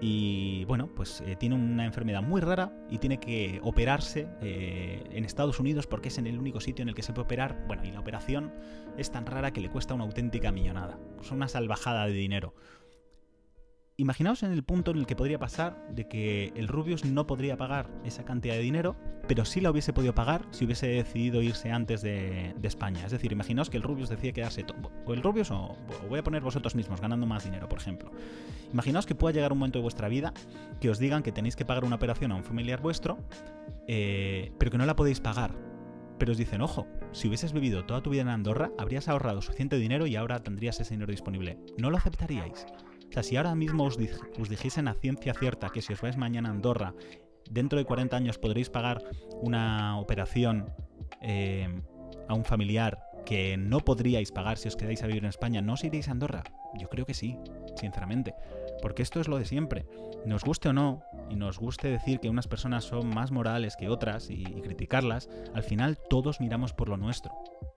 y 0.00 0.64
bueno, 0.66 0.88
pues 0.94 1.22
eh, 1.22 1.36
tiene 1.36 1.54
una 1.54 1.86
enfermedad 1.86 2.22
muy 2.22 2.40
rara 2.40 2.72
y 2.90 2.98
tiene 2.98 3.18
que 3.18 3.60
operarse 3.62 4.28
eh, 4.42 5.02
en 5.10 5.24
Estados 5.24 5.58
Unidos 5.58 5.86
porque 5.86 6.08
es 6.08 6.18
en 6.18 6.26
el 6.26 6.38
único 6.38 6.60
sitio 6.60 6.82
en 6.82 6.90
el 6.90 6.94
que 6.94 7.02
se 7.02 7.12
puede 7.12 7.24
operar. 7.24 7.64
Bueno, 7.66 7.82
y 7.84 7.90
la 7.90 8.00
operación 8.00 8.52
es 8.98 9.10
tan 9.10 9.24
rara 9.24 9.52
que 9.52 9.60
le 9.60 9.70
cuesta 9.70 9.94
una 9.94 10.04
auténtica 10.04 10.52
millonada. 10.52 10.98
Es 11.20 11.30
una 11.30 11.48
salvajada 11.48 12.06
de 12.06 12.12
dinero. 12.12 12.54
Imaginaos 13.98 14.42
en 14.42 14.52
el 14.52 14.62
punto 14.62 14.90
en 14.90 14.98
el 14.98 15.06
que 15.06 15.16
podría 15.16 15.38
pasar 15.38 15.82
de 15.88 16.06
que 16.06 16.52
el 16.54 16.68
Rubius 16.68 17.06
no 17.06 17.26
podría 17.26 17.56
pagar 17.56 17.88
esa 18.04 18.26
cantidad 18.26 18.54
de 18.54 18.60
dinero, 18.60 18.94
pero 19.26 19.46
sí 19.46 19.62
la 19.62 19.70
hubiese 19.70 19.94
podido 19.94 20.14
pagar 20.14 20.44
si 20.50 20.66
hubiese 20.66 20.86
decidido 20.88 21.40
irse 21.40 21.72
antes 21.72 22.02
de, 22.02 22.54
España. 22.62 23.06
Es 23.06 23.12
decir, 23.12 23.32
imaginaos 23.32 23.70
que 23.70 23.78
el 23.78 23.82
Rubius 23.82 24.10
decide 24.10 24.34
quedarse. 24.34 24.66
O 25.06 25.14
el 25.14 25.22
Rubius 25.22 25.50
o, 25.50 25.78
voy 26.10 26.18
a 26.18 26.22
poner 26.22 26.42
vosotros 26.42 26.74
mismos 26.74 27.00
ganando 27.00 27.26
más 27.26 27.44
dinero, 27.44 27.70
por 27.70 27.78
ejemplo. 27.78 28.10
Imaginaos 28.70 29.06
que 29.06 29.14
pueda 29.14 29.32
llegar 29.32 29.52
un 29.52 29.60
momento 29.60 29.78
de 29.78 29.84
vuestra 29.84 30.08
vida 30.08 30.34
que 30.78 30.90
os 30.90 30.98
digan 30.98 31.22
que 31.22 31.32
tenéis 31.32 31.56
que 31.56 31.64
pagar 31.64 31.86
una 31.86 31.96
operación 31.96 32.32
a 32.32 32.34
un 32.34 32.44
familiar 32.44 32.82
vuestro, 32.82 33.16
eh, 33.88 34.52
pero 34.58 34.70
que 34.70 34.76
no 34.76 34.84
la 34.84 34.94
podéis 34.94 35.20
pagar. 35.20 35.54
Pero 36.18 36.32
os 36.32 36.38
dicen, 36.38 36.60
ojo, 36.60 36.86
si 37.12 37.28
hubieses 37.28 37.54
vivido 37.54 37.86
toda 37.86 38.02
tu 38.02 38.10
vida 38.10 38.22
en 38.22 38.28
Andorra, 38.28 38.72
habrías 38.76 39.08
ahorrado 39.08 39.40
suficiente 39.40 39.78
dinero 39.78 40.06
y 40.06 40.16
ahora 40.16 40.40
tendrías 40.40 40.78
ese 40.80 40.92
dinero 40.92 41.12
disponible. 41.12 41.58
¿No 41.78 41.90
lo 41.90 41.96
aceptaríais? 41.96 42.66
O 43.08 43.12
sea, 43.12 43.22
si 43.22 43.36
ahora 43.36 43.54
mismo 43.54 43.84
os, 43.84 43.98
dijesen 43.98 44.88
a 44.88 44.94
ciencia 44.94 45.34
cierta 45.34 45.70
que 45.70 45.82
si 45.82 45.92
os 45.92 46.00
vais 46.00 46.16
mañana 46.16 46.48
a 46.48 46.52
Andorra, 46.52 46.94
dentro 47.50 47.78
de 47.78 47.84
40 47.84 48.16
años 48.16 48.38
podréis 48.38 48.70
pagar 48.70 49.02
una 49.40 49.98
operación 49.98 50.70
eh, 51.22 51.82
a 52.28 52.34
un 52.34 52.44
familiar 52.44 53.02
que 53.24 53.56
no 53.56 53.80
podríais 53.80 54.32
pagar 54.32 54.58
si 54.58 54.68
os 54.68 54.76
quedáis 54.76 55.02
a 55.02 55.06
vivir 55.06 55.24
en 55.24 55.28
España, 55.28 55.60
¿no 55.60 55.74
os 55.74 55.84
iréis 55.84 56.08
a 56.08 56.12
Andorra? 56.12 56.44
Yo 56.78 56.88
creo 56.88 57.06
que 57.06 57.14
sí, 57.14 57.36
sinceramente. 57.74 58.34
Porque 58.80 59.02
esto 59.02 59.20
es 59.20 59.28
lo 59.28 59.38
de 59.38 59.44
siempre. 59.44 59.86
Nos 60.24 60.44
guste 60.44 60.68
o 60.68 60.72
no, 60.72 61.02
y 61.28 61.36
nos 61.36 61.58
guste 61.58 61.88
decir 61.88 62.20
que 62.20 62.28
unas 62.28 62.48
personas 62.48 62.84
son 62.84 63.08
más 63.08 63.32
morales 63.32 63.76
que 63.76 63.88
otras 63.88 64.30
y 64.30 64.44
criticarlas, 64.62 65.28
al 65.54 65.62
final 65.62 65.98
todos 66.08 66.40
miramos 66.40 66.72
por 66.72 66.88
lo 66.88 66.96
nuestro. 66.96 67.32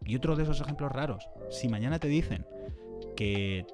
Y 0.06 0.16
otro 0.16 0.36
de 0.36 0.44
esos 0.44 0.62
ejemplos 0.62 0.92
raros, 0.92 1.30
si 1.50 1.68
mañana 1.68 2.00
te 2.00 2.08
dicen 2.08 2.46
que 3.16 3.66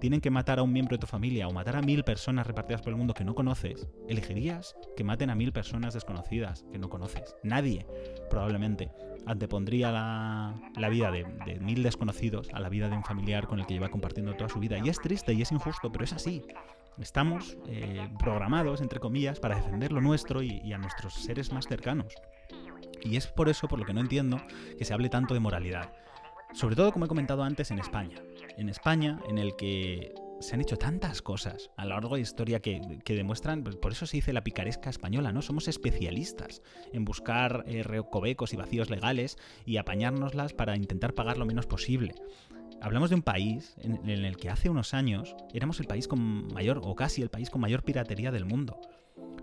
tienen 0.00 0.20
que 0.20 0.30
matar 0.30 0.58
a 0.58 0.62
un 0.62 0.72
miembro 0.72 0.96
de 0.96 1.00
tu 1.00 1.06
familia 1.06 1.46
o 1.46 1.52
matar 1.52 1.76
a 1.76 1.82
mil 1.82 2.02
personas 2.02 2.46
repartidas 2.46 2.82
por 2.82 2.90
el 2.90 2.96
mundo 2.96 3.14
que 3.14 3.24
no 3.24 3.34
conoces, 3.34 3.86
elegirías 4.08 4.74
que 4.96 5.04
maten 5.04 5.30
a 5.30 5.34
mil 5.34 5.52
personas 5.52 5.94
desconocidas 5.94 6.64
que 6.72 6.78
no 6.78 6.88
conoces. 6.88 7.36
Nadie, 7.42 7.86
probablemente, 8.28 8.90
antepondría 9.26 9.92
la, 9.92 10.88
vida 10.88 11.10
de, 11.10 11.24
mil 11.60 11.82
desconocidos 11.82 12.48
a 12.52 12.60
la 12.60 12.68
vida 12.68 12.88
de 12.88 12.96
un 12.96 13.04
familiar 13.04 13.46
con 13.46 13.60
el 13.60 13.66
que 13.66 13.74
lleva 13.74 13.90
compartiendo 13.90 14.34
toda 14.34 14.48
su 14.48 14.58
vida. 14.58 14.78
Y 14.78 14.88
es 14.88 15.00
triste 15.00 15.32
y 15.32 15.42
es 15.42 15.52
injusto, 15.52 15.92
pero 15.92 16.04
es 16.04 16.12
así. 16.12 16.42
Estamos 16.98 17.56
eh, 17.68 18.08
programados, 18.18 18.80
entre 18.80 19.00
comillas, 19.00 19.38
para 19.38 19.56
defender 19.56 19.92
lo 19.92 20.00
nuestro 20.00 20.42
y 20.42 20.72
a 20.72 20.78
nuestros 20.78 21.14
seres 21.14 21.52
más 21.52 21.66
cercanos. 21.66 22.14
Y 23.02 23.16
es 23.16 23.26
por 23.26 23.48
eso 23.48 23.68
por 23.68 23.78
lo 23.78 23.84
que 23.84 23.94
no 23.94 24.00
entiendo 24.00 24.40
que 24.78 24.84
se 24.84 24.92
hable 24.92 25.08
tanto 25.08 25.34
de 25.34 25.40
moralidad. 25.40 25.92
Sobre 26.52 26.74
todo, 26.74 26.92
como 26.92 27.04
he 27.04 27.08
comentado 27.08 27.42
antes, 27.42 27.70
en 27.70 27.78
España. 27.78 28.16
En 28.60 28.68
España, 28.68 29.18
en 29.26 29.38
el 29.38 29.56
que 29.56 30.14
se 30.40 30.54
han 30.54 30.60
hecho 30.60 30.76
tantas 30.76 31.22
cosas 31.22 31.70
a 31.78 31.86
lo 31.86 31.94
largo 31.94 32.10
de 32.10 32.20
la 32.20 32.24
historia 32.24 32.60
que, 32.60 33.00
demuestran, 33.06 33.64
pues, 33.64 33.76
por 33.76 33.92
eso 33.92 34.04
se 34.04 34.18
dice 34.18 34.34
la 34.34 34.44
picaresca 34.44 34.90
española, 34.90 35.32
¿no? 35.32 35.40
Somos 35.40 35.66
especialistas 35.66 36.60
en 36.92 37.06
buscar 37.06 37.64
eh, 37.66 37.82
recovecos 37.82 38.52
y 38.52 38.58
vacíos 38.58 38.90
legales 38.90 39.38
y 39.64 39.78
apañárnoslas 39.78 40.52
para 40.52 40.76
intentar 40.76 41.14
pagar 41.14 41.38
lo 41.38 41.46
menos 41.46 41.66
posible. 41.66 42.14
Hablamos 42.82 43.08
de 43.08 43.16
un 43.16 43.22
país 43.22 43.76
en, 43.78 44.06
en 44.06 44.26
el 44.26 44.36
que 44.36 44.50
hace 44.50 44.68
unos 44.68 44.92
años 44.92 45.34
éramos 45.54 45.80
el 45.80 45.86
país 45.86 46.06
con 46.06 46.48
mayor, 46.52 46.82
o 46.84 46.94
casi 46.94 47.22
el 47.22 47.30
país 47.30 47.48
con 47.48 47.62
mayor 47.62 47.82
piratería 47.82 48.30
del 48.30 48.44
mundo. 48.44 48.78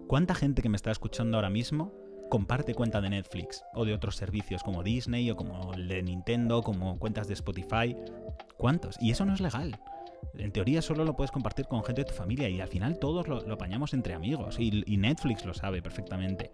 ¿Cuánta 0.06 0.36
gente 0.36 0.62
que 0.62 0.70
me 0.70 0.76
está 0.76 0.92
escuchando 0.92 1.38
ahora 1.38 1.50
mismo 1.50 1.92
comparte 2.30 2.74
cuenta 2.76 3.02
de 3.02 3.10
Netflix 3.10 3.64
o 3.74 3.86
de 3.86 3.94
otros 3.94 4.16
servicios 4.16 4.64
como 4.64 4.84
Disney 4.84 5.30
o 5.32 5.36
como 5.36 5.74
el 5.74 5.88
de 5.88 6.04
Nintendo, 6.04 6.62
como 6.62 7.00
cuentas 7.00 7.28
de 7.28 7.34
Spotify. 7.34 7.96
¿Cuántos? 8.58 8.98
Y 9.00 9.12
eso 9.12 9.26
no 9.26 9.34
es 9.34 9.42
legal. 9.42 9.80
En 10.38 10.52
teoría 10.52 10.82
solo 10.82 11.06
lo 11.06 11.16
puedes 11.16 11.32
compartir 11.32 11.68
con 11.68 11.84
gente 11.84 12.02
de 12.02 12.10
tu 12.10 12.14
familia 12.14 12.50
y 12.50 12.60
al 12.60 12.68
final 12.68 13.00
todos 13.00 13.28
lo, 13.28 13.54
apañamos 13.54 13.94
entre 13.94 14.14
amigos 14.14 14.58
y, 14.60 14.98
Netflix 14.98 15.46
lo 15.46 15.54
sabe 15.54 15.82
perfectamente. 15.82 16.52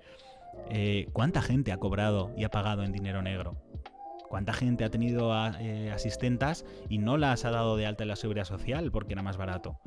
Eh, 0.70 1.08
¿Cuánta 1.14 1.42
gente 1.42 1.72
ha 1.72 1.78
cobrado 1.78 2.32
y 2.38 2.44
ha 2.44 2.50
pagado 2.50 2.84
en 2.84 2.92
dinero 2.92 3.22
negro? 3.22 3.56
¿Cuánta 4.30 4.54
gente 4.54 4.84
ha 4.84 4.90
tenido 4.90 5.32
eh, 5.60 5.92
asistentas 5.92 6.66
y 6.90 6.98
no 6.98 7.18
las 7.18 7.46
ha 7.46 7.52
dado 7.52 7.78
de 7.78 7.86
alta 7.86 8.04
en 8.04 8.10
la 8.10 8.16
seguridad 8.16 8.46
social 8.46 8.92
porque 8.92 9.14
era 9.14 9.22
más 9.22 9.38
barato? 9.38 9.80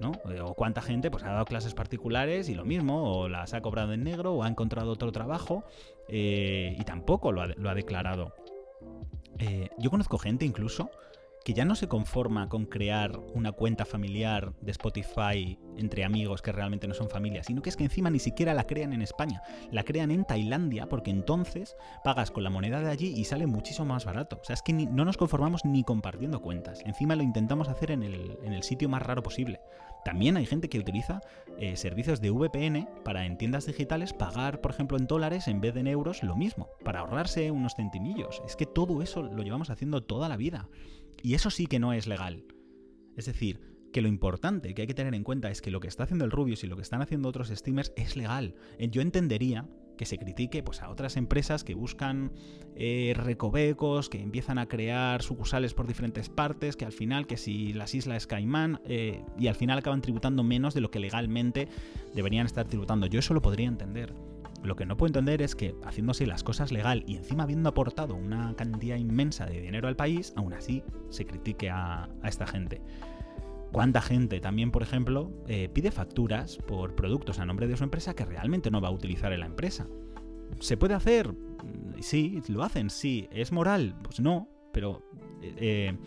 ¿no? 0.00 0.12
Eh, 0.30 0.40
o 0.40 0.54
cuánta 0.54 0.82
gente 0.82 1.10
pues, 1.10 1.22
ha 1.24 1.30
dado 1.30 1.44
clases 1.44 1.74
particulares 1.74 2.48
y 2.48 2.54
lo 2.54 2.64
mismo, 2.64 3.04
o 3.04 3.28
las 3.28 3.54
ha 3.54 3.60
cobrado 3.60 3.92
en 3.92 4.02
negro, 4.02 4.34
o 4.34 4.42
ha 4.42 4.48
encontrado 4.48 4.90
otro 4.90 5.12
trabajo 5.12 5.64
y 6.08 6.82
tampoco 6.84 7.32
lo 7.32 7.40
ha, 7.40 7.74
declarado. 7.74 8.34
Eh, 9.38 9.68
yo 9.78 9.90
conozco 9.90 10.18
gente 10.18 10.44
incluso 10.44 10.90
que 11.44 11.52
ya 11.52 11.64
no 11.64 11.76
se 11.76 11.88
conforma 11.88 12.48
con 12.48 12.64
crear 12.64 13.18
una 13.34 13.52
cuenta 13.52 13.84
familiar 13.84 14.54
de 14.62 14.70
Spotify 14.70 15.58
entre 15.76 16.04
amigos 16.04 16.40
que 16.40 16.52
realmente 16.52 16.88
no 16.88 16.94
son 16.94 17.10
familia, 17.10 17.42
sino 17.42 17.60
que 17.60 17.68
es 17.68 17.76
que 17.76 17.84
encima 17.84 18.08
ni 18.10 18.18
siquiera 18.18 18.54
la 18.54 18.66
crean 18.66 18.92
en 18.92 19.02
España, 19.02 19.42
la 19.70 19.84
crean 19.84 20.10
en 20.10 20.24
Tailandia 20.24 20.88
porque 20.88 21.10
entonces 21.10 21.76
pagas 22.02 22.30
con 22.30 22.44
la 22.44 22.50
moneda 22.50 22.80
de 22.80 22.90
allí 22.90 23.12
y 23.14 23.24
sale 23.24 23.46
muchísimo 23.46 23.86
más 23.86 24.04
barato. 24.06 24.38
O 24.40 24.44
sea, 24.44 24.54
es 24.54 24.62
que 24.62 24.72
no 24.72 25.04
nos 25.04 25.18
conformamos 25.18 25.64
ni 25.64 25.84
compartiendo 25.84 26.40
cuentas, 26.40 26.80
encima 26.86 27.14
lo 27.14 27.22
intentamos 27.22 27.68
hacer 27.68 27.90
en 27.90 28.02
el, 28.02 28.38
en 28.42 28.52
el 28.54 28.62
sitio 28.62 28.88
más 28.88 29.02
raro 29.02 29.22
posible. 29.22 29.60
También 30.04 30.36
hay 30.36 30.44
gente 30.44 30.68
que 30.68 30.78
utiliza 30.78 31.20
eh, 31.58 31.76
servicios 31.76 32.20
de 32.20 32.30
VPN 32.30 32.88
para 33.04 33.24
en 33.24 33.38
tiendas 33.38 33.64
digitales 33.64 34.12
pagar, 34.12 34.60
por 34.60 34.70
ejemplo, 34.70 34.98
en 34.98 35.06
dólares 35.06 35.48
en 35.48 35.60
vez 35.60 35.72
de 35.72 35.80
en 35.80 35.86
euros 35.86 36.22
lo 36.22 36.36
mismo, 36.36 36.68
para 36.84 37.00
ahorrarse 37.00 37.50
unos 37.50 37.74
centimillos. 37.74 38.42
Es 38.46 38.54
que 38.54 38.66
todo 38.66 39.02
eso 39.02 39.22
lo 39.22 39.42
llevamos 39.42 39.70
haciendo 39.70 40.02
toda 40.02 40.28
la 40.28 40.36
vida. 40.36 40.68
Y 41.24 41.32
eso 41.32 41.48
sí 41.48 41.66
que 41.66 41.78
no 41.78 41.94
es 41.94 42.06
legal. 42.06 42.44
Es 43.16 43.24
decir, 43.24 43.58
que 43.94 44.02
lo 44.02 44.08
importante 44.08 44.74
que 44.74 44.82
hay 44.82 44.86
que 44.86 44.92
tener 44.92 45.14
en 45.14 45.24
cuenta 45.24 45.50
es 45.50 45.62
que 45.62 45.70
lo 45.70 45.80
que 45.80 45.88
está 45.88 46.02
haciendo 46.02 46.26
el 46.26 46.30
Rubius 46.30 46.64
y 46.64 46.66
lo 46.66 46.76
que 46.76 46.82
están 46.82 47.00
haciendo 47.00 47.30
otros 47.30 47.48
streamers 47.48 47.94
es 47.96 48.14
legal. 48.14 48.56
Eh, 48.78 48.90
yo 48.90 49.00
entendería 49.00 49.66
que 49.96 50.04
se 50.04 50.18
critique 50.18 50.62
pues, 50.62 50.82
a 50.82 50.90
otras 50.90 51.16
empresas 51.16 51.64
que 51.64 51.72
buscan 51.72 52.30
eh, 52.76 53.14
recovecos, 53.16 54.10
que 54.10 54.20
empiezan 54.20 54.58
a 54.58 54.66
crear 54.66 55.22
sucursales 55.22 55.72
por 55.72 55.86
diferentes 55.86 56.28
partes, 56.28 56.76
que 56.76 56.84
al 56.84 56.92
final, 56.92 57.26
que 57.26 57.38
si 57.38 57.72
las 57.72 57.94
islas 57.94 58.26
Caimán, 58.26 58.82
eh, 58.84 59.24
y 59.38 59.46
al 59.46 59.54
final 59.54 59.78
acaban 59.78 60.02
tributando 60.02 60.42
menos 60.42 60.74
de 60.74 60.82
lo 60.82 60.90
que 60.90 60.98
legalmente 60.98 61.68
deberían 62.12 62.44
estar 62.44 62.68
tributando. 62.68 63.06
Yo 63.06 63.20
eso 63.20 63.32
lo 63.32 63.40
podría 63.40 63.68
entender. 63.68 64.12
Lo 64.64 64.76
que 64.76 64.86
no 64.86 64.96
puedo 64.96 65.08
entender 65.08 65.42
es 65.42 65.54
que 65.54 65.74
haciéndose 65.84 66.26
las 66.26 66.42
cosas 66.42 66.72
legal 66.72 67.04
y 67.06 67.16
encima 67.16 67.42
habiendo 67.42 67.68
aportado 67.68 68.14
una 68.14 68.56
cantidad 68.56 68.96
inmensa 68.96 69.44
de 69.44 69.60
dinero 69.60 69.88
al 69.88 69.96
país, 69.96 70.32
aún 70.36 70.54
así 70.54 70.82
se 71.10 71.26
critique 71.26 71.68
a, 71.68 72.08
esta 72.24 72.46
gente. 72.46 72.80
¿Cuánta 73.72 74.00
gente 74.00 74.40
también, 74.40 74.70
por 74.70 74.82
ejemplo, 74.82 75.30
eh, 75.48 75.68
pide 75.68 75.90
facturas 75.90 76.56
por 76.56 76.94
productos 76.94 77.38
a 77.38 77.44
nombre 77.44 77.66
de 77.66 77.76
su 77.76 77.84
empresa 77.84 78.14
que 78.14 78.24
realmente 78.24 78.70
no 78.70 78.80
va 78.80 78.88
a 78.88 78.92
utilizar 78.92 79.32
en 79.34 79.40
la 79.40 79.46
empresa? 79.46 79.86
¿Se 80.60 80.78
puede 80.78 80.94
hacer? 80.94 81.34
Sí, 82.00 82.40
lo 82.48 82.62
hacen, 82.62 82.88
sí. 82.88 83.28
¿Es 83.32 83.52
moral? 83.52 83.96
Pues 84.02 84.20
no, 84.20 84.48
pero 84.72 85.02
eh, 85.42 85.54
eh, 85.58 85.98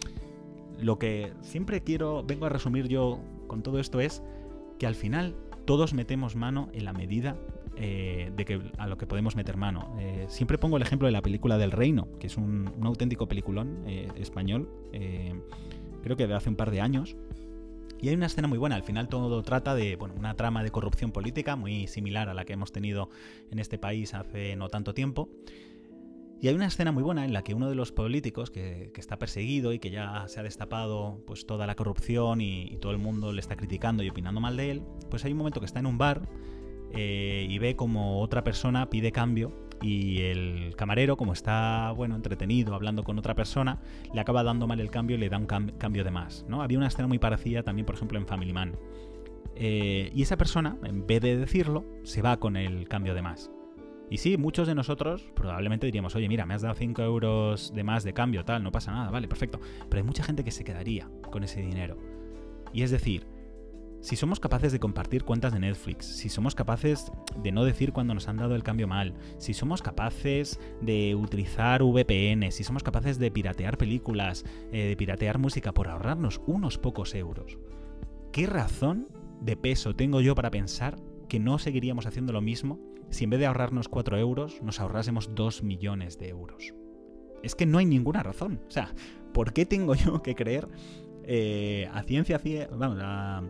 lo 0.80 0.98
que 0.98 1.34
siempre 1.42 1.84
quiero, 1.84 2.24
vengo 2.24 2.48
a 2.48 2.50
resumir 2.50 2.88
yo 2.88 3.20
con 3.48 3.62
todo 3.62 3.80
esto 3.80 4.00
es 4.00 4.24
que 4.80 4.88
al 4.88 4.96
final 4.96 5.36
todos 5.66 5.94
metemos 5.94 6.36
mano 6.36 6.70
en 6.74 6.86
la 6.86 6.94
medida 6.94 7.38
eh, 7.80 8.32
de 8.36 8.44
que, 8.44 8.60
a 8.80 8.88
lo 8.88 8.98
que 8.98 9.06
podemos 9.06 9.36
meter 9.36 9.56
mano. 9.56 9.96
Eh, 10.00 10.26
siempre 10.30 10.58
pongo 10.58 10.78
el 10.78 10.84
ejemplo 10.84 11.06
de 11.08 11.12
la 11.12 11.22
película 11.22 11.60
del 11.60 11.72
Reino, 11.72 12.08
que 12.20 12.26
es 12.26 12.36
un, 12.36 12.74
auténtico 12.82 13.28
peliculón 13.28 13.84
eh, 13.86 14.08
español, 14.16 14.68
creo 16.02 16.18
que 16.18 16.26
de 16.26 16.34
hace 16.34 16.50
un 16.50 16.56
par 16.56 16.72
de 16.72 16.82
años. 16.82 17.16
Y 18.02 18.10
hay 18.10 18.16
una 18.16 18.26
escena 18.26 18.48
muy 18.48 18.58
buena, 18.58 18.76
al 18.76 18.84
final 18.84 19.10
todo 19.10 19.44
trata 19.44 19.76
de 19.76 19.96
bueno, 19.96 20.16
una 20.18 20.36
trama 20.36 20.64
de 20.64 20.72
corrupción 20.72 21.12
política 21.12 21.56
muy 21.56 21.88
similar 21.88 22.30
a 22.30 22.34
la 22.34 22.46
que 22.46 22.54
hemos 22.54 22.72
tenido 22.72 23.10
en 23.52 23.60
este 23.60 23.78
país 23.78 24.16
hace 24.16 24.56
no 24.56 24.70
tanto 24.70 24.96
tiempo. 24.96 25.30
Y 26.42 26.48
hay 26.48 26.56
una 26.56 26.68
escena 26.68 26.92
muy 26.92 27.04
buena 27.04 27.26
en 27.26 27.34
la 27.34 27.44
que 27.44 27.54
uno 27.54 27.70
de 27.70 27.76
los 27.76 27.92
políticos 27.92 28.50
que, 28.50 28.92
está 28.96 29.18
perseguido 29.20 29.74
y 29.74 29.80
que 29.80 29.92
ya 29.92 30.28
se 30.28 30.40
ha 30.40 30.44
destapado 30.44 31.22
pues 31.28 31.46
toda 31.46 31.68
la 31.68 31.76
corrupción 31.76 32.42
y, 32.42 32.64
y, 32.64 32.78
todo 32.78 32.92
el 32.92 33.00
mundo 33.00 33.34
le 33.34 33.42
está 33.42 33.56
criticando 33.56 34.04
y 34.04 34.10
opinando 34.10 34.40
mal 34.40 34.58
de 34.58 34.72
él, 34.72 34.84
pues 35.10 35.26
hay 35.26 35.32
un 35.32 35.40
momento 35.40 35.60
que 35.60 35.66
está 35.68 35.80
en 35.80 35.88
un 35.88 35.98
bar 35.98 36.28
eh, 36.94 37.46
y 37.50 37.60
ve 37.60 37.76
como 37.76 38.22
otra 38.22 38.44
persona 38.44 38.90
pide 38.90 39.12
cambio 39.12 39.52
y 39.82 40.22
el 40.22 40.76
camarero, 40.76 41.18
como 41.18 41.34
está, 41.34 41.92
bueno, 41.92 42.16
entretenido 42.16 42.74
hablando 42.74 43.04
con 43.04 43.20
otra 43.20 43.36
persona, 43.36 43.80
le 44.14 44.20
acaba 44.20 44.44
dando 44.44 44.68
mal 44.68 44.80
el 44.80 44.90
cambio 44.90 45.18
y 45.18 45.20
le 45.20 45.30
da 45.30 45.38
un 45.38 45.46
cambio 45.46 46.04
de 46.04 46.12
más, 46.12 46.46
¿no? 46.48 46.62
Había 46.62 46.78
una 46.78 46.88
escena 46.88 47.08
muy 47.08 47.20
parecida 47.20 47.64
también, 47.64 47.86
por 47.86 47.96
ejemplo, 47.96 48.18
en 48.18 48.26
Family 48.26 48.54
Man. 48.54 48.76
Eh, 49.56 50.12
y 50.14 50.22
esa 50.22 50.38
persona, 50.38 50.78
en 50.84 51.06
vez 51.06 51.22
de 51.22 51.38
decirlo, 51.38 51.86
se 52.04 52.22
va 52.22 52.38
con 52.38 52.58
el 52.58 52.88
cambio 52.88 53.14
de 53.14 53.22
más. 53.22 53.52
Y 54.10 54.18
sí, 54.18 54.38
muchos 54.38 54.68
de 54.68 54.76
nosotros 54.76 55.30
probablemente 55.36 55.86
diríamos, 55.86 56.16
oye, 56.16 56.30
mira, 56.30 56.46
me 56.46 56.54
has 56.54 56.62
dado 56.62 56.76
5 56.76 57.02
euros 57.02 57.74
de 57.76 57.84
más 57.84 58.04
de 58.04 58.14
cambio, 58.14 58.46
tal, 58.46 58.64
no 58.64 58.72
pasa 58.72 58.92
nada, 58.92 59.12
vale, 59.12 59.28
perfecto. 59.28 59.60
Pero 59.90 60.00
hay 60.00 60.06
mucha 60.06 60.24
gente 60.24 60.44
que 60.44 60.52
se 60.52 60.64
quedaría 60.64 61.10
con 61.30 61.44
ese 61.44 61.62
dinero. 61.62 61.98
Y 62.72 62.84
es 62.84 62.92
decir, 62.92 63.28
si 64.02 64.16
somos 64.16 64.40
capaces 64.40 64.72
de 64.72 64.80
compartir 64.80 65.24
cuentas 65.24 65.54
de 65.54 65.60
Netflix, 65.60 66.06
si 66.06 66.30
somos 66.30 66.56
capaces 66.56 67.12
de 67.42 67.52
no 67.52 67.66
decir 67.66 67.94
cuando 67.94 68.14
nos 68.14 68.28
han 68.28 68.38
dado 68.38 68.56
el 68.56 68.64
cambio 68.64 68.88
mal, 68.88 69.14
si 69.38 69.54
somos 69.54 69.82
capaces 69.82 70.60
de 70.82 71.16
utilizar 71.16 71.84
VPN, 71.84 72.52
si 72.52 72.64
somos 72.64 72.84
capaces 72.84 73.20
de 73.20 73.32
piratear 73.32 73.78
películas, 73.78 74.46
eh, 74.72 74.88
de 74.88 74.98
piratear 74.98 75.40
música 75.40 75.74
por 75.74 75.88
ahorrarnos 75.88 76.42
unos 76.46 76.78
pocos 76.78 77.16
euros, 77.16 77.58
¿qué 78.32 78.46
razón 78.46 79.08
de 79.42 79.58
peso 79.58 79.96
tengo 79.96 80.22
yo 80.22 80.36
para 80.36 80.52
pensar 80.52 80.98
que 81.28 81.40
no 81.40 81.60
seguiríamos 81.60 82.06
haciendo 82.06 82.34
lo 82.34 82.42
mismo 82.42 82.80
si 83.10 83.24
en 83.24 83.32
vez 83.32 83.40
de 83.40 83.46
ahorrarnos 83.46 83.90
4 83.90 84.18
euros 84.18 84.62
nos 84.62 84.80
ahorrásemos 84.80 85.34
2 85.36 85.64
millones 85.64 86.18
de 86.18 86.30
euros? 86.30 86.74
Es 87.44 87.56
que 87.56 87.66
no 87.66 87.78
hay 87.78 87.86
ninguna 87.86 88.24
razón. 88.24 88.62
O 88.68 88.72
sea, 88.72 88.94
¿por 89.34 89.54
qué 89.54 89.66
tengo 89.66 89.96
yo 89.96 90.22
que 90.22 90.36
creer 90.36 90.68
eh, 91.24 91.90
a 91.94 92.04
ciencia, 92.04 92.40
vamos, 92.72 92.98
a 93.02 93.44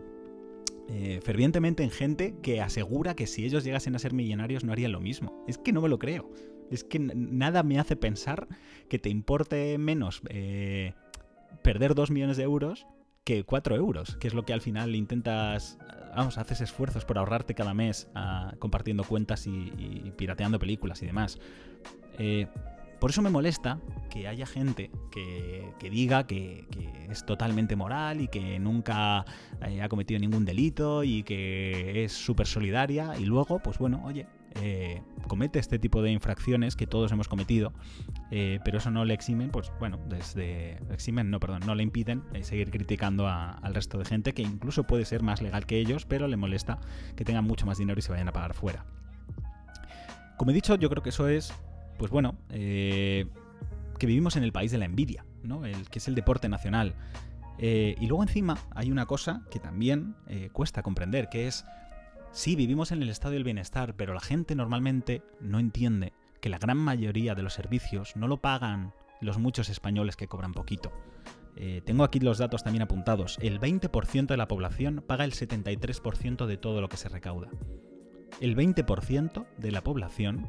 eh, 0.90 1.20
fervientemente 1.22 1.82
en 1.82 1.90
gente 1.90 2.34
que 2.42 2.62
asegura 2.62 3.14
que 3.14 3.26
si 3.26 3.44
ellos 3.44 3.62
llegasen 3.62 3.94
a 3.94 3.98
ser 3.98 4.14
millonarios 4.14 4.64
no 4.64 4.72
harían 4.72 4.92
lo 4.92 5.00
mismo. 5.00 5.44
Es 5.46 5.58
que 5.58 5.72
no 5.72 5.82
me 5.82 5.88
lo 5.88 5.98
creo. 5.98 6.30
Es 6.70 6.82
que 6.82 6.98
nada 6.98 7.62
me 7.62 7.78
hace 7.78 7.96
pensar 7.96 8.48
que 8.88 8.98
te 8.98 9.10
importe 9.10 9.76
menos 9.78 10.22
eh, 10.28 10.94
perder 11.62 11.94
2 11.94 12.10
millones 12.10 12.36
de 12.38 12.44
euros 12.44 12.86
que 13.24 13.44
4 13.44 13.76
euros, 13.76 14.16
que 14.16 14.28
es 14.28 14.34
lo 14.34 14.46
que 14.46 14.54
al 14.54 14.62
final 14.62 14.94
intentas, 14.94 15.78
vamos, 16.16 16.38
haces 16.38 16.62
esfuerzos 16.62 17.04
por 17.04 17.18
ahorrarte 17.18 17.54
cada 17.54 17.74
mes 17.74 18.08
ah, 18.14 18.54
compartiendo 18.58 19.04
cuentas 19.04 19.46
y, 19.46 20.12
pirateando 20.16 20.58
películas 20.58 21.02
y 21.02 21.06
demás. 21.06 21.38
Eh, 22.18 22.46
por 23.00 23.10
eso 23.10 23.22
me 23.22 23.30
molesta 23.30 23.80
que 24.10 24.26
haya 24.26 24.46
gente 24.46 24.90
que, 25.10 25.90
diga 25.90 26.26
que, 26.26 26.66
es 27.10 27.24
totalmente 27.24 27.74
moral 27.74 28.20
y 28.20 28.28
que 28.28 28.58
nunca 28.58 29.24
eh, 29.66 29.80
ha 29.80 29.88
cometido 29.88 30.20
ningún 30.20 30.44
delito 30.44 31.04
y 31.04 31.22
que 31.22 32.04
es 32.04 32.12
súper 32.12 32.46
solidaria 32.46 33.16
y 33.18 33.24
luego, 33.24 33.60
pues 33.60 33.78
bueno, 33.78 34.02
oye, 34.04 34.26
eh, 34.60 35.00
comete 35.26 35.58
este 35.58 35.78
tipo 35.78 36.02
de 36.02 36.10
infracciones 36.10 36.76
que 36.76 36.86
todos 36.86 37.10
hemos 37.12 37.28
cometido, 37.28 37.72
eh, 38.30 38.58
pero 38.64 38.78
eso 38.78 38.90
no 38.90 39.04
le 39.04 39.14
eximen, 39.14 39.50
pues 39.50 39.72
bueno, 39.78 39.98
desde 40.08 40.78
eximen, 40.92 41.30
no, 41.30 41.40
perdón, 41.40 41.62
no 41.66 41.74
le 41.74 41.82
impiden 41.82 42.24
seguir 42.42 42.70
criticando 42.70 43.26
al 43.26 43.74
resto 43.74 43.98
de 43.98 44.04
gente 44.04 44.34
que 44.34 44.42
incluso 44.42 44.84
puede 44.84 45.04
ser 45.04 45.22
más 45.22 45.40
legal 45.40 45.64
que 45.64 45.78
ellos, 45.78 46.04
pero 46.04 46.28
le 46.28 46.36
molesta 46.36 46.78
que 47.16 47.24
tengan 47.24 47.44
mucho 47.44 47.64
más 47.64 47.78
dinero 47.78 47.98
y 47.98 48.02
se 48.02 48.12
vayan 48.12 48.28
a 48.28 48.32
pagar 48.32 48.54
fuera. 48.54 48.84
Como 50.36 50.50
he 50.50 50.54
dicho, 50.54 50.76
yo 50.76 50.88
creo 50.88 51.02
que 51.02 51.08
eso 51.08 51.28
es 51.28 51.52
pues 51.98 52.10
bueno, 52.10 52.38
eh, 52.50 53.26
que 53.98 54.06
vivimos 54.06 54.36
en 54.36 54.44
el 54.44 54.52
país 54.52 54.70
de 54.70 54.78
la 54.78 54.84
envidia, 54.84 55.26
¿no? 55.42 55.66
El, 55.66 55.90
que 55.90 55.98
es 55.98 56.08
el 56.08 56.14
deporte 56.14 56.48
nacional. 56.48 56.94
Eh, 57.58 57.96
y 58.00 58.06
luego 58.06 58.22
encima 58.22 58.56
hay 58.70 58.92
una 58.92 59.06
cosa 59.06 59.42
que 59.50 59.58
también 59.58 60.14
eh, 60.28 60.48
cuesta 60.52 60.82
comprender, 60.82 61.28
que 61.28 61.48
es, 61.48 61.64
sí, 62.30 62.54
vivimos 62.54 62.92
en 62.92 63.02
el 63.02 63.10
estado 63.10 63.34
del 63.34 63.44
bienestar, 63.44 63.94
pero 63.96 64.14
la 64.14 64.20
gente 64.20 64.54
normalmente 64.54 65.22
no 65.40 65.58
entiende 65.58 66.12
que 66.40 66.48
la 66.48 66.58
gran 66.58 66.78
mayoría 66.78 67.34
de 67.34 67.42
los 67.42 67.54
servicios 67.54 68.14
no 68.14 68.28
lo 68.28 68.36
pagan 68.36 68.92
los 69.20 69.38
muchos 69.38 69.68
españoles 69.68 70.14
que 70.14 70.28
cobran 70.28 70.52
poquito. 70.52 70.92
tengo 71.84 72.04
aquí 72.04 72.20
los 72.20 72.38
datos 72.38 72.62
también 72.62 72.82
apuntados. 72.82 73.36
El 73.42 73.58
20% 73.58 74.26
de 74.26 74.36
la 74.36 74.46
población 74.46 75.02
paga 75.04 75.24
el 75.24 75.32
73% 75.32 76.46
de 76.46 76.56
todo 76.56 76.80
lo 76.80 76.88
que 76.88 76.96
se 76.96 77.08
recauda. 77.08 77.48
El 78.40 78.56
20% 78.56 79.46
de 79.56 79.72
la 79.72 79.82
población 79.82 80.46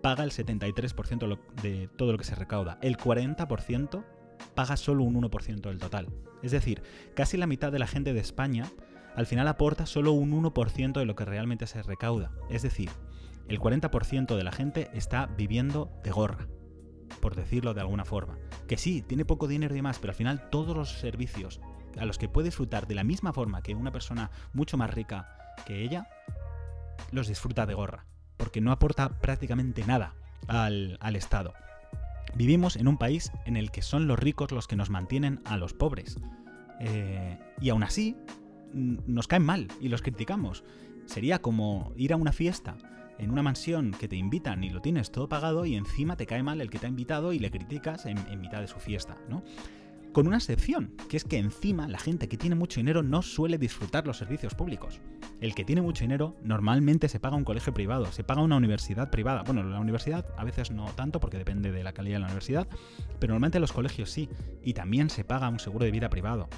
paga 0.00 0.24
el 0.24 0.30
73% 0.30 1.38
de 1.62 1.88
todo 1.96 2.12
lo 2.12 2.18
que 2.18 2.24
se 2.24 2.34
recauda. 2.34 2.78
El 2.82 2.96
40% 2.96 4.04
paga 4.54 4.76
solo 4.76 5.04
un 5.04 5.20
1% 5.20 5.60
del 5.60 5.78
total. 5.78 6.08
Es 6.42 6.52
decir, 6.52 6.82
casi 7.14 7.36
la 7.36 7.46
mitad 7.46 7.72
de 7.72 7.78
la 7.78 7.86
gente 7.86 8.12
de 8.12 8.20
España 8.20 8.66
al 9.16 9.26
final 9.26 9.48
aporta 9.48 9.86
solo 9.86 10.12
un 10.12 10.32
1% 10.32 10.98
de 10.98 11.04
lo 11.04 11.14
que 11.14 11.24
realmente 11.24 11.66
se 11.66 11.82
recauda. 11.82 12.32
Es 12.48 12.62
decir, 12.62 12.90
el 13.48 13.58
40% 13.58 14.36
de 14.36 14.44
la 14.44 14.52
gente 14.52 14.90
está 14.94 15.26
viviendo 15.26 15.90
de 16.04 16.10
gorra, 16.10 16.48
por 17.20 17.34
decirlo 17.34 17.74
de 17.74 17.80
alguna 17.80 18.04
forma. 18.04 18.38
Que 18.68 18.78
sí, 18.78 19.02
tiene 19.02 19.24
poco 19.24 19.48
dinero 19.48 19.74
y 19.74 19.78
demás, 19.78 19.98
pero 19.98 20.12
al 20.12 20.16
final 20.16 20.48
todos 20.50 20.76
los 20.76 21.00
servicios 21.00 21.60
a 21.98 22.04
los 22.04 22.18
que 22.18 22.28
puede 22.28 22.46
disfrutar 22.46 22.86
de 22.86 22.94
la 22.94 23.04
misma 23.04 23.32
forma 23.32 23.62
que 23.62 23.74
una 23.74 23.90
persona 23.90 24.30
mucho 24.52 24.76
más 24.76 24.94
rica 24.94 25.28
que 25.66 25.82
ella, 25.82 26.08
los 27.10 27.26
disfruta 27.26 27.66
de 27.66 27.74
gorra 27.74 28.06
porque 28.40 28.62
no 28.62 28.72
aporta 28.72 29.20
prácticamente 29.20 29.84
nada 29.84 30.14
al, 30.48 30.98
Estado. 31.14 31.52
Vivimos 32.34 32.76
en 32.76 32.88
un 32.88 32.96
país 32.96 33.32
en 33.44 33.58
el 33.58 33.70
que 33.70 33.82
son 33.82 34.08
los 34.08 34.18
ricos 34.18 34.50
los 34.50 34.66
que 34.66 34.76
nos 34.76 34.88
mantienen 34.88 35.40
a 35.44 35.58
los 35.58 35.74
pobres. 35.74 36.16
Eh, 36.80 37.38
y 37.60 37.68
aún 37.68 37.82
así, 37.82 38.16
nos 38.72 39.28
caen 39.28 39.44
mal 39.44 39.68
y 39.78 39.90
los 39.90 40.00
criticamos. 40.00 40.64
Sería 41.04 41.42
como 41.42 41.92
ir 41.96 42.14
a 42.14 42.16
una 42.16 42.32
fiesta 42.32 42.76
en 43.18 43.30
una 43.30 43.42
mansión 43.42 43.90
que 43.92 44.08
te 44.08 44.16
invitan 44.16 44.64
y 44.64 44.70
lo 44.70 44.80
tienes 44.80 45.12
todo 45.12 45.28
pagado 45.28 45.66
y 45.66 45.74
encima 45.74 46.16
te 46.16 46.24
cae 46.24 46.42
mal 46.42 46.62
el 46.62 46.70
que 46.70 46.78
te 46.78 46.86
ha 46.86 46.88
invitado 46.88 47.34
y 47.34 47.38
le 47.38 47.50
criticas 47.50 48.06
en, 48.06 48.16
en 48.30 48.40
mitad 48.40 48.62
de 48.62 48.68
su 48.68 48.80
fiesta, 48.80 49.18
¿no? 49.28 49.42
Con 50.12 50.26
una 50.26 50.38
excepción, 50.38 50.92
que 51.08 51.16
es 51.16 51.22
que 51.22 51.38
encima 51.38 51.86
la 51.86 52.00
gente 52.00 52.28
que 52.28 52.36
tiene 52.36 52.56
mucho 52.56 52.80
dinero 52.80 53.04
no 53.04 53.22
suele 53.22 53.58
disfrutar 53.58 54.08
los 54.08 54.16
servicios 54.16 54.56
públicos. 54.56 55.00
El 55.40 55.54
que 55.54 55.64
tiene 55.64 55.82
mucho 55.82 56.02
dinero 56.02 56.34
normalmente 56.42 57.08
se 57.08 57.20
paga 57.20 57.36
un 57.36 57.44
colegio 57.44 57.72
privado, 57.72 58.06
se 58.06 58.24
paga 58.24 58.42
una 58.42 58.56
universidad 58.56 59.10
privada. 59.10 59.44
Bueno, 59.44 59.62
la 59.62 59.78
universidad 59.78 60.26
a 60.36 60.42
veces 60.42 60.72
no 60.72 60.86
tanto 60.96 61.20
porque 61.20 61.38
depende 61.38 61.70
de 61.70 61.84
la 61.84 61.92
calidad 61.92 62.16
de 62.16 62.20
la 62.20 62.26
universidad, 62.26 62.66
pero 63.20 63.34
normalmente 63.34 63.60
los 63.60 63.72
colegios 63.72 64.10
sí. 64.10 64.28
Y 64.64 64.74
también 64.74 65.10
se 65.10 65.22
paga 65.22 65.48
un 65.48 65.60
seguro 65.60 65.84
de 65.84 65.92
vida 65.92 66.10
privado. 66.10 66.48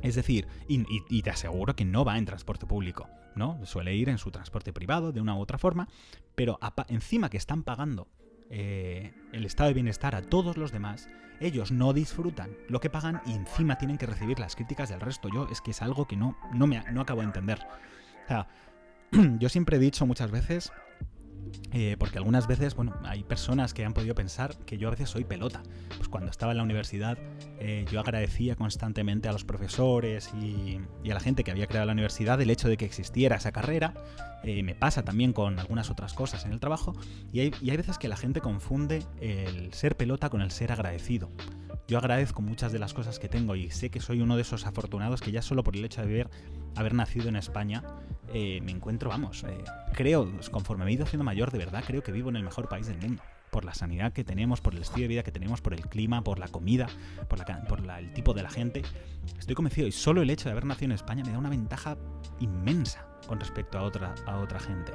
Es 0.00 0.14
decir, 0.14 0.48
y, 0.66 1.22
te 1.22 1.30
aseguro 1.30 1.76
que 1.76 1.84
no 1.84 2.06
va 2.06 2.16
en 2.16 2.24
transporte 2.24 2.64
público, 2.64 3.06
¿no? 3.34 3.60
Suele 3.66 3.94
ir 3.94 4.08
en 4.08 4.16
su 4.16 4.30
transporte 4.30 4.72
privado 4.72 5.12
de 5.12 5.20
una 5.20 5.36
u 5.36 5.40
otra 5.40 5.58
forma, 5.58 5.88
pero 6.34 6.58
encima 6.88 7.28
que 7.28 7.36
están 7.36 7.64
pagando 7.64 8.08
eh, 8.50 9.12
el 9.32 9.44
estado 9.44 9.68
de 9.68 9.74
bienestar 9.74 10.14
a 10.14 10.22
todos 10.22 10.56
los 10.56 10.72
demás, 10.72 11.08
ellos 11.40 11.70
no 11.70 11.92
disfrutan 11.92 12.50
lo 12.68 12.80
que 12.80 12.90
pagan 12.90 13.20
y 13.26 13.32
encima 13.32 13.76
tienen 13.76 13.98
que 13.98 14.06
recibir 14.06 14.38
las 14.38 14.56
críticas 14.56 14.88
del 14.88 15.00
resto. 15.00 15.28
Yo 15.28 15.48
es 15.50 15.60
que 15.60 15.72
es 15.72 15.82
algo 15.82 16.06
que 16.06 16.16
no, 16.16 16.36
no, 16.52 16.66
me, 16.66 16.82
no 16.92 17.00
acabo 17.00 17.20
de 17.20 17.26
entender. 17.26 17.58
O 18.24 18.28
sea, 18.28 18.48
yo 19.38 19.48
siempre 19.48 19.76
he 19.76 19.80
dicho 19.80 20.06
muchas 20.06 20.30
veces 20.30 20.72
eh, 21.72 21.96
porque 21.98 22.18
algunas 22.18 22.46
veces, 22.46 22.74
bueno, 22.74 22.94
hay 23.04 23.22
personas 23.22 23.74
que 23.74 23.84
han 23.84 23.92
podido 23.92 24.14
pensar 24.14 24.56
que 24.64 24.78
yo 24.78 24.88
a 24.88 24.92
veces 24.92 25.10
soy 25.10 25.24
pelota. 25.24 25.62
Pues 25.96 26.08
cuando 26.08 26.30
estaba 26.30 26.52
en 26.52 26.58
la 26.58 26.64
universidad, 26.64 27.18
eh, 27.58 27.84
yo 27.90 28.00
agradecía 28.00 28.56
constantemente 28.56 29.28
a 29.28 29.32
los 29.32 29.44
profesores 29.44 30.30
y, 30.34 30.80
a 31.10 31.14
la 31.14 31.20
gente 31.20 31.44
que 31.44 31.50
había 31.50 31.66
creado 31.66 31.86
la 31.86 31.92
universidad 31.92 32.40
el 32.40 32.50
hecho 32.50 32.68
de 32.68 32.76
que 32.76 32.84
existiera 32.84 33.36
esa 33.36 33.52
carrera. 33.52 33.94
Eh, 34.42 34.62
me 34.62 34.74
pasa 34.74 35.02
también 35.02 35.32
con 35.32 35.58
algunas 35.58 35.90
otras 35.90 36.14
cosas 36.14 36.44
en 36.44 36.52
el 36.52 36.60
trabajo. 36.60 36.94
Y 37.32 37.40
hay, 37.40 37.54
y 37.60 37.70
hay 37.70 37.76
veces 37.76 37.98
que 37.98 38.08
la 38.08 38.16
gente 38.16 38.40
confunde 38.40 39.02
el 39.20 39.72
ser 39.72 39.96
pelota 39.96 40.30
con 40.30 40.40
el 40.40 40.50
ser 40.50 40.72
agradecido. 40.72 41.30
Yo 41.88 41.98
agradezco 41.98 42.42
muchas 42.42 42.72
de 42.72 42.80
las 42.80 42.94
cosas 42.94 43.20
que 43.20 43.28
tengo 43.28 43.54
y 43.54 43.70
sé 43.70 43.90
que 43.90 44.00
soy 44.00 44.20
uno 44.20 44.34
de 44.34 44.42
esos 44.42 44.66
afortunados 44.66 45.20
que 45.20 45.30
ya 45.30 45.40
solo 45.40 45.62
por 45.62 45.76
el 45.76 45.84
hecho 45.84 46.04
de 46.04 46.26
haber, 46.74 46.94
nacido 46.94 47.28
en 47.28 47.36
España 47.36 47.84
eh, 48.34 48.60
me 48.62 48.72
encuentro, 48.72 49.08
vamos, 49.08 49.44
eh, 49.44 49.62
creo, 49.92 50.28
conforme 50.50 50.84
me 50.84 50.90
he 50.90 50.94
ido 50.94 51.04
haciendo 51.04 51.24
mayor, 51.24 51.52
de 51.52 51.58
verdad 51.58 51.84
creo 51.86 52.02
que 52.02 52.10
vivo 52.10 52.28
en 52.28 52.36
el 52.36 52.42
mejor 52.42 52.68
país 52.68 52.88
del 52.88 52.98
mundo. 52.98 53.22
Por 53.52 53.64
la 53.64 53.72
sanidad 53.72 54.12
que 54.12 54.24
tenemos, 54.24 54.60
por 54.60 54.74
el 54.74 54.82
estilo 54.82 55.02
de 55.02 55.08
vida 55.08 55.22
que 55.22 55.30
tenemos, 55.30 55.60
por 55.60 55.72
el 55.72 55.86
clima, 55.86 56.22
por 56.22 56.40
la 56.40 56.48
comida, 56.48 56.88
por, 57.28 57.38
el 57.38 58.12
tipo 58.12 58.34
de 58.34 58.42
la 58.42 58.50
gente. 58.50 58.82
Estoy 59.38 59.54
convencido 59.54 59.86
y 59.86 59.92
solo 59.92 60.20
el 60.20 60.28
hecho 60.28 60.48
de 60.48 60.52
haber 60.52 60.66
nacido 60.66 60.86
en 60.86 60.92
España 60.92 61.22
me 61.24 61.30
da 61.30 61.38
una 61.38 61.48
ventaja 61.48 61.96
inmensa 62.40 63.06
con 63.28 63.38
respecto 63.38 63.78
a 63.78 63.82
otra, 63.82 64.14
a 64.26 64.40
otra 64.40 64.58
gente. 64.58 64.92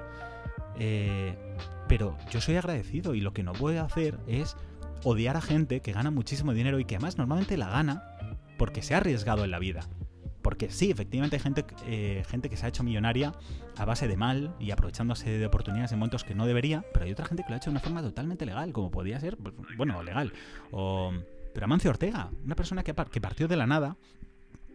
Eh, 0.78 1.36
pero 1.88 2.18
yo 2.30 2.42
soy 2.42 2.58
agradecido 2.58 3.16
y 3.16 3.22
lo 3.22 3.34
que 3.34 3.44
no 3.44 3.54
puedo 3.54 3.82
hacer 3.84 4.20
es 4.28 4.58
odiar 5.04 5.38
a 5.38 5.42
gente 5.42 5.82
que 5.82 5.92
gana 5.92 6.12
muchísimo 6.12 6.54
dinero 6.54 6.80
y 6.80 6.86
que 6.86 6.96
además 6.96 7.18
normalmente 7.18 7.58
la 7.58 7.70
gana 7.70 8.04
porque 8.58 8.82
se 8.82 8.94
ha 8.94 8.98
arriesgado 8.98 9.44
en 9.44 9.52
la 9.52 9.60
vida. 9.60 9.88
Porque 10.42 10.72
sí, 10.72 10.90
efectivamente 10.90 11.36
hay 11.36 11.42
gente, 11.42 11.66
eh, 11.86 12.24
gente 12.28 12.50
que 12.50 12.58
se 12.58 12.66
ha 12.66 12.70
hecho 12.70 12.84
millonaria 12.84 13.34
a 13.78 13.86
base 13.86 14.08
de 14.08 14.18
mal 14.18 14.56
y 14.60 14.72
aprovechándose 14.72 15.30
de 15.30 15.46
oportunidades 15.46 15.92
en 15.92 16.00
momentos 16.00 16.24
que 16.24 16.34
no 16.34 16.48
debería, 16.48 16.84
pero 16.94 17.06
hay 17.06 17.12
otra 17.12 17.26
gente 17.26 17.44
que 17.44 17.50
lo 17.50 17.56
ha 17.56 17.58
hecho 17.58 17.70
de 17.70 17.76
una 17.76 17.80
forma 17.80 18.02
totalmente 18.02 18.46
legal, 18.46 18.74
como 18.74 18.90
podía 18.90 19.20
ser, 19.20 19.38
pues, 19.38 19.54
bueno, 19.78 20.02
legal. 20.02 20.34
O, 20.72 21.12
pero 21.54 21.66
Amancio 21.66 21.92
Ortega, 21.92 22.32
una 22.44 22.56
persona 22.56 22.84
que, 22.84 22.94
que 23.12 23.22
partió 23.22 23.48
de 23.48 23.56
la 23.56 23.68
nada 23.68 23.98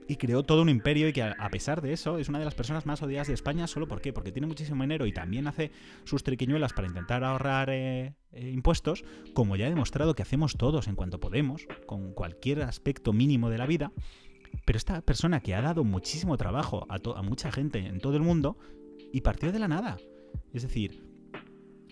y 0.08 0.16
creó 0.16 0.42
todo 0.42 0.62
un 0.62 0.68
imperio 0.68 1.08
y 1.08 1.12
que 1.12 1.22
a 1.22 1.48
pesar 1.50 1.80
de 1.80 1.92
eso 1.92 2.18
es 2.18 2.28
una 2.28 2.38
de 2.38 2.44
las 2.44 2.54
personas 2.54 2.86
más 2.86 3.02
odiadas 3.02 3.28
de 3.28 3.34
España 3.34 3.66
solo 3.66 3.88
¿por 3.88 4.00
qué? 4.00 4.12
porque 4.12 4.32
tiene 4.32 4.46
muchísimo 4.46 4.82
dinero 4.82 5.06
y 5.06 5.12
también 5.12 5.46
hace 5.46 5.72
sus 6.04 6.22
triquiñuelas 6.22 6.72
para 6.72 6.88
intentar 6.88 7.24
ahorrar 7.24 7.70
eh, 7.70 8.14
eh, 8.32 8.50
impuestos, 8.50 9.04
como 9.34 9.56
ya 9.56 9.66
he 9.66 9.70
demostrado 9.70 10.14
que 10.14 10.22
hacemos 10.22 10.56
todos 10.56 10.88
en 10.88 10.94
cuanto 10.94 11.20
podemos, 11.20 11.66
con 11.86 12.12
cualquier 12.12 12.62
aspecto 12.62 13.12
mínimo 13.12 13.50
de 13.50 13.58
la 13.58 13.66
vida. 13.66 13.92
Pero 14.64 14.76
esta 14.76 15.02
persona 15.02 15.40
que 15.40 15.54
ha 15.54 15.62
dado 15.62 15.84
muchísimo 15.84 16.36
trabajo 16.36 16.86
a, 16.88 16.96
a 17.18 17.22
mucha 17.22 17.52
gente 17.52 17.78
en 17.78 18.00
todo 18.00 18.16
el 18.16 18.22
mundo 18.22 18.56
y 19.12 19.20
partió 19.20 19.52
de 19.52 19.58
la 19.58 19.68
nada. 19.68 19.98
Es 20.52 20.62
decir, 20.62 21.02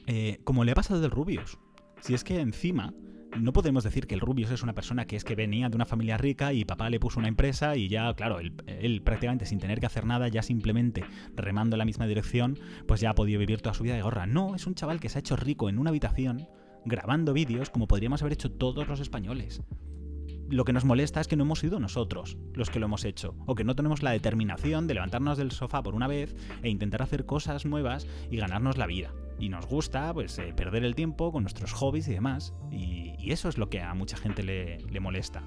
eh, 0.07 0.41
como 0.45 0.65
le 0.65 0.73
ha 0.73 0.75
pasado 0.75 1.01
del 1.01 1.11
Rubius. 1.11 1.59
Si 2.01 2.15
es 2.15 2.25
que 2.25 2.41
encima 2.41 2.93
no 3.37 3.53
podemos 3.53 3.85
decir 3.85 4.07
que 4.07 4.15
el 4.15 4.21
Rubius 4.21 4.51
es 4.51 4.63
una 4.63 4.75
persona 4.75 5.07
que 5.07 5.17
es 5.17 5.25
que 5.25 5.35
venía 5.35 5.69
de 5.69 5.77
una 5.77 5.87
familia 5.87 6.17
rica 6.17 6.53
y 6.53 6.65
papá 6.65 6.91
le 6.91 7.01
puso 7.01 7.19
una 7.19 7.29
empresa 7.29 7.77
y 7.77 7.89
ya, 7.89 8.13
claro, 8.15 8.39
él, 8.41 9.03
prácticamente 9.03 9.47
sin 9.47 9.59
tener 9.59 9.81
que 9.81 9.87
hacer 9.87 10.07
nada, 10.07 10.29
ya 10.29 10.43
simplemente 10.43 11.05
remando 11.35 11.77
en 11.77 11.79
la 11.79 11.85
misma 11.85 12.07
dirección, 12.07 12.59
pues 12.87 13.01
ya 13.01 13.11
ha 13.11 13.15
podido 13.15 13.41
vivir 13.41 13.61
toda 13.61 13.75
su 13.75 13.83
vida 13.83 13.95
de 13.95 14.03
gorra. 14.03 14.27
No, 14.27 14.55
es 14.55 14.67
un 14.67 14.75
chaval 14.75 15.01
que 15.01 15.09
se 15.09 15.19
ha 15.19 15.21
hecho 15.21 15.37
rico 15.37 15.69
en 15.69 15.79
una 15.79 15.91
habitación 15.91 16.49
grabando 16.85 17.33
vídeos 17.33 17.71
como 17.71 17.87
podríamos 17.87 18.23
haber 18.23 18.35
hecho 18.35 18.53
todos 18.53 18.87
los 18.87 19.01
españoles. 19.01 19.63
Lo 20.51 20.65
que 20.65 20.73
nos 20.73 20.85
molesta 20.85 21.21
es 21.21 21.29
que 21.29 21.37
no 21.37 21.45
hemos 21.45 21.61
sido 21.61 21.81
nosotros 21.81 22.37
los 22.53 22.71
que 22.71 22.79
lo 22.79 22.87
hemos 22.87 23.05
hecho, 23.05 23.35
o 23.47 23.55
que 23.55 23.65
no 23.65 23.75
tenemos 23.75 24.03
la 24.03 24.11
determinación 24.11 24.87
de 24.87 24.95
levantarnos 24.95 25.39
del 25.39 25.53
sofá 25.53 25.83
por 25.83 25.95
una 25.95 26.07
vez 26.07 26.37
e 26.63 26.69
intentar 26.69 27.03
hacer 27.03 27.25
cosas 27.25 27.65
nuevas 27.65 28.07
y 28.31 28.37
ganarnos 28.37 28.77
la 28.77 28.87
vida 28.87 29.13
y 29.39 29.49
nos 29.49 29.67
gusta 29.67 30.13
pues 30.13 30.39
eh, 30.39 30.53
perder 30.57 30.85
el 30.85 30.95
tiempo 30.95 31.33
con 31.33 31.43
nuestros 31.43 31.73
hobbies 31.73 32.09
y 32.09 32.13
demás. 32.13 32.55
Y, 32.71 33.15
eso 33.31 33.49
es 33.49 33.57
lo 33.57 33.71
que 33.71 33.81
a 33.81 33.95
mucha 33.95 34.19
gente 34.19 34.43
le, 34.43 35.01
molesta. 35.01 35.43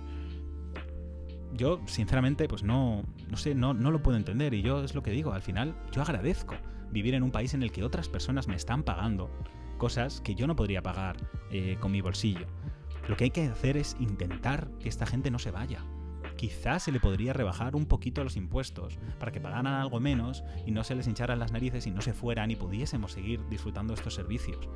Yo, 1.54 1.80
sinceramente, 1.86 2.48
pues 2.48 2.64
no, 2.64 3.04
no 3.30 3.38
sé, 3.38 3.54
no, 3.54 3.74
no 3.76 3.91
lo 3.91 4.02
puedo 4.02 4.18
entender. 4.18 4.54
Y 4.56 4.64
yo 4.64 4.84
es 4.84 4.95
lo 4.95 5.04
que 5.04 5.12
digo, 5.12 5.32
al 5.32 5.43
final, 5.43 5.76
yo 5.91 6.02
agradezco 6.02 6.56
vivir 6.91 7.14
en 7.14 7.22
un 7.22 7.32
país 7.32 7.54
en 7.54 7.62
el 7.62 7.72
que 7.72 7.84
otras 7.84 8.10
personas 8.10 8.48
me 8.48 8.56
están 8.56 8.84
pagando 8.84 9.30
cosas 9.78 10.22
que 10.22 10.34
yo 10.34 10.48
no 10.48 10.56
podría 10.56 10.82
pagar 10.82 11.18
eh, 11.52 11.78
con 11.80 11.91
mi 11.91 12.02
bolsillo. 12.02 12.48
Lo 13.08 13.16
que 13.16 13.26
hay 13.26 13.32
que 13.32 13.47
hacer 13.47 13.78
es 13.78 13.95
intentar 13.99 14.70
que 14.80 14.89
esta 14.89 15.05
gente 15.05 15.32
no 15.32 15.39
se 15.39 15.51
vaya 15.51 15.84
quizás 16.38 16.84
se 16.84 16.91
le 16.93 17.01
podría 17.01 17.34
rebajar 17.34 17.76
un 17.76 17.86
poquito 17.86 18.24
los 18.24 18.38
impuestos 18.38 18.97
para 19.20 19.32
que 19.34 19.41
pagaran 19.41 19.68
algo 19.68 19.99
menos 19.99 20.43
y 20.66 20.72
no 20.72 20.84
se 20.86 20.95
les 20.95 21.08
hincharan 21.08 21.39
las 21.39 21.51
narices 21.51 21.86
y 21.88 21.91
no 21.91 22.01
se 22.01 22.14
fueran 22.14 22.51
y 22.51 22.55
pudiésemos 22.55 23.12
seguir 23.12 23.45
disfrutando 23.49 23.93
estos 23.93 24.14
servicios. 24.14 24.70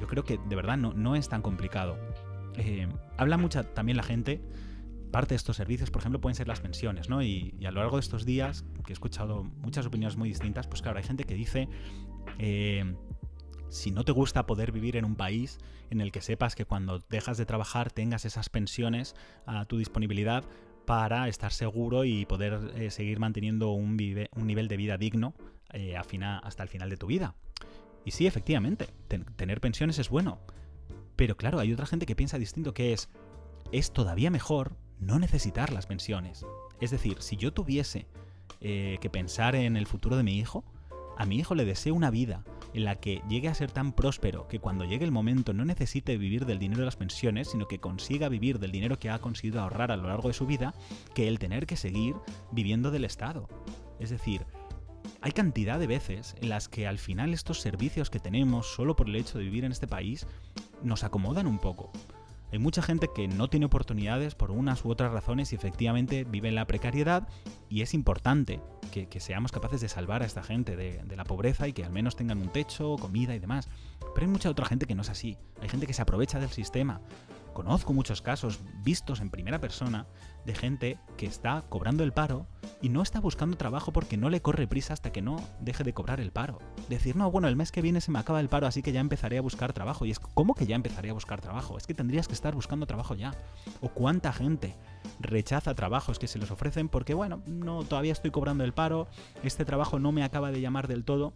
Yo 0.00 0.06
creo 0.06 0.22
que 0.22 0.38
de 0.38 0.56
verdad 0.56 0.76
no, 0.76 0.92
no 0.92 1.16
es 1.16 1.28
tan 1.28 1.42
complicado. 1.42 1.98
Eh, 2.54 2.86
habla 3.16 3.36
mucha 3.38 3.64
también 3.74 3.96
la 3.96 4.02
gente 4.02 4.40
parte 5.10 5.30
de 5.30 5.36
estos 5.36 5.56
servicios, 5.56 5.90
por 5.90 6.02
ejemplo, 6.02 6.20
pueden 6.20 6.34
ser 6.34 6.46
las 6.46 6.60
pensiones, 6.60 7.08
¿no? 7.08 7.22
Y, 7.22 7.54
a 7.66 7.70
lo 7.70 7.80
largo 7.80 7.96
de 7.96 8.00
estos 8.00 8.26
días, 8.26 8.64
que 8.84 8.92
he 8.92 8.94
escuchado 8.94 9.44
muchas 9.44 9.86
opiniones 9.86 10.16
muy 10.16 10.28
distintas, 10.28 10.66
pues 10.66 10.82
claro, 10.82 10.98
hay 10.98 11.04
gente 11.04 11.24
que 11.24 11.34
dice, 11.34 11.68
eh, 12.38 12.94
si 13.68 13.90
no 13.90 14.04
te 14.04 14.12
gusta 14.12 14.46
poder 14.46 14.72
vivir 14.72 14.96
en 14.96 15.04
un 15.04 15.16
país 15.16 15.58
en 15.90 16.00
el 16.00 16.12
que 16.12 16.20
sepas 16.20 16.54
que 16.54 16.64
cuando 16.64 17.00
dejas 17.10 17.38
de 17.38 17.46
trabajar 17.46 17.90
tengas 17.90 18.24
esas 18.24 18.48
pensiones 18.48 19.14
a 19.44 19.64
tu 19.64 19.78
disponibilidad, 19.78 20.44
para 20.86 21.28
estar 21.28 21.52
seguro 21.52 22.04
y 22.04 22.24
poder 22.24 22.72
eh, 22.76 22.90
seguir 22.90 23.18
manteniendo 23.18 23.72
un, 23.72 23.96
nivel 23.96 24.68
de 24.68 24.76
vida 24.76 24.96
digno 24.96 25.34
eh, 25.72 25.96
hasta 25.96 26.62
el 26.62 26.68
final 26.68 26.88
de 26.88 26.96
tu 26.96 27.08
vida. 27.08 27.34
Y 28.04 28.12
sí, 28.12 28.26
efectivamente, 28.26 28.86
tener 29.34 29.60
pensiones 29.60 29.98
es 29.98 30.08
bueno. 30.08 30.38
Pero 31.16 31.36
claro, 31.36 31.58
hay 31.58 31.72
otra 31.72 31.86
gente 31.86 32.06
que 32.06 32.14
piensa 32.14 32.38
distinto, 32.38 32.72
que 32.72 32.92
es, 32.92 33.10
es 33.72 33.92
todavía 33.92 34.30
mejor 34.30 34.76
no 35.00 35.18
necesitar 35.18 35.72
las 35.72 35.86
pensiones. 35.86 36.46
Es 36.80 36.92
decir, 36.92 37.16
si 37.20 37.36
yo 37.36 37.52
tuviese 37.52 38.06
eh, 38.60 38.98
que 39.00 39.10
pensar 39.10 39.56
en 39.56 39.76
el 39.76 39.86
futuro 39.86 40.16
de 40.16 40.22
mi 40.22 40.38
hijo, 40.38 40.64
a 41.16 41.26
mi 41.26 41.36
hijo 41.36 41.54
le 41.54 41.64
deseo 41.64 41.94
una 41.94 42.10
vida 42.10 42.44
en 42.74 42.84
la 42.84 42.96
que 42.96 43.22
llegue 43.28 43.48
a 43.48 43.54
ser 43.54 43.70
tan 43.70 43.92
próspero 43.92 44.48
que 44.48 44.58
cuando 44.58 44.84
llegue 44.84 45.04
el 45.04 45.12
momento 45.12 45.54
no 45.54 45.64
necesite 45.64 46.18
vivir 46.18 46.44
del 46.44 46.58
dinero 46.58 46.80
de 46.80 46.86
las 46.86 46.96
pensiones, 46.96 47.48
sino 47.48 47.68
que 47.68 47.80
consiga 47.80 48.28
vivir 48.28 48.58
del 48.58 48.72
dinero 48.72 48.98
que 48.98 49.10
ha 49.10 49.18
conseguido 49.18 49.60
ahorrar 49.60 49.90
a 49.90 49.96
lo 49.96 50.08
largo 50.08 50.28
de 50.28 50.34
su 50.34 50.46
vida, 50.46 50.74
que 51.14 51.28
el 51.28 51.38
tener 51.38 51.66
que 51.66 51.76
seguir 51.76 52.16
viviendo 52.52 52.90
del 52.90 53.04
Estado. 53.04 53.48
Es 53.98 54.10
decir, 54.10 54.44
hay 55.22 55.32
cantidad 55.32 55.78
de 55.78 55.86
veces 55.86 56.34
en 56.40 56.50
las 56.50 56.68
que 56.68 56.86
al 56.86 56.98
final 56.98 57.32
estos 57.32 57.60
servicios 57.60 58.10
que 58.10 58.20
tenemos 58.20 58.74
solo 58.74 58.94
por 58.94 59.08
el 59.08 59.16
hecho 59.16 59.38
de 59.38 59.44
vivir 59.44 59.64
en 59.64 59.72
este 59.72 59.86
país 59.86 60.26
nos 60.82 61.04
acomodan 61.04 61.46
un 61.46 61.58
poco. 61.58 61.92
Hay 62.52 62.58
mucha 62.58 62.80
gente 62.80 63.08
que 63.14 63.28
no 63.28 63.48
tiene 63.48 63.66
oportunidades 63.66 64.34
por 64.34 64.50
unas 64.50 64.84
u 64.84 64.90
otras 64.90 65.12
razones 65.12 65.52
y 65.52 65.56
efectivamente 65.56 66.24
vive 66.24 66.48
en 66.48 66.54
la 66.54 66.66
precariedad 66.66 67.28
y 67.68 67.82
es 67.82 67.92
importante 67.92 68.60
que, 68.92 69.20
seamos 69.20 69.52
capaces 69.52 69.80
de 69.80 69.88
salvar 69.88 70.22
a 70.22 70.26
esta 70.26 70.42
gente 70.42 70.76
de, 70.76 71.02
de, 71.04 71.16
la 71.16 71.24
pobreza 71.24 71.68
y 71.68 71.72
que 71.72 71.84
al 71.84 71.90
menos 71.90 72.16
tengan 72.16 72.38
un 72.38 72.48
techo, 72.48 72.96
comida 72.96 73.34
y 73.34 73.38
demás. 73.38 73.68
Pero 74.14 74.26
hay 74.26 74.32
mucha 74.32 74.48
otra 74.48 74.66
gente 74.66 74.86
que 74.86 74.94
no 74.94 75.02
es 75.02 75.10
así. 75.10 75.36
Hay 75.60 75.68
gente 75.68 75.86
que 75.86 75.92
se 75.92 76.02
aprovecha 76.02 76.38
del 76.38 76.50
sistema, 76.50 77.00
Conozco 77.56 77.94
muchos 77.94 78.20
casos 78.20 78.60
vistos 78.84 79.22
en 79.22 79.30
primera 79.30 79.58
persona 79.58 80.06
de 80.44 80.54
gente 80.54 80.98
que 81.16 81.24
está 81.24 81.64
cobrando 81.70 82.04
el 82.04 82.12
paro 82.12 82.46
y 82.82 82.90
no 82.90 83.00
está 83.00 83.18
buscando 83.18 83.56
trabajo 83.56 83.94
porque 83.94 84.18
no 84.18 84.28
le 84.28 84.42
corre 84.42 84.66
prisa 84.66 84.92
hasta 84.92 85.10
que 85.10 85.22
no 85.22 85.36
deje 85.60 85.82
de 85.82 85.94
cobrar 85.94 86.20
el 86.20 86.32
paro. 86.32 86.58
Decir, 86.90 87.16
no, 87.16 87.30
bueno, 87.30 87.48
el 87.48 87.56
mes 87.56 87.72
que 87.72 87.80
viene 87.80 88.02
se 88.02 88.10
me 88.10 88.18
acaba 88.18 88.40
el 88.40 88.50
paro, 88.50 88.66
así 88.66 88.82
que 88.82 88.92
ya 88.92 89.00
empezaré 89.00 89.38
a 89.38 89.40
buscar 89.40 89.72
trabajo. 89.72 90.04
Y 90.04 90.10
es, 90.10 90.18
¿cómo 90.18 90.54
que 90.54 90.66
ya 90.66 90.76
empezaré 90.76 91.08
a 91.08 91.14
buscar 91.14 91.40
trabajo? 91.40 91.78
Es 91.78 91.86
que 91.86 91.94
tendrías 91.94 92.28
que 92.28 92.34
estar 92.34 92.54
buscando 92.54 92.84
trabajo 92.84 93.14
ya. 93.14 93.32
O 93.80 93.88
cuánta 93.88 94.34
gente 94.34 94.76
rechaza 95.18 95.74
trabajos 95.74 96.18
que 96.18 96.28
se 96.28 96.38
les 96.38 96.50
ofrecen 96.50 96.90
porque, 96.90 97.14
bueno, 97.14 97.40
no, 97.46 97.84
todavía 97.84 98.12
estoy 98.12 98.32
cobrando 98.32 98.64
el 98.64 98.74
paro, 98.74 99.08
este 99.42 99.64
trabajo 99.64 99.98
no 99.98 100.12
me 100.12 100.24
acaba 100.24 100.50
de 100.50 100.60
llamar 100.60 100.88
del 100.88 101.04
todo 101.04 101.32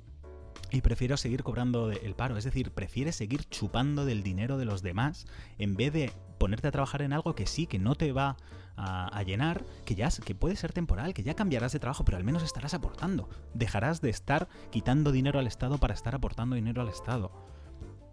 y 0.71 0.81
prefiero 0.81 1.17
seguir 1.17 1.43
cobrando 1.43 1.91
el 1.91 2.15
paro, 2.15 2.37
es 2.37 2.45
decir, 2.45 2.71
prefieres 2.73 3.17
seguir 3.17 3.45
chupando 3.49 4.05
del 4.05 4.23
dinero 4.23 4.59
de 4.59 4.65
los 4.65 4.83
demás 4.83 5.27
en 5.59 5.75
vez 5.77 5.93
de 5.93 6.13
ponerte 6.39 6.69
a 6.69 6.71
trabajar 6.71 7.03
en 7.03 7.13
algo 7.13 7.35
que 7.35 7.47
sí, 7.47 7.67
que 7.67 7.79
no 7.79 7.95
te 7.95 8.13
va 8.13 8.37
a, 8.77 9.23
llenar, 9.25 9.63
que 9.85 9.95
ya 9.95 10.09
que 10.25 10.35
puede 10.35 10.57
ser 10.57 10.73
temporal, 10.73 11.13
que 11.13 11.23
ya 11.23 11.35
cambiarás 11.35 11.73
de 11.73 11.81
trabajo, 11.81 12.05
pero 12.05 12.17
al 12.17 12.25
menos 12.25 12.43
estarás 12.43 12.73
aportando. 12.73 13.29
Dejarás 13.53 14.01
de 14.01 14.09
estar 14.09 14.49
quitando 14.71 15.13
dinero 15.13 15.39
al 15.39 15.47
Estado 15.47 15.77
para 15.77 15.93
estar 15.93 16.15
aportando 16.15 16.57
dinero 16.57 16.81
al 16.81 16.89
Estado. 16.89 17.31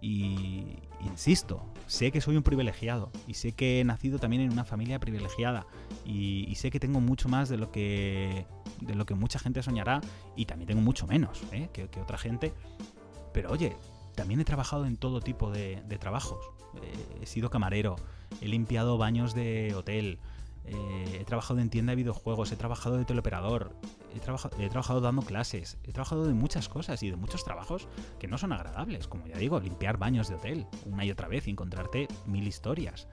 Y 0.01 0.77
insisto, 1.01 1.65
sé 1.87 2.11
que 2.11 2.21
soy 2.21 2.37
un 2.37 2.43
privilegiado 2.43 3.11
y 3.27 3.33
sé 3.33 3.53
que 3.53 3.79
he 3.79 3.83
nacido 3.83 4.19
también 4.19 4.43
en 4.43 4.51
una 4.51 4.63
familia 4.63 4.99
privilegiada 4.99 5.65
y, 6.05 6.53
sé 6.55 6.69
que 6.69 6.79
tengo 6.79 7.01
mucho 7.01 7.29
más 7.29 7.49
de 7.49 7.57
lo 7.57 7.71
que, 7.71 8.45
de 8.81 8.95
lo 8.95 9.05
que 9.05 9.15
mucha 9.15 9.39
gente 9.39 9.61
soñará 9.63 10.01
y 10.35 10.45
también 10.45 10.67
tengo 10.67 10.81
mucho 10.81 11.07
menos 11.07 11.41
¿eh? 11.51 11.69
que, 11.73 11.99
otra 11.99 12.17
gente. 12.17 12.53
Pero 13.33 13.51
oye, 13.51 13.75
también 14.15 14.39
he 14.39 14.45
trabajado 14.45 14.85
en 14.85 14.97
todo 14.97 15.19
tipo 15.19 15.51
de, 15.51 15.81
trabajos. 15.99 16.39
Eh, 16.81 17.19
he 17.21 17.25
sido 17.25 17.49
camarero, 17.49 17.95
he 18.41 18.47
limpiado 18.47 18.97
baños 18.97 19.33
de 19.33 19.73
hotel, 19.75 20.19
eh, 20.67 21.17
he 21.21 21.25
trabajado 21.25 21.59
en 21.59 21.69
tienda 21.69 21.91
de 21.91 21.95
videojuegos, 21.95 22.51
he 22.51 22.57
trabajado 22.57 22.97
de 22.97 23.05
teleoperador, 23.05 23.73
he, 24.13 24.17
he, 24.17 24.69
trabajado 24.69 25.01
dando 25.01 25.21
clases, 25.21 25.77
he 25.83 25.93
trabajado 25.93 26.25
de 26.25 26.33
muchas 26.33 26.67
cosas 26.67 27.01
y 27.03 27.09
de 27.09 27.15
muchos 27.15 27.43
trabajos 27.43 27.87
que 28.19 28.27
no 28.27 28.37
son 28.37 28.51
agradables, 28.51 29.07
como 29.07 29.27
ya 29.27 29.37
digo, 29.37 29.59
limpiar 29.59 29.97
baños 29.97 30.27
de 30.27 30.35
hotel 30.35 30.67
una 30.85 31.05
y 31.05 31.11
otra 31.11 31.27
vez 31.27 31.47
y 31.47 31.51
encontrarte 31.51 32.07
mil 32.25 32.47
historias. 32.47 33.07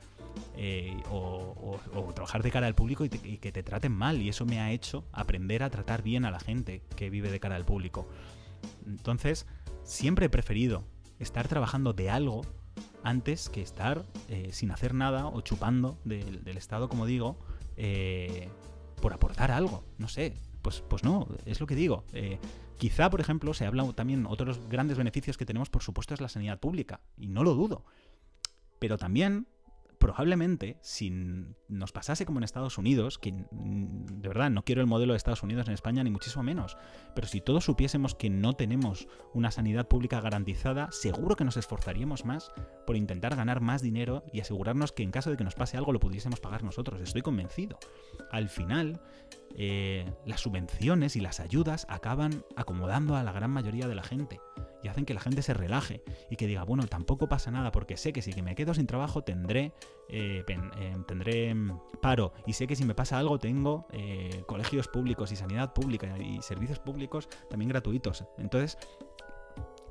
Eh, 0.56 1.00
o, 1.10 1.78
trabajar 2.12 2.42
de 2.42 2.50
cara 2.50 2.66
al 2.66 2.74
público 2.74 3.04
y, 3.04 3.08
que 3.08 3.52
te 3.52 3.62
traten 3.62 3.92
mal 3.92 4.20
y 4.20 4.28
eso 4.28 4.44
me 4.46 4.60
ha 4.60 4.72
hecho 4.72 5.04
aprender 5.12 5.62
a 5.62 5.70
tratar 5.70 6.02
bien 6.02 6.24
a 6.24 6.30
la 6.30 6.40
gente 6.40 6.82
que 6.96 7.10
vive 7.10 7.30
de 7.30 7.38
cara 7.38 7.56
al 7.56 7.64
público. 7.64 8.08
Entonces, 8.86 9.46
siempre 9.84 10.26
he 10.26 10.30
preferido 10.30 10.84
estar 11.18 11.46
trabajando 11.46 11.92
de 11.92 12.10
algo 12.10 12.42
antes 13.02 13.48
que 13.48 13.62
estar 13.62 14.04
eh, 14.28 14.50
sin 14.52 14.70
hacer 14.70 14.94
nada 14.94 15.26
o 15.26 15.40
chupando 15.40 15.98
del, 16.04 16.56
Estado, 16.56 16.88
como 16.88 17.06
digo, 17.06 17.38
eh, 17.76 18.48
por 19.00 19.12
aportar 19.12 19.50
algo. 19.50 19.84
No 19.98 20.08
sé, 20.08 20.34
pues, 20.62 20.82
pues 20.88 21.04
no, 21.04 21.28
es 21.44 21.60
lo 21.60 21.66
que 21.66 21.74
digo. 21.74 22.04
Eh, 22.12 22.38
quizá, 22.78 23.10
por 23.10 23.20
ejemplo, 23.20 23.52
se 23.54 23.66
habla 23.66 23.84
también, 23.92 24.26
otros 24.26 24.58
grandes 24.68 24.96
beneficios 24.96 25.36
que 25.36 25.46
tenemos, 25.46 25.70
por 25.70 25.82
supuesto, 25.82 26.14
es 26.14 26.20
la 26.20 26.28
sanidad 26.28 26.58
pública, 26.58 27.00
y 27.16 27.28
no 27.28 27.44
lo 27.44 27.54
dudo. 27.54 27.84
Pero 28.78 28.98
también 28.98 29.46
probablemente 30.04 30.76
si 30.82 31.10
nos 31.66 31.90
pasase 31.92 32.26
como 32.26 32.38
en 32.38 32.44
Estados 32.44 32.76
Unidos, 32.76 33.18
que 33.18 33.32
de 33.32 34.28
verdad 34.28 34.50
no 34.50 34.62
quiero 34.62 34.82
el 34.82 34.86
modelo 34.86 35.14
de 35.14 35.16
Estados 35.16 35.42
Unidos 35.42 35.66
en 35.66 35.72
España 35.72 36.04
ni 36.04 36.10
muchísimo 36.10 36.42
menos, 36.42 36.76
pero 37.14 37.26
si 37.26 37.40
todos 37.40 37.64
supiésemos 37.64 38.14
que 38.14 38.28
no 38.28 38.52
tenemos 38.52 39.08
una 39.32 39.50
sanidad 39.50 39.88
pública 39.88 40.20
garantizada, 40.20 40.90
seguro 40.92 41.36
que 41.36 41.44
nos 41.44 41.56
esforzaríamos 41.56 42.26
más 42.26 42.52
por 42.86 42.96
intentar 42.96 43.34
ganar 43.34 43.62
más 43.62 43.80
dinero 43.80 44.24
y 44.30 44.40
asegurarnos 44.40 44.92
que 44.92 45.04
en 45.04 45.10
caso 45.10 45.30
de 45.30 45.38
que 45.38 45.44
nos 45.44 45.54
pase 45.54 45.78
algo 45.78 45.94
lo 45.94 46.00
pudiésemos 46.00 46.38
pagar 46.38 46.64
nosotros. 46.64 47.00
Estoy 47.00 47.22
convencido. 47.22 47.78
Al 48.30 48.50
final, 48.50 49.00
eh, 49.56 50.12
las 50.26 50.40
subvenciones 50.40 51.16
y 51.16 51.20
las 51.20 51.40
ayudas 51.40 51.86
acaban 51.88 52.44
acomodando 52.56 53.16
a 53.16 53.22
la 53.22 53.32
gran 53.32 53.50
mayoría 53.50 53.86
de 53.86 53.94
la 53.94 54.02
gente. 54.02 54.40
y 54.82 54.88
hacen 54.88 55.06
que 55.06 55.14
la 55.14 55.20
gente 55.20 55.40
se 55.40 55.54
relaje 55.54 56.02
y 56.30 56.36
que 56.36 56.46
diga, 56.46 56.62
bueno, 56.62 56.86
tampoco 56.86 57.26
pasa 57.26 57.50
nada 57.50 57.72
porque 57.72 57.96
sé 57.96 58.12
que 58.12 58.20
si 58.20 58.42
me 58.42 58.54
quedo 58.54 58.74
sin 58.74 58.86
trabajo 58.86 59.22
tendré, 59.22 59.72
eh, 60.10 60.44
eh, 60.46 60.96
tendré 61.08 61.54
mm, 61.54 61.80
paro 62.02 62.34
y 62.46 62.52
sé 62.52 62.66
que 62.66 62.76
si 62.76 62.84
me 62.84 62.94
pasa 62.94 63.18
algo 63.18 63.38
tengo 63.38 63.86
colegios 64.46 64.88
públicos 64.88 65.32
y 65.32 65.36
sanidad 65.36 65.72
pública 65.72 66.18
y 66.18 66.42
servicios 66.42 66.80
públicos 66.80 67.30
también 67.48 67.70
gratuitos. 67.70 68.26
Entonces, 68.36 68.76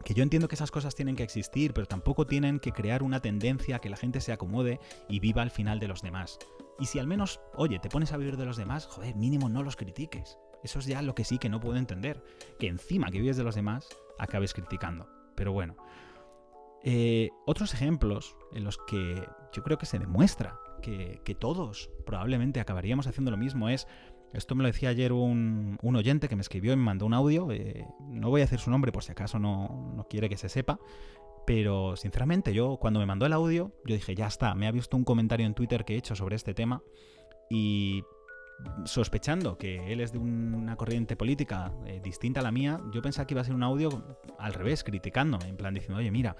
que 0.03 0.13
yo 0.13 0.23
entiendo 0.23 0.47
que 0.47 0.55
esas 0.55 0.71
cosas 0.71 0.95
tienen 0.95 1.15
que 1.15 1.23
existir, 1.23 1.73
pero 1.73 1.87
tampoco 1.87 2.27
tienen 2.27 2.59
que 2.59 2.71
crear 2.71 3.03
una 3.03 3.21
tendencia 3.21 3.77
a 3.77 3.79
que 3.79 3.89
la 3.89 3.97
gente 3.97 4.21
se 4.21 4.33
acomode 4.33 4.79
y 5.07 5.19
viva 5.19 5.41
al 5.41 5.51
final 5.51 5.79
de 5.79 5.87
los 5.87 6.01
demás. 6.01 6.37
Y 6.79 6.85
si 6.85 6.99
al 6.99 7.07
menos, 7.07 7.39
oye, 7.55 7.79
te 7.79 7.89
pones 7.89 8.13
a 8.13 8.17
vivir 8.17 8.37
de 8.37 8.45
los 8.45 8.57
demás, 8.57 8.87
joder, 8.87 9.15
mínimo 9.15 9.49
no 9.49 9.63
los 9.63 9.75
critiques. 9.75 10.37
Eso 10.63 10.79
es 10.79 10.85
ya 10.85 11.01
lo 11.01 11.13
que 11.13 11.23
sí 11.23 11.37
que 11.37 11.49
no 11.49 11.59
puedo 11.59 11.77
entender. 11.77 12.23
Que 12.59 12.67
encima 12.67 13.11
que 13.11 13.19
vives 13.19 13.37
de 13.37 13.43
los 13.43 13.55
demás, 13.55 13.87
acabes 14.17 14.53
criticando. 14.53 15.07
Pero 15.35 15.51
bueno. 15.51 15.75
Eh, 16.83 17.29
otros 17.45 17.73
ejemplos 17.73 18.35
en 18.53 18.65
los 18.65 18.77
que 18.77 19.25
yo 19.53 19.63
creo 19.63 19.77
que 19.77 19.85
se 19.85 19.99
demuestra 19.99 20.59
que, 20.81 21.37
todos 21.39 21.89
probablemente 22.05 22.59
acabaríamos 22.59 23.07
haciendo 23.07 23.31
lo 23.31 23.37
mismo 23.37 23.69
es, 23.69 23.87
esto 24.33 24.53
me 24.53 24.63
lo 24.63 24.67
decía 24.67 24.89
ayer 24.89 25.13
un, 25.13 25.79
oyente 25.81 26.27
que 26.27 26.35
me 26.35 26.41
escribió 26.41 26.73
y 26.73 26.75
me 26.75 26.83
mandó 26.83 27.05
un 27.05 27.13
audio, 27.13 27.51
eh, 27.51 27.87
no 28.01 28.29
voy 28.29 28.41
a 28.41 28.43
decir 28.43 28.59
su 28.59 28.69
nombre 28.69 28.91
por 28.91 29.03
si 29.03 29.13
acaso 29.13 29.39
no, 29.39 29.93
no 29.95 30.07
quiere 30.09 30.27
que 30.27 30.37
se 30.37 30.49
sepa, 30.49 30.79
pero 31.45 31.95
sinceramente 31.95 32.53
yo 32.53 32.77
cuando 32.77 32.99
me 32.99 33.05
mandó 33.05 33.25
el 33.25 33.33
audio, 33.33 33.71
yo 33.85 33.95
dije, 33.95 34.15
ya 34.15 34.27
está, 34.27 34.55
me 34.55 34.67
ha 34.67 34.71
visto 34.71 34.97
un 34.97 35.03
comentario 35.03 35.45
en 35.45 35.53
Twitter 35.53 35.85
que 35.85 35.95
he 35.95 35.97
hecho 35.97 36.15
sobre 36.15 36.35
este 36.35 36.53
tema 36.53 36.81
y 37.49 38.03
sospechando 38.85 39.57
que 39.57 39.91
él 39.91 39.99
es 39.99 40.11
de 40.11 40.19
una 40.19 40.75
corriente 40.75 41.15
política 41.15 41.73
eh, 41.85 41.99
distinta 42.03 42.39
a 42.39 42.43
la 42.43 42.51
mía, 42.51 42.79
yo 42.93 43.01
pensaba 43.01 43.27
que 43.27 43.33
iba 43.33 43.41
a 43.41 43.45
ser 43.45 43.55
un 43.55 43.63
audio 43.63 44.17
al 44.39 44.53
revés, 44.53 44.83
criticándome, 44.83 45.47
en 45.47 45.57
plan 45.57 45.73
diciendo, 45.73 45.97
oye, 45.97 46.11
mira, 46.11 46.35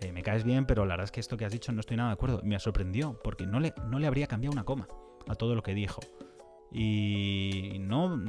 eh, 0.00 0.12
me 0.12 0.22
caes 0.22 0.44
bien, 0.44 0.66
pero 0.66 0.84
la 0.84 0.94
verdad 0.94 1.04
es 1.04 1.12
que 1.12 1.20
esto 1.20 1.36
que 1.36 1.44
has 1.44 1.52
dicho 1.52 1.72
no 1.72 1.80
estoy 1.80 1.96
nada 1.96 2.10
de 2.10 2.14
acuerdo. 2.14 2.40
Me 2.44 2.58
sorprendió, 2.58 3.18
porque 3.22 3.46
no 3.46 3.60
le, 3.60 3.74
no 3.90 3.98
le 3.98 4.06
habría 4.06 4.26
cambiado 4.26 4.52
una 4.52 4.64
coma 4.64 4.88
a 5.28 5.34
todo 5.34 5.54
lo 5.54 5.62
que 5.62 5.74
dijo. 5.74 6.00
Y 6.72 7.76
no, 7.80 8.22